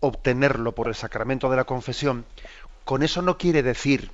obtenerlo 0.00 0.74
por 0.74 0.88
el 0.88 0.94
sacramento 0.94 1.50
de 1.50 1.56
la 1.56 1.64
confesión, 1.64 2.24
con 2.84 3.02
eso 3.02 3.22
no 3.22 3.38
quiere 3.38 3.62
decir 3.62 4.10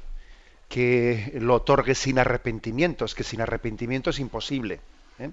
que 0.68 1.36
lo 1.40 1.54
otorgue 1.56 1.94
sin 1.94 2.18
arrepentimiento, 2.18 3.04
es 3.04 3.14
que 3.14 3.24
sin 3.24 3.40
arrepentimiento 3.40 4.10
es 4.10 4.18
imposible. 4.18 4.80
¿Eh? 5.18 5.30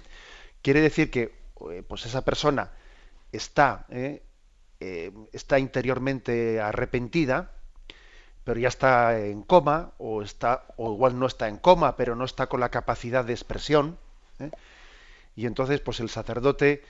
Quiere 0.61 0.81
decir 0.81 1.09
que 1.11 1.39
pues 1.87 2.05
esa 2.05 2.25
persona 2.25 2.71
está 3.31 3.85
eh, 4.83 5.11
está 5.31 5.59
interiormente 5.59 6.59
arrepentida, 6.59 7.51
pero 8.43 8.59
ya 8.59 8.67
está 8.67 9.19
en 9.19 9.43
coma, 9.43 9.93
o 9.99 10.23
está, 10.23 10.65
o 10.75 10.91
igual 10.93 11.19
no 11.19 11.27
está 11.27 11.47
en 11.47 11.57
coma, 11.57 11.95
pero 11.95 12.15
no 12.15 12.25
está 12.25 12.47
con 12.47 12.59
la 12.59 12.69
capacidad 12.69 13.23
de 13.23 13.33
expresión, 13.33 13.99
¿eh? 14.39 14.49
y 15.35 15.45
entonces, 15.45 15.81
pues 15.81 15.99
el 15.99 16.09
sacerdote 16.09 16.83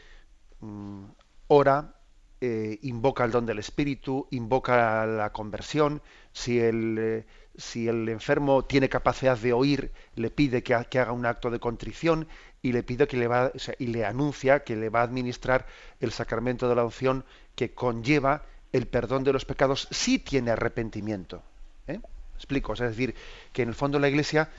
mm, 0.61 1.03
ora, 1.47 1.95
eh, 2.39 2.79
invoca 2.83 3.25
el 3.25 3.31
don 3.31 3.45
del 3.45 3.59
Espíritu, 3.59 4.25
invoca 4.31 5.05
la 5.05 5.33
conversión, 5.33 6.01
si 6.31 6.61
el, 6.61 7.25
si 7.57 7.87
el 7.87 8.07
enfermo 8.09 8.63
tiene 8.63 8.89
capacidad 8.89 9.37
de 9.37 9.53
oír, 9.53 9.91
le 10.15 10.29
pide 10.29 10.63
que, 10.63 10.73
haga 10.73 11.11
un 11.11 11.25
acto 11.25 11.49
de 11.49 11.59
contrición 11.59 12.27
y 12.61 12.71
le 12.71 12.83
pide 12.83 13.07
que 13.07 13.17
le 13.17 13.27
va, 13.27 13.51
y 13.79 13.87
le 13.87 14.05
anuncia 14.05 14.63
que 14.63 14.75
le 14.75 14.89
va 14.89 15.01
a 15.01 15.03
administrar 15.03 15.65
el 15.99 16.11
sacramento 16.11 16.69
de 16.69 16.75
la 16.75 16.85
unción 16.85 17.25
que 17.55 17.73
conlleva 17.73 18.43
el 18.71 18.87
perdón 18.87 19.23
de 19.23 19.33
los 19.33 19.45
pecados 19.45 19.87
si 19.91 20.19
tiene 20.19 20.51
arrepentimiento. 20.51 21.43
¿eh? 21.87 21.99
Explico, 22.35 22.73
es 22.73 22.79
decir, 22.79 23.15
que 23.51 23.63
en 23.63 23.69
el 23.69 23.75
fondo 23.75 23.99
la 23.99 24.09
Iglesia 24.09 24.49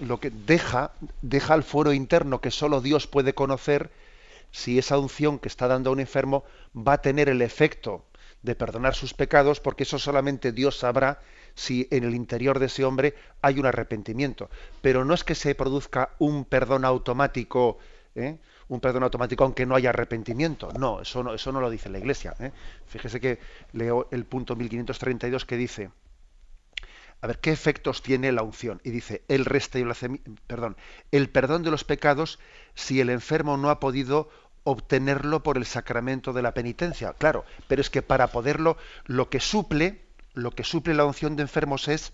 lo 0.00 0.20
que 0.20 0.30
deja, 0.30 0.92
deja 1.22 1.54
al 1.54 1.64
fuero 1.64 1.92
interno 1.92 2.40
que 2.40 2.50
solo 2.50 2.80
Dios 2.80 3.06
puede 3.06 3.34
conocer 3.34 3.90
si 4.52 4.78
esa 4.78 4.98
unción 4.98 5.38
que 5.38 5.48
está 5.48 5.66
dando 5.66 5.90
a 5.90 5.92
un 5.92 6.00
enfermo 6.00 6.44
va 6.74 6.94
a 6.94 7.02
tener 7.02 7.28
el 7.28 7.42
efecto 7.42 8.04
de 8.42 8.54
perdonar 8.54 8.94
sus 8.94 9.14
pecados, 9.14 9.60
porque 9.60 9.82
eso 9.82 9.98
solamente 9.98 10.52
Dios 10.52 10.78
sabrá 10.78 11.20
si 11.54 11.88
en 11.90 12.04
el 12.04 12.14
interior 12.14 12.58
de 12.58 12.66
ese 12.66 12.84
hombre 12.84 13.14
hay 13.42 13.58
un 13.58 13.66
arrepentimiento. 13.66 14.48
Pero 14.80 15.04
no 15.04 15.14
es 15.14 15.24
que 15.24 15.34
se 15.34 15.54
produzca 15.54 16.10
un 16.18 16.44
perdón 16.44 16.84
automático, 16.84 17.78
¿eh? 18.14 18.38
un 18.68 18.80
perdón 18.80 19.02
automático 19.02 19.44
aunque 19.44 19.66
no 19.66 19.74
haya 19.74 19.90
arrepentimiento. 19.90 20.70
No, 20.78 21.00
eso 21.00 21.22
no, 21.22 21.34
eso 21.34 21.50
no 21.52 21.60
lo 21.60 21.70
dice 21.70 21.88
la 21.88 21.98
Iglesia. 21.98 22.34
¿eh? 22.38 22.52
Fíjese 22.86 23.20
que 23.20 23.38
leo 23.72 24.08
el 24.12 24.24
punto 24.24 24.54
1532 24.54 25.44
que 25.44 25.56
dice, 25.56 25.90
a 27.20 27.26
ver, 27.26 27.38
¿qué 27.40 27.50
efectos 27.50 28.02
tiene 28.02 28.30
la 28.30 28.42
unción? 28.42 28.80
Y 28.84 28.90
dice, 28.90 29.24
el 29.26 29.44
perdón, 30.46 30.76
el 31.10 31.28
perdón 31.28 31.64
de 31.64 31.70
los 31.72 31.82
pecados 31.82 32.38
si 32.74 33.00
el 33.00 33.10
enfermo 33.10 33.56
no 33.56 33.70
ha 33.70 33.80
podido 33.80 34.28
obtenerlo 34.64 35.42
por 35.42 35.56
el 35.56 35.66
sacramento 35.66 36.32
de 36.32 36.42
la 36.42 36.52
penitencia. 36.52 37.12
Claro, 37.14 37.44
pero 37.66 37.80
es 37.80 37.90
que 37.90 38.02
para 38.02 38.28
poderlo, 38.28 38.76
lo 39.06 39.30
que 39.30 39.40
suple, 39.40 40.02
lo 40.34 40.50
que 40.50 40.64
suple 40.64 40.94
la 40.94 41.04
unción 41.04 41.36
de 41.36 41.42
enfermos 41.42 41.88
es 41.88 42.12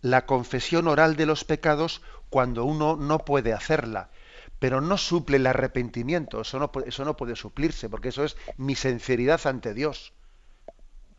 la 0.00 0.26
confesión 0.26 0.88
oral 0.88 1.16
de 1.16 1.26
los 1.26 1.44
pecados 1.44 2.02
cuando 2.28 2.64
uno 2.64 2.96
no 2.96 3.20
puede 3.20 3.52
hacerla. 3.52 4.10
Pero 4.58 4.80
no 4.80 4.96
suple 4.96 5.38
el 5.38 5.46
arrepentimiento, 5.46 6.40
eso 6.40 6.58
no, 6.58 6.70
puede 7.16 7.36
suplirse, 7.36 7.88
porque 7.88 8.08
eso 8.08 8.24
es 8.24 8.36
mi 8.56 8.74
sinceridad 8.74 9.40
ante 9.46 9.74
Dios. 9.74 10.12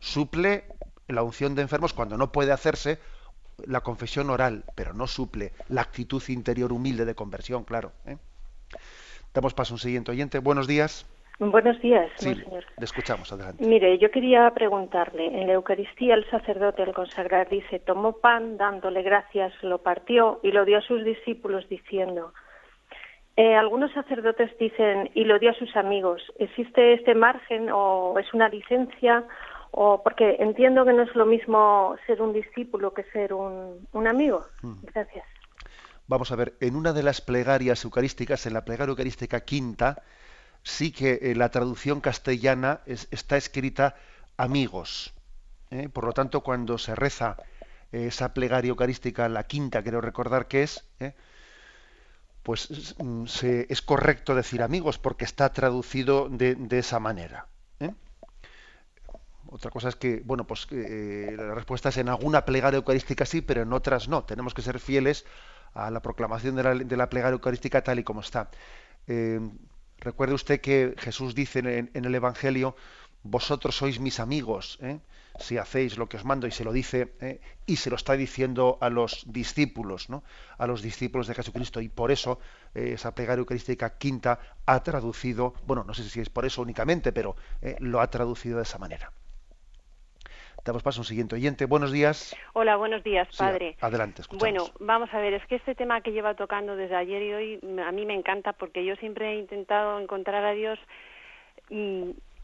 Suple 0.00 0.64
la 1.08 1.22
unción 1.22 1.54
de 1.54 1.62
enfermos 1.62 1.92
cuando 1.92 2.16
no 2.16 2.32
puede 2.32 2.52
hacerse 2.52 2.98
la 3.66 3.82
confesión 3.82 4.30
oral, 4.30 4.64
pero 4.74 4.94
no 4.94 5.06
suple 5.06 5.52
la 5.68 5.82
actitud 5.82 6.22
interior 6.28 6.72
humilde 6.72 7.04
de 7.04 7.14
conversión, 7.14 7.64
claro. 7.64 7.92
¿eh? 8.06 8.16
Damos 9.34 9.52
paso 9.52 9.74
a 9.74 9.76
un 9.76 9.80
siguiente 9.80 10.12
oyente. 10.12 10.38
Buenos 10.38 10.68
días. 10.68 11.06
Buenos 11.40 11.80
días, 11.80 12.08
sí, 12.14 12.32
Le 12.32 12.84
escuchamos, 12.84 13.32
adelante. 13.32 13.66
Mire, 13.66 13.98
yo 13.98 14.08
quería 14.12 14.48
preguntarle, 14.54 15.26
en 15.26 15.48
la 15.48 15.54
Eucaristía 15.54 16.14
el 16.14 16.24
sacerdote 16.30 16.84
al 16.84 16.94
consagrar 16.94 17.48
dice, 17.48 17.80
tomó 17.80 18.12
pan, 18.12 18.56
dándole 18.56 19.02
gracias, 19.02 19.52
lo 19.62 19.78
partió 19.78 20.38
y 20.44 20.52
lo 20.52 20.64
dio 20.64 20.78
a 20.78 20.82
sus 20.82 21.04
discípulos 21.04 21.68
diciendo, 21.68 22.32
eh, 23.36 23.56
algunos 23.56 23.92
sacerdotes 23.92 24.56
dicen, 24.58 25.10
y 25.14 25.24
lo 25.24 25.40
dio 25.40 25.50
a 25.50 25.54
sus 25.54 25.74
amigos, 25.74 26.22
¿existe 26.38 26.92
este 26.92 27.16
margen 27.16 27.68
o 27.72 28.16
es 28.20 28.32
una 28.32 28.48
licencia? 28.48 29.24
O 29.72 30.04
porque 30.04 30.36
entiendo 30.38 30.84
que 30.84 30.92
no 30.92 31.02
es 31.02 31.16
lo 31.16 31.26
mismo 31.26 31.96
ser 32.06 32.22
un 32.22 32.32
discípulo 32.32 32.94
que 32.94 33.02
ser 33.10 33.34
un, 33.34 33.88
un 33.92 34.06
amigo. 34.06 34.44
Hmm. 34.62 34.74
Gracias. 34.94 35.26
Vamos 36.06 36.30
a 36.32 36.36
ver, 36.36 36.56
en 36.60 36.76
una 36.76 36.92
de 36.92 37.02
las 37.02 37.20
plegarias 37.20 37.84
eucarísticas, 37.84 38.44
en 38.46 38.52
la 38.52 38.64
plegaria 38.64 38.90
eucarística 38.90 39.40
quinta, 39.40 40.02
sí 40.62 40.92
que 40.92 41.18
eh, 41.22 41.34
la 41.34 41.50
traducción 41.50 42.00
castellana 42.00 42.80
está 42.86 43.36
escrita 43.38 43.96
amigos. 44.36 45.14
¿eh? 45.70 45.88
Por 45.88 46.04
lo 46.04 46.12
tanto, 46.12 46.42
cuando 46.42 46.76
se 46.76 46.94
reza 46.94 47.36
eh, 47.90 48.06
esa 48.08 48.34
plegaria 48.34 48.68
eucarística, 48.68 49.28
la 49.30 49.44
quinta, 49.44 49.82
quiero 49.82 50.02
recordar 50.02 50.46
que 50.46 50.64
es, 50.64 50.84
pues 52.42 52.94
mm, 52.98 53.24
se, 53.24 53.66
es 53.70 53.80
correcto 53.80 54.34
decir 54.34 54.62
amigos 54.62 54.98
porque 54.98 55.24
está 55.24 55.52
traducido 55.52 56.28
de, 56.28 56.78
esa 56.78 57.00
manera. 57.00 57.46
Otra 59.46 59.70
cosa 59.70 59.88
es 59.88 59.94
que, 59.94 60.20
bueno, 60.24 60.48
pues 60.48 60.66
la 60.72 61.54
respuesta 61.54 61.90
es 61.90 61.98
en 61.98 62.08
alguna 62.08 62.44
plegaria 62.44 62.78
eucarística 62.78 63.24
sí, 63.24 63.40
pero 63.40 63.62
en 63.62 63.72
otras 63.72 64.08
no. 64.08 64.24
Tenemos 64.24 64.52
que 64.52 64.62
ser 64.62 64.80
fieles 64.80 65.24
a 65.74 65.90
la 65.90 66.00
proclamación 66.00 66.56
de 66.56 66.62
la, 66.62 66.74
de 66.74 66.96
la 66.96 67.08
plegaria 67.08 67.34
eucarística 67.34 67.82
tal 67.82 67.98
y 67.98 68.04
como 68.04 68.20
está. 68.20 68.50
Recuerde 70.04 70.34
usted 70.34 70.60
que 70.60 70.94
Jesús 70.98 71.34
dice 71.34 71.60
en, 71.60 72.04
el 72.04 72.14
Evangelio, 72.14 72.76
vosotros 73.22 73.74
sois 73.74 74.00
mis 74.00 74.20
amigos, 74.20 74.78
¿eh? 74.82 75.00
si 75.40 75.56
hacéis 75.56 75.96
lo 75.96 76.10
que 76.10 76.18
os 76.18 76.26
mando, 76.26 76.46
y 76.46 76.50
se 76.50 76.62
lo 76.62 76.72
dice, 76.72 77.14
¿eh? 77.20 77.40
y 77.64 77.76
se 77.76 77.88
lo 77.88 77.96
está 77.96 78.12
diciendo 78.12 78.76
a 78.82 78.90
los 78.90 79.24
discípulos, 79.26 80.10
¿no? 80.10 80.22
a 80.58 80.66
los 80.66 80.82
discípulos 80.82 81.26
de 81.26 81.34
Jesucristo, 81.34 81.80
y 81.80 81.88
por 81.88 82.12
eso 82.12 82.38
eh, 82.74 82.92
esa 82.94 83.14
plegaria 83.14 83.40
eucarística 83.40 83.96
quinta 83.96 84.38
ha 84.66 84.82
traducido, 84.82 85.54
bueno, 85.66 85.84
no 85.84 85.94
sé 85.94 86.04
si 86.04 86.20
es 86.20 86.28
por 86.28 86.44
eso 86.44 86.60
únicamente, 86.60 87.12
pero 87.12 87.34
lo 87.78 88.02
ha 88.02 88.10
traducido 88.10 88.58
de 88.58 88.64
esa 88.64 88.78
manera. 88.78 89.10
Damos 90.64 90.82
paso 90.82 91.00
a 91.00 91.02
un 91.02 91.04
siguiente 91.04 91.34
oyente. 91.34 91.66
Buenos 91.66 91.92
días. 91.92 92.34
Hola, 92.54 92.76
buenos 92.76 93.04
días, 93.04 93.28
padre. 93.36 93.76
adelante, 93.82 94.22
Bueno, 94.38 94.64
vamos 94.80 95.12
a 95.12 95.18
ver, 95.18 95.34
es 95.34 95.44
que 95.46 95.56
este 95.56 95.74
tema 95.74 96.00
que 96.00 96.12
lleva 96.12 96.34
tocando 96.34 96.74
desde 96.74 96.96
ayer 96.96 97.22
y 97.22 97.32
hoy 97.34 97.80
a 97.86 97.92
mí 97.92 98.06
me 98.06 98.14
encanta 98.14 98.54
porque 98.54 98.82
yo 98.82 98.96
siempre 98.96 99.32
he 99.32 99.38
intentado 99.38 100.00
encontrar 100.00 100.42
a 100.42 100.52
Dios. 100.52 100.78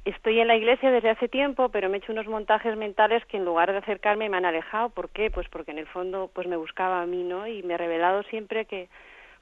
estoy 0.04 0.38
en 0.38 0.48
la 0.48 0.56
iglesia 0.56 0.90
desde 0.90 1.08
hace 1.08 1.28
tiempo, 1.28 1.70
pero 1.70 1.88
me 1.88 1.96
he 1.96 2.00
hecho 2.00 2.12
unos 2.12 2.26
montajes 2.26 2.76
mentales 2.76 3.24
que 3.24 3.38
en 3.38 3.46
lugar 3.46 3.72
de 3.72 3.78
acercarme 3.78 4.28
me 4.28 4.36
han 4.36 4.44
alejado. 4.44 4.90
¿Por 4.90 5.08
qué? 5.08 5.30
Pues 5.30 5.48
porque 5.48 5.70
en 5.70 5.78
el 5.78 5.86
fondo 5.86 6.30
pues 6.34 6.46
me 6.46 6.58
buscaba 6.58 7.00
a 7.00 7.06
mí, 7.06 7.22
¿no? 7.22 7.46
Y 7.46 7.62
me 7.62 7.74
he 7.74 7.78
revelado 7.78 8.22
siempre 8.24 8.66
que 8.66 8.90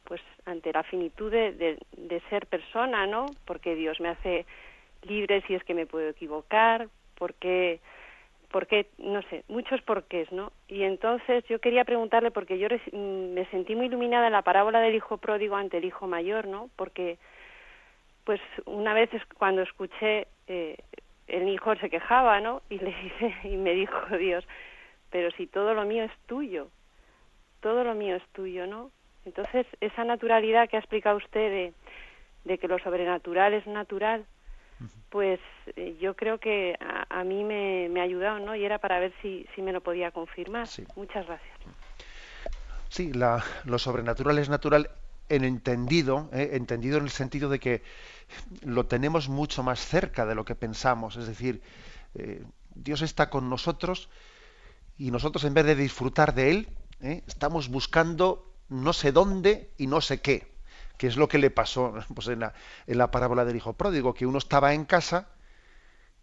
pues 0.05 0.21
ante 0.47 0.73
la 0.73 0.85
finitud 0.85 1.33
de, 1.33 1.51
de, 1.51 1.79
de 1.97 2.21
ser 2.31 2.47
persona, 2.47 3.09
¿no? 3.09 3.27
Porque 3.45 3.75
Dios 3.75 3.99
me 3.99 4.09
hace 4.11 4.47
libre 5.03 5.43
si 5.49 5.55
es 5.57 5.65
que 5.65 5.75
me 5.75 5.87
puedo 5.87 6.09
equivocar, 6.09 6.89
porque 7.17 7.81
porque, 8.51 8.87
no 8.99 9.23
sé, 9.23 9.45
muchos 9.49 9.83
porqués, 9.83 10.31
¿no? 10.33 10.53
Y 10.69 10.83
entonces 10.83 11.45
yo 11.49 11.61
quería 11.61 11.85
preguntarle, 11.85 12.31
porque 12.31 12.59
yo 12.59 12.69
mm, 12.69 13.35
me 13.35 13.45
sentí 13.47 13.75
muy 13.75 13.87
iluminada 13.87 14.27
en 14.27 14.33
la 14.33 14.43
parábola 14.43 14.81
del 14.81 14.95
hijo 14.95 15.19
pródigo 15.19 15.57
ante 15.57 15.79
el 15.79 15.85
hijo 15.85 16.07
mayor, 16.07 16.47
¿no? 16.47 16.71
Porque, 16.77 17.19
pues, 18.25 18.41
una 18.65 18.95
vez 18.95 19.11
cuando 19.37 19.63
escuché, 19.63 20.29
eh, 20.47 20.79
el 21.27 21.49
hijo 21.49 21.75
se 21.77 21.91
quejaba, 21.91 22.41
¿no? 22.41 22.63
Y 22.71 22.79
le 22.79 22.95
dice, 22.95 23.35
y 23.45 23.57
me 23.57 23.75
dijo 23.75 24.17
Dios, 24.17 24.47
pero 25.11 25.31
si 25.33 25.47
todo 25.47 25.75
lo 25.75 25.85
mío 25.85 26.05
es 26.05 26.13
tuyo, 26.27 26.69
todo 27.61 27.85
lo 27.85 27.95
mío 27.95 28.17
es 28.17 28.27
tuyo, 28.33 28.67
¿no? 28.67 28.91
Entonces, 29.27 29.67
esa 29.81 30.05
naturalidad 30.05 30.71
que 30.71 30.77
ha 30.77 30.81
explicado 30.81 31.19
usted 31.19 31.51
de, 31.51 31.73
de 32.45 32.59
que 32.59 32.69
lo 32.69 32.79
sobrenatural 32.79 33.53
es 33.53 33.67
natural, 33.67 34.25
pues 35.11 35.41
eh, 35.77 35.97
yo 36.01 36.15
creo 36.15 36.39
que 36.39 36.77
a, 36.81 37.25
mí 37.25 37.45
me, 37.45 38.01
ha 38.01 38.03
ayudado, 38.03 38.39
¿no? 38.39 38.55
Y 38.55 38.65
era 38.65 38.79
para 38.79 38.99
ver 38.99 39.13
si, 39.23 39.47
si 39.55 39.63
me 39.63 39.73
lo 39.73 39.81
podía 39.81 40.11
confirmar. 40.11 40.69
Muchas 40.97 41.27
gracias. 41.27 41.57
Sí, 42.89 43.13
la, 43.13 43.45
lo 43.65 43.79
sobrenatural 43.79 44.39
es 44.39 44.49
natural 44.49 44.91
en 45.29 45.45
entendido, 45.45 46.31
¿eh? 46.33 46.51
entendido 46.53 46.99
en 46.99 47.05
el 47.05 47.11
sentido 47.11 47.49
de 47.51 47.59
que 47.59 47.83
lo 48.63 48.87
tenemos 48.87 49.29
mucho 49.29 49.63
más 49.63 49.81
cerca 49.81 50.27
de 50.27 50.35
lo 50.35 50.45
que 50.45 50.55
pensamos. 50.55 51.17
Es 51.17 51.27
decir, 51.27 51.63
eh, 52.15 52.43
Dios 52.75 53.03
está 53.03 53.31
con 53.31 53.51
nosotros 53.51 54.09
y 54.97 55.11
nosotros 55.11 55.45
en 55.45 55.55
vez 55.55 55.67
de 55.67 55.75
disfrutar 55.75 56.35
de 56.35 56.51
Él, 56.51 56.69
estamos 57.01 57.69
buscando 57.69 58.53
no 58.69 58.93
sé 58.93 59.13
dónde 59.13 59.71
y 59.79 59.87
no 59.87 60.01
sé 60.01 60.21
qué 60.21 60.58
que 60.99 61.07
es 61.07 61.17
lo 61.17 61.29
que 61.29 61.39
le 61.39 61.51
pasó 61.51 61.95
pues, 62.15 62.29
en, 62.29 62.41
la, 62.41 62.53
en 62.87 62.99
la 62.99 63.11
parábola 63.11 63.47
del 63.47 63.57
hijo 63.57 63.73
pródigo, 63.73 64.13
que 64.13 64.27
uno 64.27 64.39
estaba 64.39 64.75
en 64.75 64.85
casa 64.85 65.29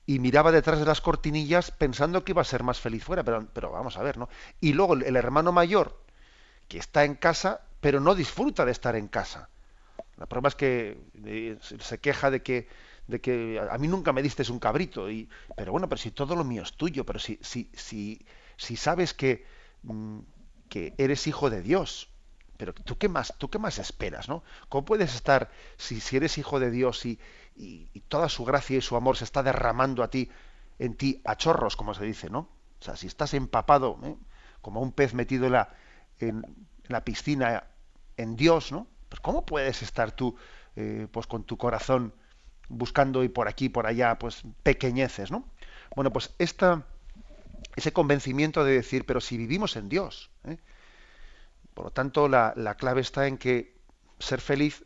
y 0.05 0.19
miraba 0.19 0.51
detrás 0.51 0.77
de 0.77 0.85
las 0.85 1.01
cortinillas 1.01 1.71
pensando 1.71 2.23
que 2.23 2.33
iba 2.33 2.41
a 2.43 2.45
ser 2.45 2.61
más 2.61 2.79
feliz 2.79 3.03
fuera, 3.03 3.23
pero, 3.23 3.71
vamos 3.71 3.97
a 3.97 4.03
ver, 4.03 4.17
¿no? 4.17 4.29
Y 4.61 4.73
luego 4.73 4.93
el 4.93 5.15
hermano 5.15 5.51
mayor, 5.51 5.99
que 6.67 6.77
está 6.77 7.05
en 7.05 7.15
casa, 7.15 7.61
pero 7.81 7.99
no 7.99 8.13
disfruta 8.13 8.65
de 8.65 8.71
estar 8.71 8.95
en 8.95 9.07
casa. 9.07 9.49
La 10.17 10.27
prueba 10.27 10.49
es 10.49 10.55
que 10.55 10.97
eh, 11.25 11.57
se 11.61 11.99
queja 11.99 12.31
de 12.31 12.41
que, 12.41 12.67
de 13.07 13.19
que 13.19 13.59
a 13.69 13.77
mí 13.77 13.87
nunca 13.87 14.13
me 14.13 14.21
diste 14.21 14.49
un 14.51 14.59
cabrito, 14.59 15.09
y, 15.09 15.29
pero 15.55 15.71
bueno, 15.71 15.89
pero 15.89 15.99
si 15.99 16.11
todo 16.11 16.35
lo 16.35 16.43
mío 16.43 16.63
es 16.63 16.73
tuyo, 16.73 17.05
pero 17.05 17.19
si, 17.19 17.39
si, 17.41 17.69
si, 17.73 18.25
si 18.57 18.75
sabes 18.75 19.13
que, 19.13 19.45
mm, 19.83 20.19
que 20.69 20.93
eres 20.97 21.27
hijo 21.27 21.49
de 21.49 21.61
Dios, 21.61 22.09
pero 22.57 22.73
tú 22.73 22.97
qué 22.97 23.09
más, 23.09 23.33
tú 23.37 23.49
qué 23.49 23.59
más 23.59 23.79
esperas, 23.79 24.29
¿no? 24.29 24.43
¿Cómo 24.69 24.85
puedes 24.85 25.15
estar, 25.15 25.51
si, 25.77 25.99
si 25.99 26.17
eres 26.17 26.37
hijo 26.37 26.59
de 26.59 26.71
Dios 26.71 27.05
y, 27.05 27.19
y, 27.55 28.01
toda 28.07 28.29
su 28.29 28.45
gracia 28.45 28.77
y 28.77 28.81
su 28.81 28.95
amor 28.95 29.17
se 29.17 29.23
está 29.23 29.43
derramando 29.43 30.03
a 30.03 30.09
ti, 30.09 30.29
en 30.79 30.95
ti, 30.95 31.21
a 31.25 31.35
chorros, 31.37 31.75
como 31.75 31.93
se 31.93 32.03
dice, 32.03 32.29
¿no? 32.29 32.49
O 32.79 32.83
sea, 32.83 32.95
si 32.95 33.07
estás 33.07 33.33
empapado, 33.33 33.99
¿eh? 34.03 34.15
como 34.61 34.81
un 34.81 34.91
pez 34.91 35.13
metido 35.13 35.45
en 35.45 35.53
la, 35.53 35.73
en, 36.19 36.43
la 36.87 37.03
piscina, 37.03 37.65
en 38.17 38.35
Dios, 38.35 38.71
¿no? 38.71 38.87
Pues 39.09 39.19
cómo 39.19 39.45
puedes 39.45 39.81
estar 39.81 40.11
tú, 40.11 40.35
eh, 40.75 41.07
pues 41.11 41.27
con 41.27 41.43
tu 41.43 41.57
corazón 41.57 42.13
buscando 42.67 43.23
y 43.23 43.29
por 43.29 43.47
aquí, 43.47 43.69
por 43.69 43.87
allá, 43.87 44.17
pues 44.17 44.43
pequeñeces, 44.63 45.31
¿no? 45.31 45.45
Bueno, 45.95 46.11
pues 46.11 46.33
esta, 46.39 46.85
ese 47.75 47.93
convencimiento 47.93 48.63
de 48.63 48.73
decir, 48.73 49.05
pero 49.05 49.21
si 49.21 49.37
vivimos 49.37 49.75
en 49.75 49.87
Dios, 49.89 50.31
¿eh? 50.45 50.57
Por 51.75 51.85
lo 51.85 51.91
tanto, 51.91 52.27
la, 52.29 52.75
clave 52.79 53.01
está 53.01 53.27
en 53.27 53.37
que 53.37 53.75
ser 54.17 54.39
feliz 54.41 54.83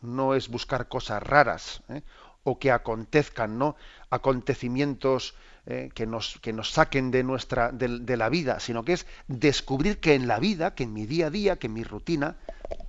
no 0.00 0.34
es 0.34 0.48
buscar 0.48 0.88
cosas 0.88 1.20
raras 1.20 1.82
¿eh? 1.88 2.02
o 2.44 2.60
que 2.60 2.70
acontezcan, 2.70 3.58
¿no? 3.58 3.74
Acontecimientos 4.08 5.34
eh, 5.66 5.90
que, 5.92 6.06
nos, 6.06 6.38
que 6.40 6.52
nos 6.52 6.70
saquen 6.70 7.10
de 7.10 7.24
nuestra 7.24 7.72
de, 7.72 8.16
la 8.16 8.28
vida, 8.28 8.60
sino 8.60 8.84
que 8.84 8.92
es 8.92 9.06
descubrir 9.26 9.98
que 9.98 10.14
en 10.14 10.28
la 10.28 10.38
vida, 10.38 10.76
que 10.76 10.84
en 10.84 10.92
mi 10.92 11.06
día 11.06 11.26
a 11.26 11.30
día, 11.30 11.56
que 11.56 11.66
en 11.66 11.72
mi 11.72 11.82
rutina, 11.82 12.36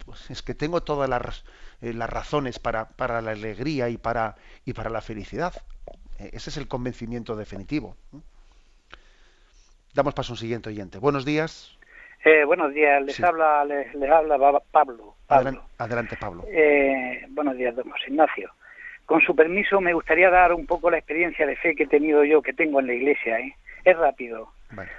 pues 0.05 0.29
es 0.29 0.43
que 0.43 0.53
tengo 0.53 0.83
todas 0.83 1.09
las, 1.09 1.43
eh, 1.81 1.93
las 1.93 2.09
razones 2.11 2.59
para, 2.59 2.89
para, 2.89 3.19
la 3.23 3.31
alegría 3.31 3.89
y 3.89 3.97
para, 3.97 4.35
y 4.63 4.73
para 4.73 4.91
la 4.91 5.01
felicidad. 5.01 5.53
ese 6.19 6.51
es 6.51 6.57
el 6.57 6.67
convencimiento 6.67 7.35
definitivo. 7.35 7.97
Damos 9.95 10.13
paso 10.13 10.33
a 10.33 10.35
un 10.35 10.37
siguiente 10.37 10.69
oyente. 10.69 10.99
Buenos 10.99 11.25
días. 11.25 11.76
Eh, 12.27 12.43
buenos 12.43 12.73
días, 12.73 13.01
les 13.03 13.23
habla 13.23 13.63
les, 13.63 13.87
habla 14.11 14.59
Pablo. 14.69 15.15
Adelante, 15.29 16.17
Pablo. 16.19 16.43
Eh, 16.51 17.25
buenos 17.29 17.55
días, 17.55 17.73
don 17.73 17.89
José 17.89 18.09
Ignacio. 18.09 18.51
Con 19.05 19.21
su 19.21 19.33
permiso, 19.33 19.79
me 19.79 19.93
gustaría 19.93 20.29
dar 20.29 20.51
un 20.51 20.65
poco 20.65 20.91
la 20.91 20.97
experiencia 20.97 21.47
de 21.47 21.55
fe 21.55 21.73
que 21.73 21.83
he 21.83 21.87
tenido 21.87 22.25
yo, 22.25 22.41
que 22.41 22.51
tengo 22.51 22.81
en 22.81 22.87
la 22.87 22.95
iglesia. 22.95 23.39
¿eh? 23.39 23.55
Es 23.85 23.97
rápido. 23.97 24.51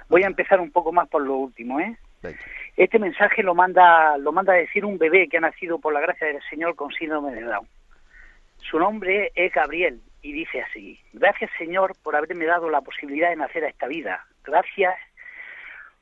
Voy 0.07 0.23
a 0.23 0.25
empezar 0.25 0.59
un 0.59 0.71
poco 0.71 0.91
más 0.91 1.07
por 1.07 1.21
lo 1.21 1.35
último. 1.35 1.79
¿eh? 1.79 1.95
Este 2.75 2.97
mensaje 2.97 3.43
lo 3.43 3.53
manda, 3.53 4.17
lo 4.17 4.31
manda 4.31 4.53
a 4.53 4.57
decir 4.57 4.83
un 4.83 4.97
bebé 4.97 5.27
que 5.29 5.37
ha 5.37 5.41
nacido 5.41 5.77
por 5.77 5.93
la 5.93 5.99
gracia 5.99 6.25
del 6.25 6.41
Señor 6.49 6.75
con 6.75 6.91
síndrome 6.91 7.35
de 7.35 7.43
Down. 7.43 7.67
Su 8.57 8.79
nombre 8.79 9.31
es 9.35 9.53
Gabriel 9.53 10.01
y 10.23 10.31
dice 10.31 10.61
así, 10.63 10.99
gracias 11.13 11.51
Señor 11.59 11.93
por 12.01 12.15
haberme 12.15 12.47
dado 12.47 12.71
la 12.71 12.81
posibilidad 12.81 13.29
de 13.29 13.35
nacer 13.35 13.65
a 13.65 13.69
esta 13.69 13.85
vida. 13.85 14.25
Gracias 14.43 14.95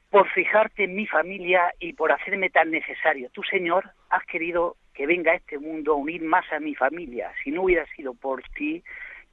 por 0.10 0.30
fijarte 0.30 0.86
en 0.86 0.96
mi 0.96 1.06
familia 1.06 1.74
y 1.80 1.94
por 1.94 2.12
hacerme 2.12 2.50
tan 2.50 2.72
necesario. 2.72 3.30
Tú, 3.32 3.44
Señor, 3.44 3.92
has 4.10 4.24
querido 4.26 4.78
que 4.94 5.06
venga 5.06 5.32
a 5.32 5.36
este 5.36 5.60
mundo 5.60 5.94
a 5.94 5.98
unir 5.98 6.22
más 6.22 6.52
a 6.52 6.60
mi 6.60 6.76
familia. 6.76 7.32
Si 7.44 7.52
no 7.52 7.64
hubiera 7.64 7.86
sido 7.96 8.14
por 8.14 8.42
ti, 8.56 8.84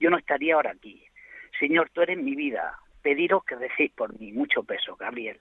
yo 0.00 0.10
no 0.10 0.18
estaría 0.18 0.54
ahora 0.54 0.72
aquí. 0.72 1.02
Señor, 1.58 1.90
tú 1.90 2.02
eres 2.02 2.18
mi 2.18 2.34
vida. 2.34 2.78
Pediros 3.02 3.44
que 3.44 3.54
recéis 3.54 3.92
por 3.92 4.18
mí. 4.18 4.32
Mucho 4.32 4.64
peso, 4.64 4.96
Gabriel. 4.96 5.38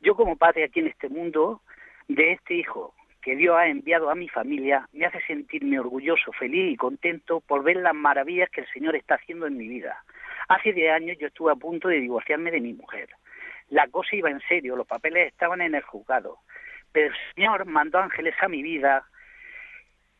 Yo 0.00 0.14
como 0.14 0.36
padre 0.36 0.64
aquí 0.64 0.80
en 0.80 0.88
este 0.88 1.08
mundo, 1.08 1.62
de 2.08 2.32
este 2.32 2.54
hijo 2.54 2.94
que 3.22 3.34
Dios 3.34 3.56
ha 3.56 3.66
enviado 3.66 4.08
a 4.08 4.14
mi 4.14 4.28
familia, 4.28 4.88
me 4.92 5.04
hace 5.04 5.20
sentirme 5.26 5.80
orgulloso, 5.80 6.30
feliz 6.32 6.72
y 6.72 6.76
contento 6.76 7.40
por 7.40 7.64
ver 7.64 7.76
las 7.76 7.94
maravillas 7.94 8.48
que 8.50 8.60
el 8.60 8.68
Señor 8.68 8.94
está 8.94 9.16
haciendo 9.16 9.48
en 9.48 9.56
mi 9.56 9.66
vida. 9.66 10.04
Hace 10.48 10.72
10 10.72 10.92
años 10.92 11.18
yo 11.18 11.26
estuve 11.26 11.50
a 11.50 11.56
punto 11.56 11.88
de 11.88 12.00
divorciarme 12.00 12.52
de 12.52 12.60
mi 12.60 12.72
mujer. 12.72 13.08
La 13.68 13.88
cosa 13.88 14.14
iba 14.14 14.30
en 14.30 14.40
serio, 14.48 14.76
los 14.76 14.86
papeles 14.86 15.28
estaban 15.28 15.60
en 15.60 15.74
el 15.74 15.82
juzgado. 15.82 16.38
Pero 16.92 17.08
el 17.08 17.34
Señor 17.34 17.66
mandó 17.66 17.98
ángeles 17.98 18.34
a 18.40 18.48
mi 18.48 18.62
vida 18.62 19.04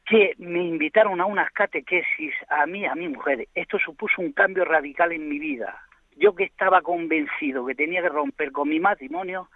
que 0.07 0.35
me 0.39 0.63
invitaron 0.63 1.21
a 1.21 1.27
unas 1.27 1.51
catequesis 1.53 2.33
a 2.49 2.67
mí, 2.67 2.87
a 2.87 2.95
mi 2.95 3.09
mujer. 3.09 3.49
Esto 3.55 3.79
supuso 3.79 4.23
un 4.23 4.33
cambio 4.33 4.65
radical 4.65 5.13
en 5.13 5.29
mi 5.29 5.39
vida. 5.39 5.83
Yo 6.17 6.35
que 6.35 6.45
estaba 6.45 6.81
convencido 6.81 7.67
que 7.67 7.75
tenía 7.75 8.03
que 8.03 8.09
romper 8.09 8.53
con 8.53 8.69
mi 8.69 8.81
matrimonio, 8.81 9.49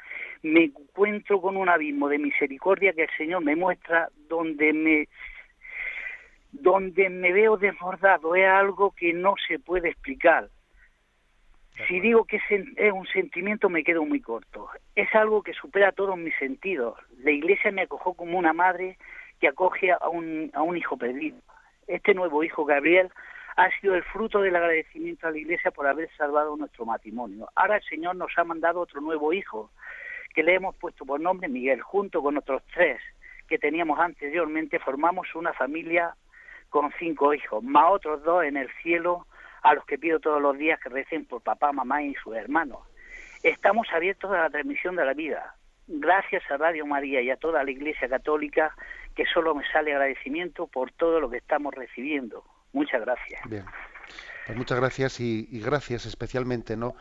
me 0.43 0.65
encuentro 0.65 1.41
con 1.41 1.57
un 1.57 1.69
abismo 1.69 2.09
de 2.09 2.19
misericordia 2.19 2.93
que 2.93 3.05
el 3.05 3.17
Señor 3.17 3.45
me 3.45 3.57
muestra 3.57 4.09
donde 4.29 4.73
me 4.73 5.09
donde 6.53 7.09
me 7.09 7.33
veo 7.33 7.57
desbordado. 7.57 8.35
Es 8.35 8.49
algo 8.49 8.93
que 8.93 9.13
no 9.13 9.35
se 9.47 9.61
puede 9.61 9.91
explicar. 9.91 10.49
Si 11.89 12.01
digo 12.01 12.25
que 12.25 12.37
es 12.37 12.93
un 12.93 13.07
sentimiento 13.07 13.69
me 13.69 13.85
quedo 13.85 14.05
muy 14.05 14.21
corto. 14.21 14.69
Es 14.95 15.15
algo 15.15 15.43
que 15.43 15.53
supera 15.53 15.93
todos 15.93 16.17
mis 16.17 16.35
sentidos. 16.37 16.99
La 17.19 17.31
iglesia 17.31 17.71
me 17.71 17.83
acogió 17.83 18.15
como 18.15 18.39
una 18.39 18.53
madre 18.53 18.99
que 19.41 19.49
acoge 19.49 19.93
a 19.93 20.09
un, 20.09 20.51
a 20.55 20.63
un 20.63 20.77
hijo 20.77 20.97
perdido. 20.97 21.39
Este 21.87 22.15
nuevo 22.15 22.45
hijo, 22.45 22.65
Gabriel, 22.65 23.11
ha 23.57 23.71
sido 23.81 23.95
el 23.95 24.05
fruto 24.05 24.41
del 24.41 24.57
agradecimiento 24.57 25.27
a 25.27 25.31
la 25.31 25.39
iglesia 25.39 25.71
por 25.71 25.87
haber 25.87 26.11
salvado 26.17 26.57
nuestro 26.57 26.85
matrimonio. 26.85 27.49
Ahora 27.55 27.77
el 27.77 27.83
Señor 27.83 28.17
nos 28.17 28.31
ha 28.37 28.45
mandado 28.45 28.81
otro 28.81 29.01
nuevo 29.01 29.33
hijo, 29.33 29.71
que 30.35 30.43
le 30.43 30.55
hemos 30.55 30.77
puesto 30.77 31.05
por 31.05 31.21
nombre 31.21 31.49
Miguel, 31.49 31.81
junto 31.81 32.23
con 32.23 32.37
otros 32.37 32.63
tres 32.73 33.01
que 33.49 33.59
teníamos 33.59 33.99
anteriormente, 33.99 34.79
formamos 34.79 35.35
una 35.35 35.53
familia 35.53 36.15
con 36.69 36.93
cinco 36.99 37.35
hijos, 37.35 37.65
más 37.65 37.87
otros 37.91 38.23
dos 38.23 38.45
en 38.45 38.57
el 38.57 38.71
cielo 38.81 39.27
a 39.63 39.75
los 39.75 39.85
que 39.85 39.99
pido 39.99 40.21
todos 40.21 40.41
los 40.41 40.57
días 40.57 40.81
que 40.81 40.89
recen 40.89 41.25
por 41.27 41.43
papá, 41.43 41.73
mamá 41.73 42.03
y 42.03 42.15
sus 42.15 42.35
hermanos. 42.37 42.81
Estamos 43.43 43.89
abiertos 43.93 44.31
a 44.33 44.43
la 44.43 44.51
transmisión 44.51 44.97
de 44.97 45.05
la 45.05 45.15
vida. 45.15 45.55
Gracias 45.87 46.43
a 46.51 46.57
Radio 46.57 46.87
María 46.87 47.21
y 47.21 47.31
a 47.31 47.37
toda 47.37 47.65
la 47.65 47.71
Iglesia 47.71 48.09
Católica, 48.09 48.75
que 49.15 49.25
solo 49.27 49.55
me 49.55 49.65
sale 49.73 49.93
agradecimiento 49.93 50.67
por 50.67 50.93
todo 50.93 51.21
lo 51.21 51.31
que 51.31 51.39
estamos 51.39 51.75
recibiendo. 51.75 52.45
Muchas 52.73 53.01
gracias. 53.01 53.41
Bien. 53.49 53.65
Pues 54.47 54.57
muchas 54.57 54.79
gracias 54.79 55.21
y, 55.21 55.47
gracias 55.61 56.07
especialmente 56.07 56.77
¿no? 56.77 56.95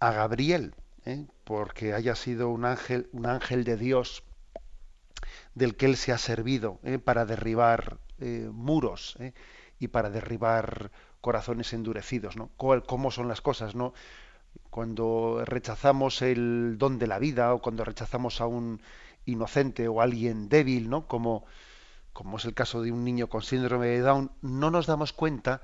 a 0.00 0.12
Gabriel, 0.12 0.74
¿eh? 1.06 1.26
porque 1.44 1.92
haya 1.92 2.14
sido 2.14 2.50
un 2.50 2.64
ángel, 2.64 3.08
un 3.12 3.26
ángel 3.26 3.64
de 3.64 3.76
Dios 3.76 4.24
del 5.54 5.76
que 5.76 5.86
él 5.86 5.96
se 5.96 6.12
ha 6.12 6.18
servido 6.18 6.80
¿eh? 6.84 6.98
para 6.98 7.24
derribar 7.24 7.98
eh, 8.20 8.48
muros 8.52 9.16
y 9.78 9.88
para 9.88 10.10
derribar 10.10 10.90
corazones 11.24 11.72
endurecidos, 11.72 12.36
¿no? 12.36 12.50
¿Cómo 12.58 13.10
son 13.10 13.28
las 13.28 13.40
cosas, 13.40 13.74
no? 13.74 13.94
Cuando 14.68 15.42
rechazamos 15.46 16.20
el 16.20 16.76
don 16.76 16.98
de 16.98 17.06
la 17.06 17.18
vida 17.18 17.54
o 17.54 17.62
cuando 17.62 17.82
rechazamos 17.82 18.42
a 18.42 18.46
un 18.46 18.82
inocente 19.24 19.88
o 19.88 20.02
a 20.02 20.04
alguien 20.04 20.50
débil, 20.50 20.90
¿no? 20.90 21.08
Como, 21.08 21.46
como 22.12 22.36
es 22.36 22.44
el 22.44 22.52
caso 22.52 22.82
de 22.82 22.92
un 22.92 23.04
niño 23.04 23.30
con 23.30 23.40
síndrome 23.40 23.86
de 23.86 24.00
Down, 24.00 24.32
no 24.42 24.70
nos 24.70 24.86
damos 24.86 25.14
cuenta 25.14 25.62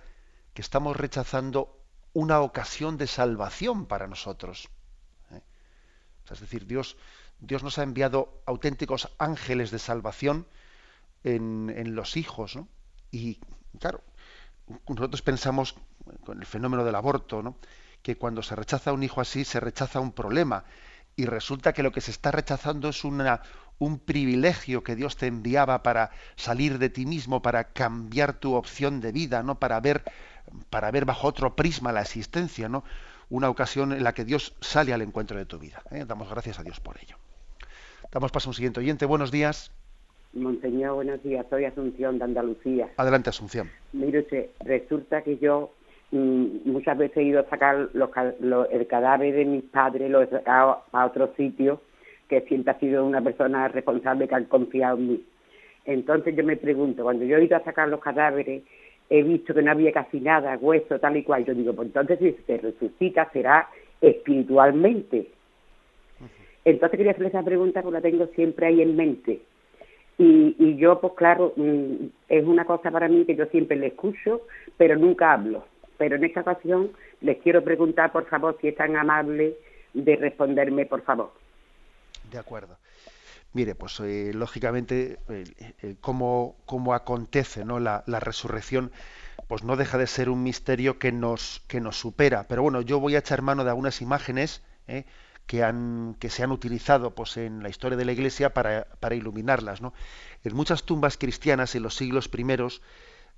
que 0.54 0.62
estamos 0.62 0.96
rechazando 0.96 1.78
una 2.14 2.40
ocasión 2.40 2.96
de 2.96 3.06
salvación 3.06 3.84
para 3.84 4.06
nosotros. 4.06 4.70
¿eh? 5.30 5.42
es 6.30 6.40
decir, 6.40 6.66
Dios, 6.66 6.96
Dios 7.38 7.62
nos 7.62 7.78
ha 7.78 7.82
enviado 7.82 8.40
auténticos 8.46 9.10
ángeles 9.18 9.70
de 9.70 9.78
salvación 9.78 10.46
en, 11.22 11.70
en 11.76 11.94
los 11.94 12.16
hijos, 12.16 12.56
¿no? 12.56 12.66
Y 13.10 13.40
claro, 13.78 14.02
nosotros 14.88 15.22
pensamos 15.22 15.76
con 16.24 16.38
el 16.38 16.46
fenómeno 16.46 16.84
del 16.84 16.94
aborto, 16.94 17.56
que 18.02 18.16
cuando 18.16 18.42
se 18.42 18.56
rechaza 18.56 18.92
un 18.92 19.02
hijo 19.02 19.20
así 19.20 19.44
se 19.44 19.60
rechaza 19.60 20.00
un 20.00 20.12
problema 20.12 20.64
y 21.16 21.26
resulta 21.26 21.72
que 21.72 21.82
lo 21.82 21.92
que 21.92 22.00
se 22.00 22.10
está 22.10 22.30
rechazando 22.30 22.88
es 22.88 23.04
una, 23.04 23.42
un 23.78 23.98
privilegio 23.98 24.82
que 24.82 24.96
Dios 24.96 25.16
te 25.16 25.26
enviaba 25.26 25.82
para 25.82 26.10
salir 26.36 26.78
de 26.78 26.88
ti 26.88 27.06
mismo, 27.06 27.42
para 27.42 27.72
cambiar 27.72 28.34
tu 28.34 28.54
opción 28.54 29.00
de 29.00 29.12
vida, 29.12 29.42
¿no? 29.42 29.58
Para 29.58 29.80
ver, 29.80 30.04
para 30.70 30.90
ver 30.90 31.04
bajo 31.04 31.28
otro 31.28 31.56
prisma 31.56 31.92
la 31.92 32.02
existencia, 32.02 32.68
¿no? 32.68 32.84
Una 33.28 33.48
ocasión 33.48 33.92
en 33.92 34.04
la 34.04 34.14
que 34.14 34.24
Dios 34.24 34.54
sale 34.60 34.92
al 34.92 35.02
encuentro 35.02 35.36
de 35.36 35.46
tu 35.46 35.58
vida. 35.58 35.82
¿eh? 35.90 36.04
Damos 36.06 36.28
gracias 36.28 36.58
a 36.58 36.62
Dios 36.62 36.80
por 36.80 36.98
ello. 37.00 37.16
Damos 38.10 38.32
paso 38.32 38.48
a 38.48 38.50
un 38.50 38.54
siguiente 38.54 38.80
oyente. 38.80 39.06
Buenos 39.06 39.30
días. 39.30 39.70
Monseñor, 40.32 40.94
buenos 40.94 41.22
días. 41.22 41.44
Soy 41.50 41.64
Asunción 41.64 42.18
de 42.18 42.24
Andalucía. 42.24 42.88
Adelante, 42.96 43.30
Asunción. 43.30 43.68
Mire 43.92 44.20
usted, 44.20 44.50
resulta 44.60 45.22
que 45.22 45.38
yo 45.38 45.70
mm, 46.12 46.70
muchas 46.70 46.96
veces 46.96 47.16
he 47.16 47.22
ido 47.24 47.40
a 47.40 47.48
sacar 47.48 47.88
el 47.92 48.86
cadáver 48.86 49.34
de 49.34 49.44
mis 49.44 49.64
padres, 49.64 50.08
lo 50.10 50.22
he 50.22 50.28
sacado 50.28 50.84
a 50.92 51.06
otro 51.06 51.32
sitio, 51.36 51.80
que 52.28 52.42
siempre 52.42 52.72
ha 52.72 52.78
sido 52.78 53.04
una 53.04 53.20
persona 53.20 53.66
responsable 53.68 54.28
que 54.28 54.34
han 54.36 54.44
confiado 54.44 54.98
en 54.98 55.08
mí. 55.08 55.24
Entonces 55.84 56.36
yo 56.36 56.44
me 56.44 56.56
pregunto, 56.56 57.02
cuando 57.02 57.24
yo 57.24 57.36
he 57.36 57.44
ido 57.44 57.56
a 57.56 57.64
sacar 57.64 57.88
los 57.88 58.00
cadáveres, 58.00 58.62
he 59.08 59.22
visto 59.24 59.52
que 59.52 59.62
no 59.62 59.72
había 59.72 59.90
casi 59.90 60.20
nada, 60.20 60.56
hueso, 60.58 61.00
tal 61.00 61.16
y 61.16 61.24
cual. 61.24 61.44
Yo 61.44 61.54
digo, 61.54 61.74
pues 61.74 61.86
entonces 61.86 62.20
si 62.20 62.32
se 62.46 62.58
resucita 62.58 63.28
será 63.32 63.68
espiritualmente. 64.00 65.28
Entonces 66.64 66.96
quería 66.96 67.12
hacerle 67.12 67.30
esa 67.30 67.42
pregunta 67.42 67.82
porque 67.82 67.94
la 67.94 68.02
tengo 68.02 68.26
siempre 68.36 68.66
ahí 68.66 68.82
en 68.82 68.94
mente. 68.94 69.40
Y, 70.22 70.76
yo, 70.76 71.00
pues 71.00 71.14
claro, 71.16 71.54
mm, 71.56 71.94
es 72.28 72.44
una 72.44 72.66
cosa 72.66 72.90
para 72.90 73.08
mí 73.08 73.24
que 73.24 73.34
yo 73.34 73.46
siempre 73.46 73.78
le 73.78 73.86
escucho, 73.86 74.42
pero 74.76 74.94
nunca 74.94 75.32
hablo. 75.32 75.64
Pero 75.96 76.16
en 76.16 76.24
esta 76.24 76.42
ocasión 76.42 76.90
les 77.22 77.38
quiero 77.38 77.64
preguntar, 77.64 78.12
por 78.12 78.26
favor, 78.26 78.58
si 78.60 78.68
es 78.68 78.76
tan 78.76 78.96
amable 78.96 79.56
de 79.94 80.16
responderme, 80.16 80.84
por 80.84 81.00
favor. 81.04 81.32
De 82.30 82.36
acuerdo. 82.36 82.76
Mire, 83.54 83.74
pues 83.74 83.98
eh, 84.00 84.32
lógicamente, 84.34 85.20
eh, 85.30 85.44
eh, 85.80 85.96
cómo, 86.02 86.54
acontece 86.92 87.64
¿no? 87.64 87.80
La, 87.80 88.04
la, 88.06 88.20
resurrección, 88.20 88.92
pues 89.48 89.64
no 89.64 89.76
deja 89.76 89.96
de 89.96 90.06
ser 90.06 90.28
un 90.28 90.42
misterio 90.42 90.98
que 90.98 91.12
nos, 91.12 91.64
que 91.66 91.80
nos 91.80 91.98
supera. 91.98 92.44
Pero 92.46 92.60
bueno, 92.60 92.82
yo 92.82 93.00
voy 93.00 93.16
a 93.16 93.20
echar 93.20 93.40
mano 93.40 93.64
de 93.64 93.70
algunas 93.70 94.02
imágenes 94.02 94.62
que, 95.50 95.64
han, 95.64 96.14
que 96.20 96.30
se 96.30 96.44
han 96.44 96.52
utilizado 96.52 97.12
pues, 97.12 97.36
en 97.36 97.60
la 97.60 97.68
historia 97.68 97.98
de 97.98 98.04
la 98.04 98.12
Iglesia 98.12 98.54
para, 98.54 98.86
para 99.00 99.16
iluminarlas. 99.16 99.80
¿no? 99.80 99.92
En 100.44 100.54
muchas 100.54 100.84
tumbas 100.84 101.18
cristianas 101.18 101.74
en 101.74 101.82
los 101.82 101.96
siglos 101.96 102.28
primeros 102.28 102.82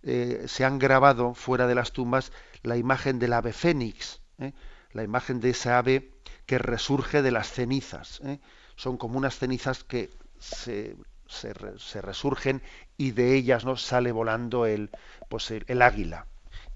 eh, 0.02 0.44
se 0.46 0.66
han 0.66 0.78
grabado 0.78 1.32
fuera 1.32 1.66
de 1.66 1.74
las 1.74 1.92
tumbas 1.92 2.30
la 2.62 2.76
imagen 2.76 3.18
del 3.18 3.32
ave 3.32 3.54
fénix, 3.54 4.20
¿eh? 4.38 4.52
la 4.92 5.04
imagen 5.04 5.40
de 5.40 5.48
esa 5.48 5.78
ave 5.78 6.12
que 6.44 6.58
resurge 6.58 7.22
de 7.22 7.30
las 7.30 7.50
cenizas. 7.50 8.20
¿eh? 8.26 8.40
Son 8.76 8.98
como 8.98 9.16
unas 9.16 9.38
cenizas 9.38 9.82
que 9.82 10.10
se, 10.38 10.96
se, 11.26 12.02
resurgen 12.02 12.60
y 12.98 13.12
de 13.12 13.36
ellas 13.36 13.64
no 13.64 13.78
sale 13.78 14.12
volando 14.12 14.66
el, 14.66 14.90
pues 15.30 15.50
el, 15.50 15.64
el, 15.66 15.80
águila. 15.80 16.26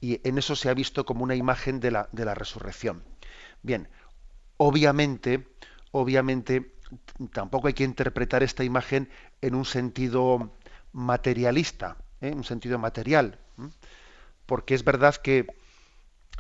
Y 0.01 0.27
en 0.27 0.39
eso 0.39 0.57
se 0.57 0.71
ha 0.71 0.75
visto 0.75 1.05
como 1.05 1.25
una 1.25 1.35
imagen 1.35 1.79
de 1.79 1.91
la, 1.91 2.09
de 2.13 2.25
la 2.25 2.35
resurrección. 2.35 3.05
Bien, 3.63 3.89
Obviamente, 4.59 5.49
obviamente, 5.93 6.75
tampoco 7.33 7.69
hay 7.69 7.75
que 7.75 7.85
interpretar 7.85 8.43
esta 8.43 8.65
imagen 8.65 9.11
en 9.41 9.55
un 9.55 9.65
sentido 9.65 10.53
materialista, 10.93 11.97
en 12.21 12.33
¿eh? 12.33 12.37
un 12.37 12.45
sentido 12.45 12.79
material, 12.79 13.39
porque 14.47 14.75
es 14.75 14.85
verdad 14.85 15.15
que 15.17 15.47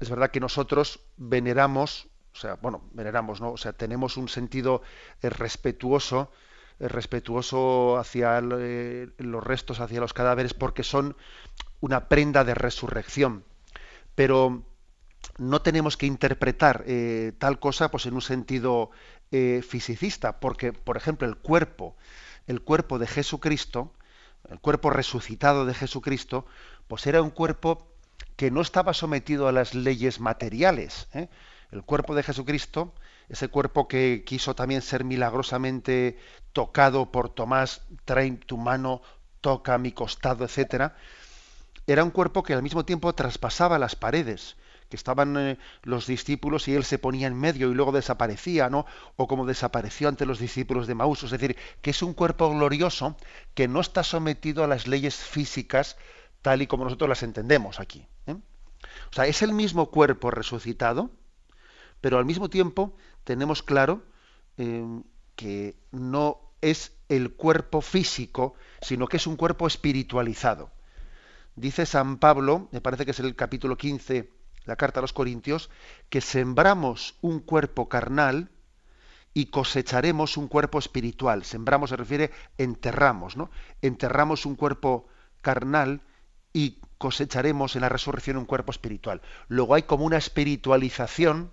es 0.01 0.11
verdad 0.11 0.31
que 0.31 0.41
nosotros 0.41 1.01
veneramos, 1.17 2.09
o 2.35 2.37
sea, 2.37 2.55
bueno, 2.57 2.83
veneramos, 2.93 3.41
¿no? 3.41 3.53
O 3.53 3.57
sea, 3.57 3.73
tenemos 3.73 4.17
un 4.17 4.29
sentido 4.29 4.83
eh, 5.23 5.31
respetuoso, 5.31 6.31
eh, 6.79 6.89
respetuoso 6.89 7.97
hacia 7.97 8.41
los 8.41 9.45
restos, 9.45 9.81
hacia 9.81 10.01
los 10.01 10.12
cadáveres, 10.12 10.53
porque 10.53 10.83
son 10.83 11.17
una 11.81 12.09
prenda 12.09 12.45
de 12.45 12.55
resurrección. 12.55 13.45
Pero 14.14 14.64
no 15.39 15.62
tenemos 15.62 15.97
que 15.97 16.07
interpretar 16.07 16.84
eh, 16.87 17.32
tal 17.39 17.59
cosa 17.59 17.91
pues 17.91 18.07
en 18.07 18.14
un 18.14 18.22
sentido 18.22 18.91
eh, 19.30 19.62
fisicista, 19.66 20.41
porque, 20.41 20.72
por 20.72 20.97
ejemplo, 20.97 21.28
el 21.28 21.37
cuerpo, 21.37 21.97
el 22.47 22.62
cuerpo 22.62 22.99
de 22.99 23.07
Jesucristo, 23.07 23.93
el 24.49 24.61
cuerpo 24.61 24.91
resucitado 24.91 25.66
de 25.66 25.74
Jesucristo, 25.74 26.47
pues 26.89 27.07
era 27.07 27.22
un 27.22 27.30
cuerpo 27.30 27.89
que 28.37 28.51
no 28.51 28.61
estaba 28.61 28.95
sometido 28.95 29.49
a 29.49 29.53
las 29.53 29.74
leyes 29.74 30.20
materiales. 30.20 31.09
¿eh? 31.12 31.28
El 31.72 31.82
cuerpo 31.82 32.14
de 32.14 32.22
Jesucristo, 32.22 32.95
ese 33.28 33.49
cuerpo 33.49 33.89
que 33.89 34.22
quiso 34.24 34.55
también 34.55 34.82
ser 34.82 35.05
milagrosamente 35.05 36.18
tocado 36.53 37.11
por 37.11 37.28
Tomás, 37.28 37.82
trae 38.05 38.30
tu 38.30 38.57
mano, 38.57 39.03
toca 39.41 39.76
mi 39.78 39.93
costado, 39.93 40.45
etcétera, 40.45 40.97
era 41.87 42.05
un 42.05 42.11
cuerpo 42.11 42.43
que 42.43 42.55
al 42.55 42.62
mismo 42.62 42.84
tiempo 42.84 43.14
traspasaba 43.14 43.78
las 43.78 43.97
paredes 43.97 44.57
que 44.89 44.97
estaban 44.97 45.37
eh, 45.37 45.59
los 45.82 46.07
discípulos 46.07 46.68
y 46.68 46.74
él 46.74 46.84
se 46.84 46.99
ponía 46.99 47.26
en 47.26 47.34
medio 47.34 47.70
y 47.70 47.74
luego 47.74 47.93
desaparecía, 47.93 48.70
¿no? 48.70 48.87
O 49.16 49.26
como 49.26 49.47
desapareció 49.47 50.09
ante 50.09 50.26
los 50.26 50.39
discípulos 50.39 50.87
de 50.87 50.95
Maús, 50.95 51.22
es 51.22 51.30
decir, 51.30 51.57
que 51.82 51.91
es 51.91 52.03
un 52.03 52.14
cuerpo 52.14 52.51
glorioso 52.51 53.16
que 53.55 53.68
no 53.68 53.80
está 53.80 54.03
sometido 54.03 54.64
a 54.64 54.66
las 54.66 54.87
leyes 54.87 55.16
físicas 55.16 55.97
tal 56.43 56.62
y 56.62 56.66
como 56.66 56.84
nosotros 56.84 57.09
las 57.09 57.22
entendemos 57.22 57.80
aquí. 57.80 58.07
¿eh? 58.26 58.32
O 58.32 59.12
sea, 59.12 59.26
es 59.26 59.43
el 59.43 59.53
mismo 59.53 59.91
cuerpo 59.91 60.30
resucitado, 60.30 61.11
pero 62.01 62.18
al 62.18 62.24
mismo 62.24 62.49
tiempo 62.49 62.97
tenemos 63.24 63.62
claro 63.62 64.05
eh, 64.59 64.84
que 65.34 65.76
no 65.91 66.41
es 66.61 66.93
el 67.09 67.34
cuerpo 67.34 67.80
físico, 67.80 68.55
sino 68.80 69.07
que 69.07 69.16
es 69.16 69.26
un 69.26 69.37
cuerpo 69.37 69.66
espiritualizado. 69.66 70.70
Dice 71.55 71.87
San 71.87 72.18
Pablo, 72.18 72.68
me 72.72 72.80
parece 72.80 73.05
que 73.05 73.12
es 73.12 73.20
el 73.20 73.34
capítulo 73.34 73.76
15, 73.76 74.30
la 74.67 74.77
carta 74.77 75.01
a 75.01 75.03
los 75.03 75.12
Corintios, 75.12 75.71
que 76.11 76.21
sembramos 76.21 77.17
un 77.23 77.41
cuerpo 77.41 77.89
carnal 77.89 78.51
y 79.33 79.47
cosecharemos 79.47 80.37
un 80.37 80.49
cuerpo 80.49 80.79
espiritual. 80.79 81.45
Sembramos 81.45 81.91
se 81.91 81.97
refiere 81.97 82.31
enterramos, 82.59 83.37
¿no? 83.37 83.51
Enterramos 83.83 84.47
un 84.47 84.57
cuerpo 84.57 85.09
carnal 85.43 86.01
y 86.53 86.81
cosecharemos 86.99 87.77
en 87.77 87.83
la 87.83 87.89
resurrección 87.89 88.39
un 88.39 88.47
cuerpo 88.47 88.73
espiritual. 88.73 89.21
Luego 89.49 89.75
hay 89.75 89.83
como 89.83 90.05
una 90.05 90.17
espiritualización 90.17 91.51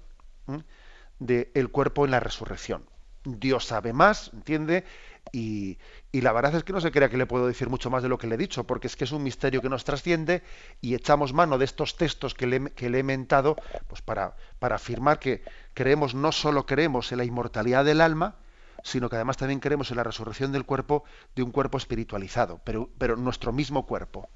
del 1.20 1.70
cuerpo 1.72 2.06
en 2.06 2.12
la 2.12 2.20
resurrección. 2.20 2.86
Dios 3.24 3.66
sabe 3.66 3.94
más, 3.94 4.32
¿entiende? 4.34 4.86
Y, 5.32 5.78
la 6.12 6.32
verdad 6.32 6.56
es 6.56 6.64
que 6.64 6.74
no 6.74 6.82
se 6.82 6.92
crea 6.92 7.10
que 7.10 7.18
le 7.18 7.26
puedo 7.26 7.48
decir 7.48 7.70
mucho 7.70 7.90
más 7.90 8.04
de 8.04 8.10
lo 8.10 8.18
que 8.18 8.28
le 8.28 8.36
he 8.36 8.38
dicho, 8.38 8.66
porque 8.66 8.88
es 8.88 8.96
que 8.96 9.06
es 9.06 9.12
un 9.12 9.24
misterio 9.24 9.62
que 9.62 9.70
nos 9.70 9.84
trasciende 9.84 10.44
y 10.82 10.94
echamos 10.94 11.34
mano 11.34 11.58
de 11.58 11.66
estos 11.66 11.98
textos 11.98 12.34
que 12.34 12.46
le, 12.46 12.72
que 12.72 12.90
le 12.90 13.00
he 13.00 13.04
mentado 13.04 13.56
pues 13.88 14.02
para, 14.02 14.36
para 14.60 14.76
afirmar 14.76 15.20
que 15.20 15.44
creemos, 15.74 16.14
no 16.14 16.32
solo 16.32 16.66
creemos 16.66 17.12
en 17.12 17.18
la 17.18 17.26
inmortalidad 17.26 17.84
del 17.86 18.02
alma, 18.02 18.36
sino 18.84 19.10
que 19.10 19.16
además 19.16 19.38
también 19.38 19.60
creemos 19.60 19.90
en 19.90 19.98
la 19.98 20.04
resurrección 20.04 20.52
del 20.52 20.66
cuerpo 20.66 21.04
de 21.36 21.44
un 21.44 21.52
cuerpo 21.52 21.78
espiritualizado, 21.78 22.62
pero, 22.64 22.90
pero 22.98 23.16
nuestro 23.16 23.52
mismo 23.54 23.86
cuerpo. 23.86 24.30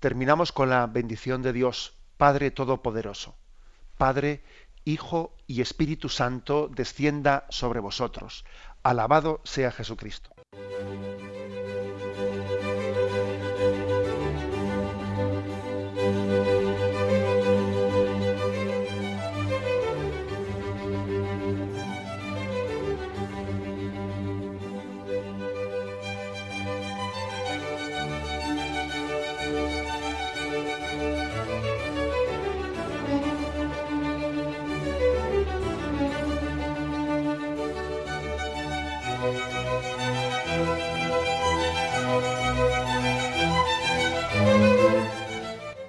Terminamos 0.00 0.52
con 0.52 0.68
la 0.68 0.86
bendición 0.86 1.40
de 1.40 1.52
Dios, 1.54 1.94
Padre 2.18 2.50
Todopoderoso, 2.50 3.36
Padre 3.96 4.42
Hijo 4.84 5.34
y 5.46 5.60
Espíritu 5.60 6.08
Santo 6.08 6.68
descienda 6.68 7.46
sobre 7.50 7.80
vosotros. 7.80 8.44
Alabado 8.82 9.40
sea 9.44 9.70
Jesucristo. 9.70 10.30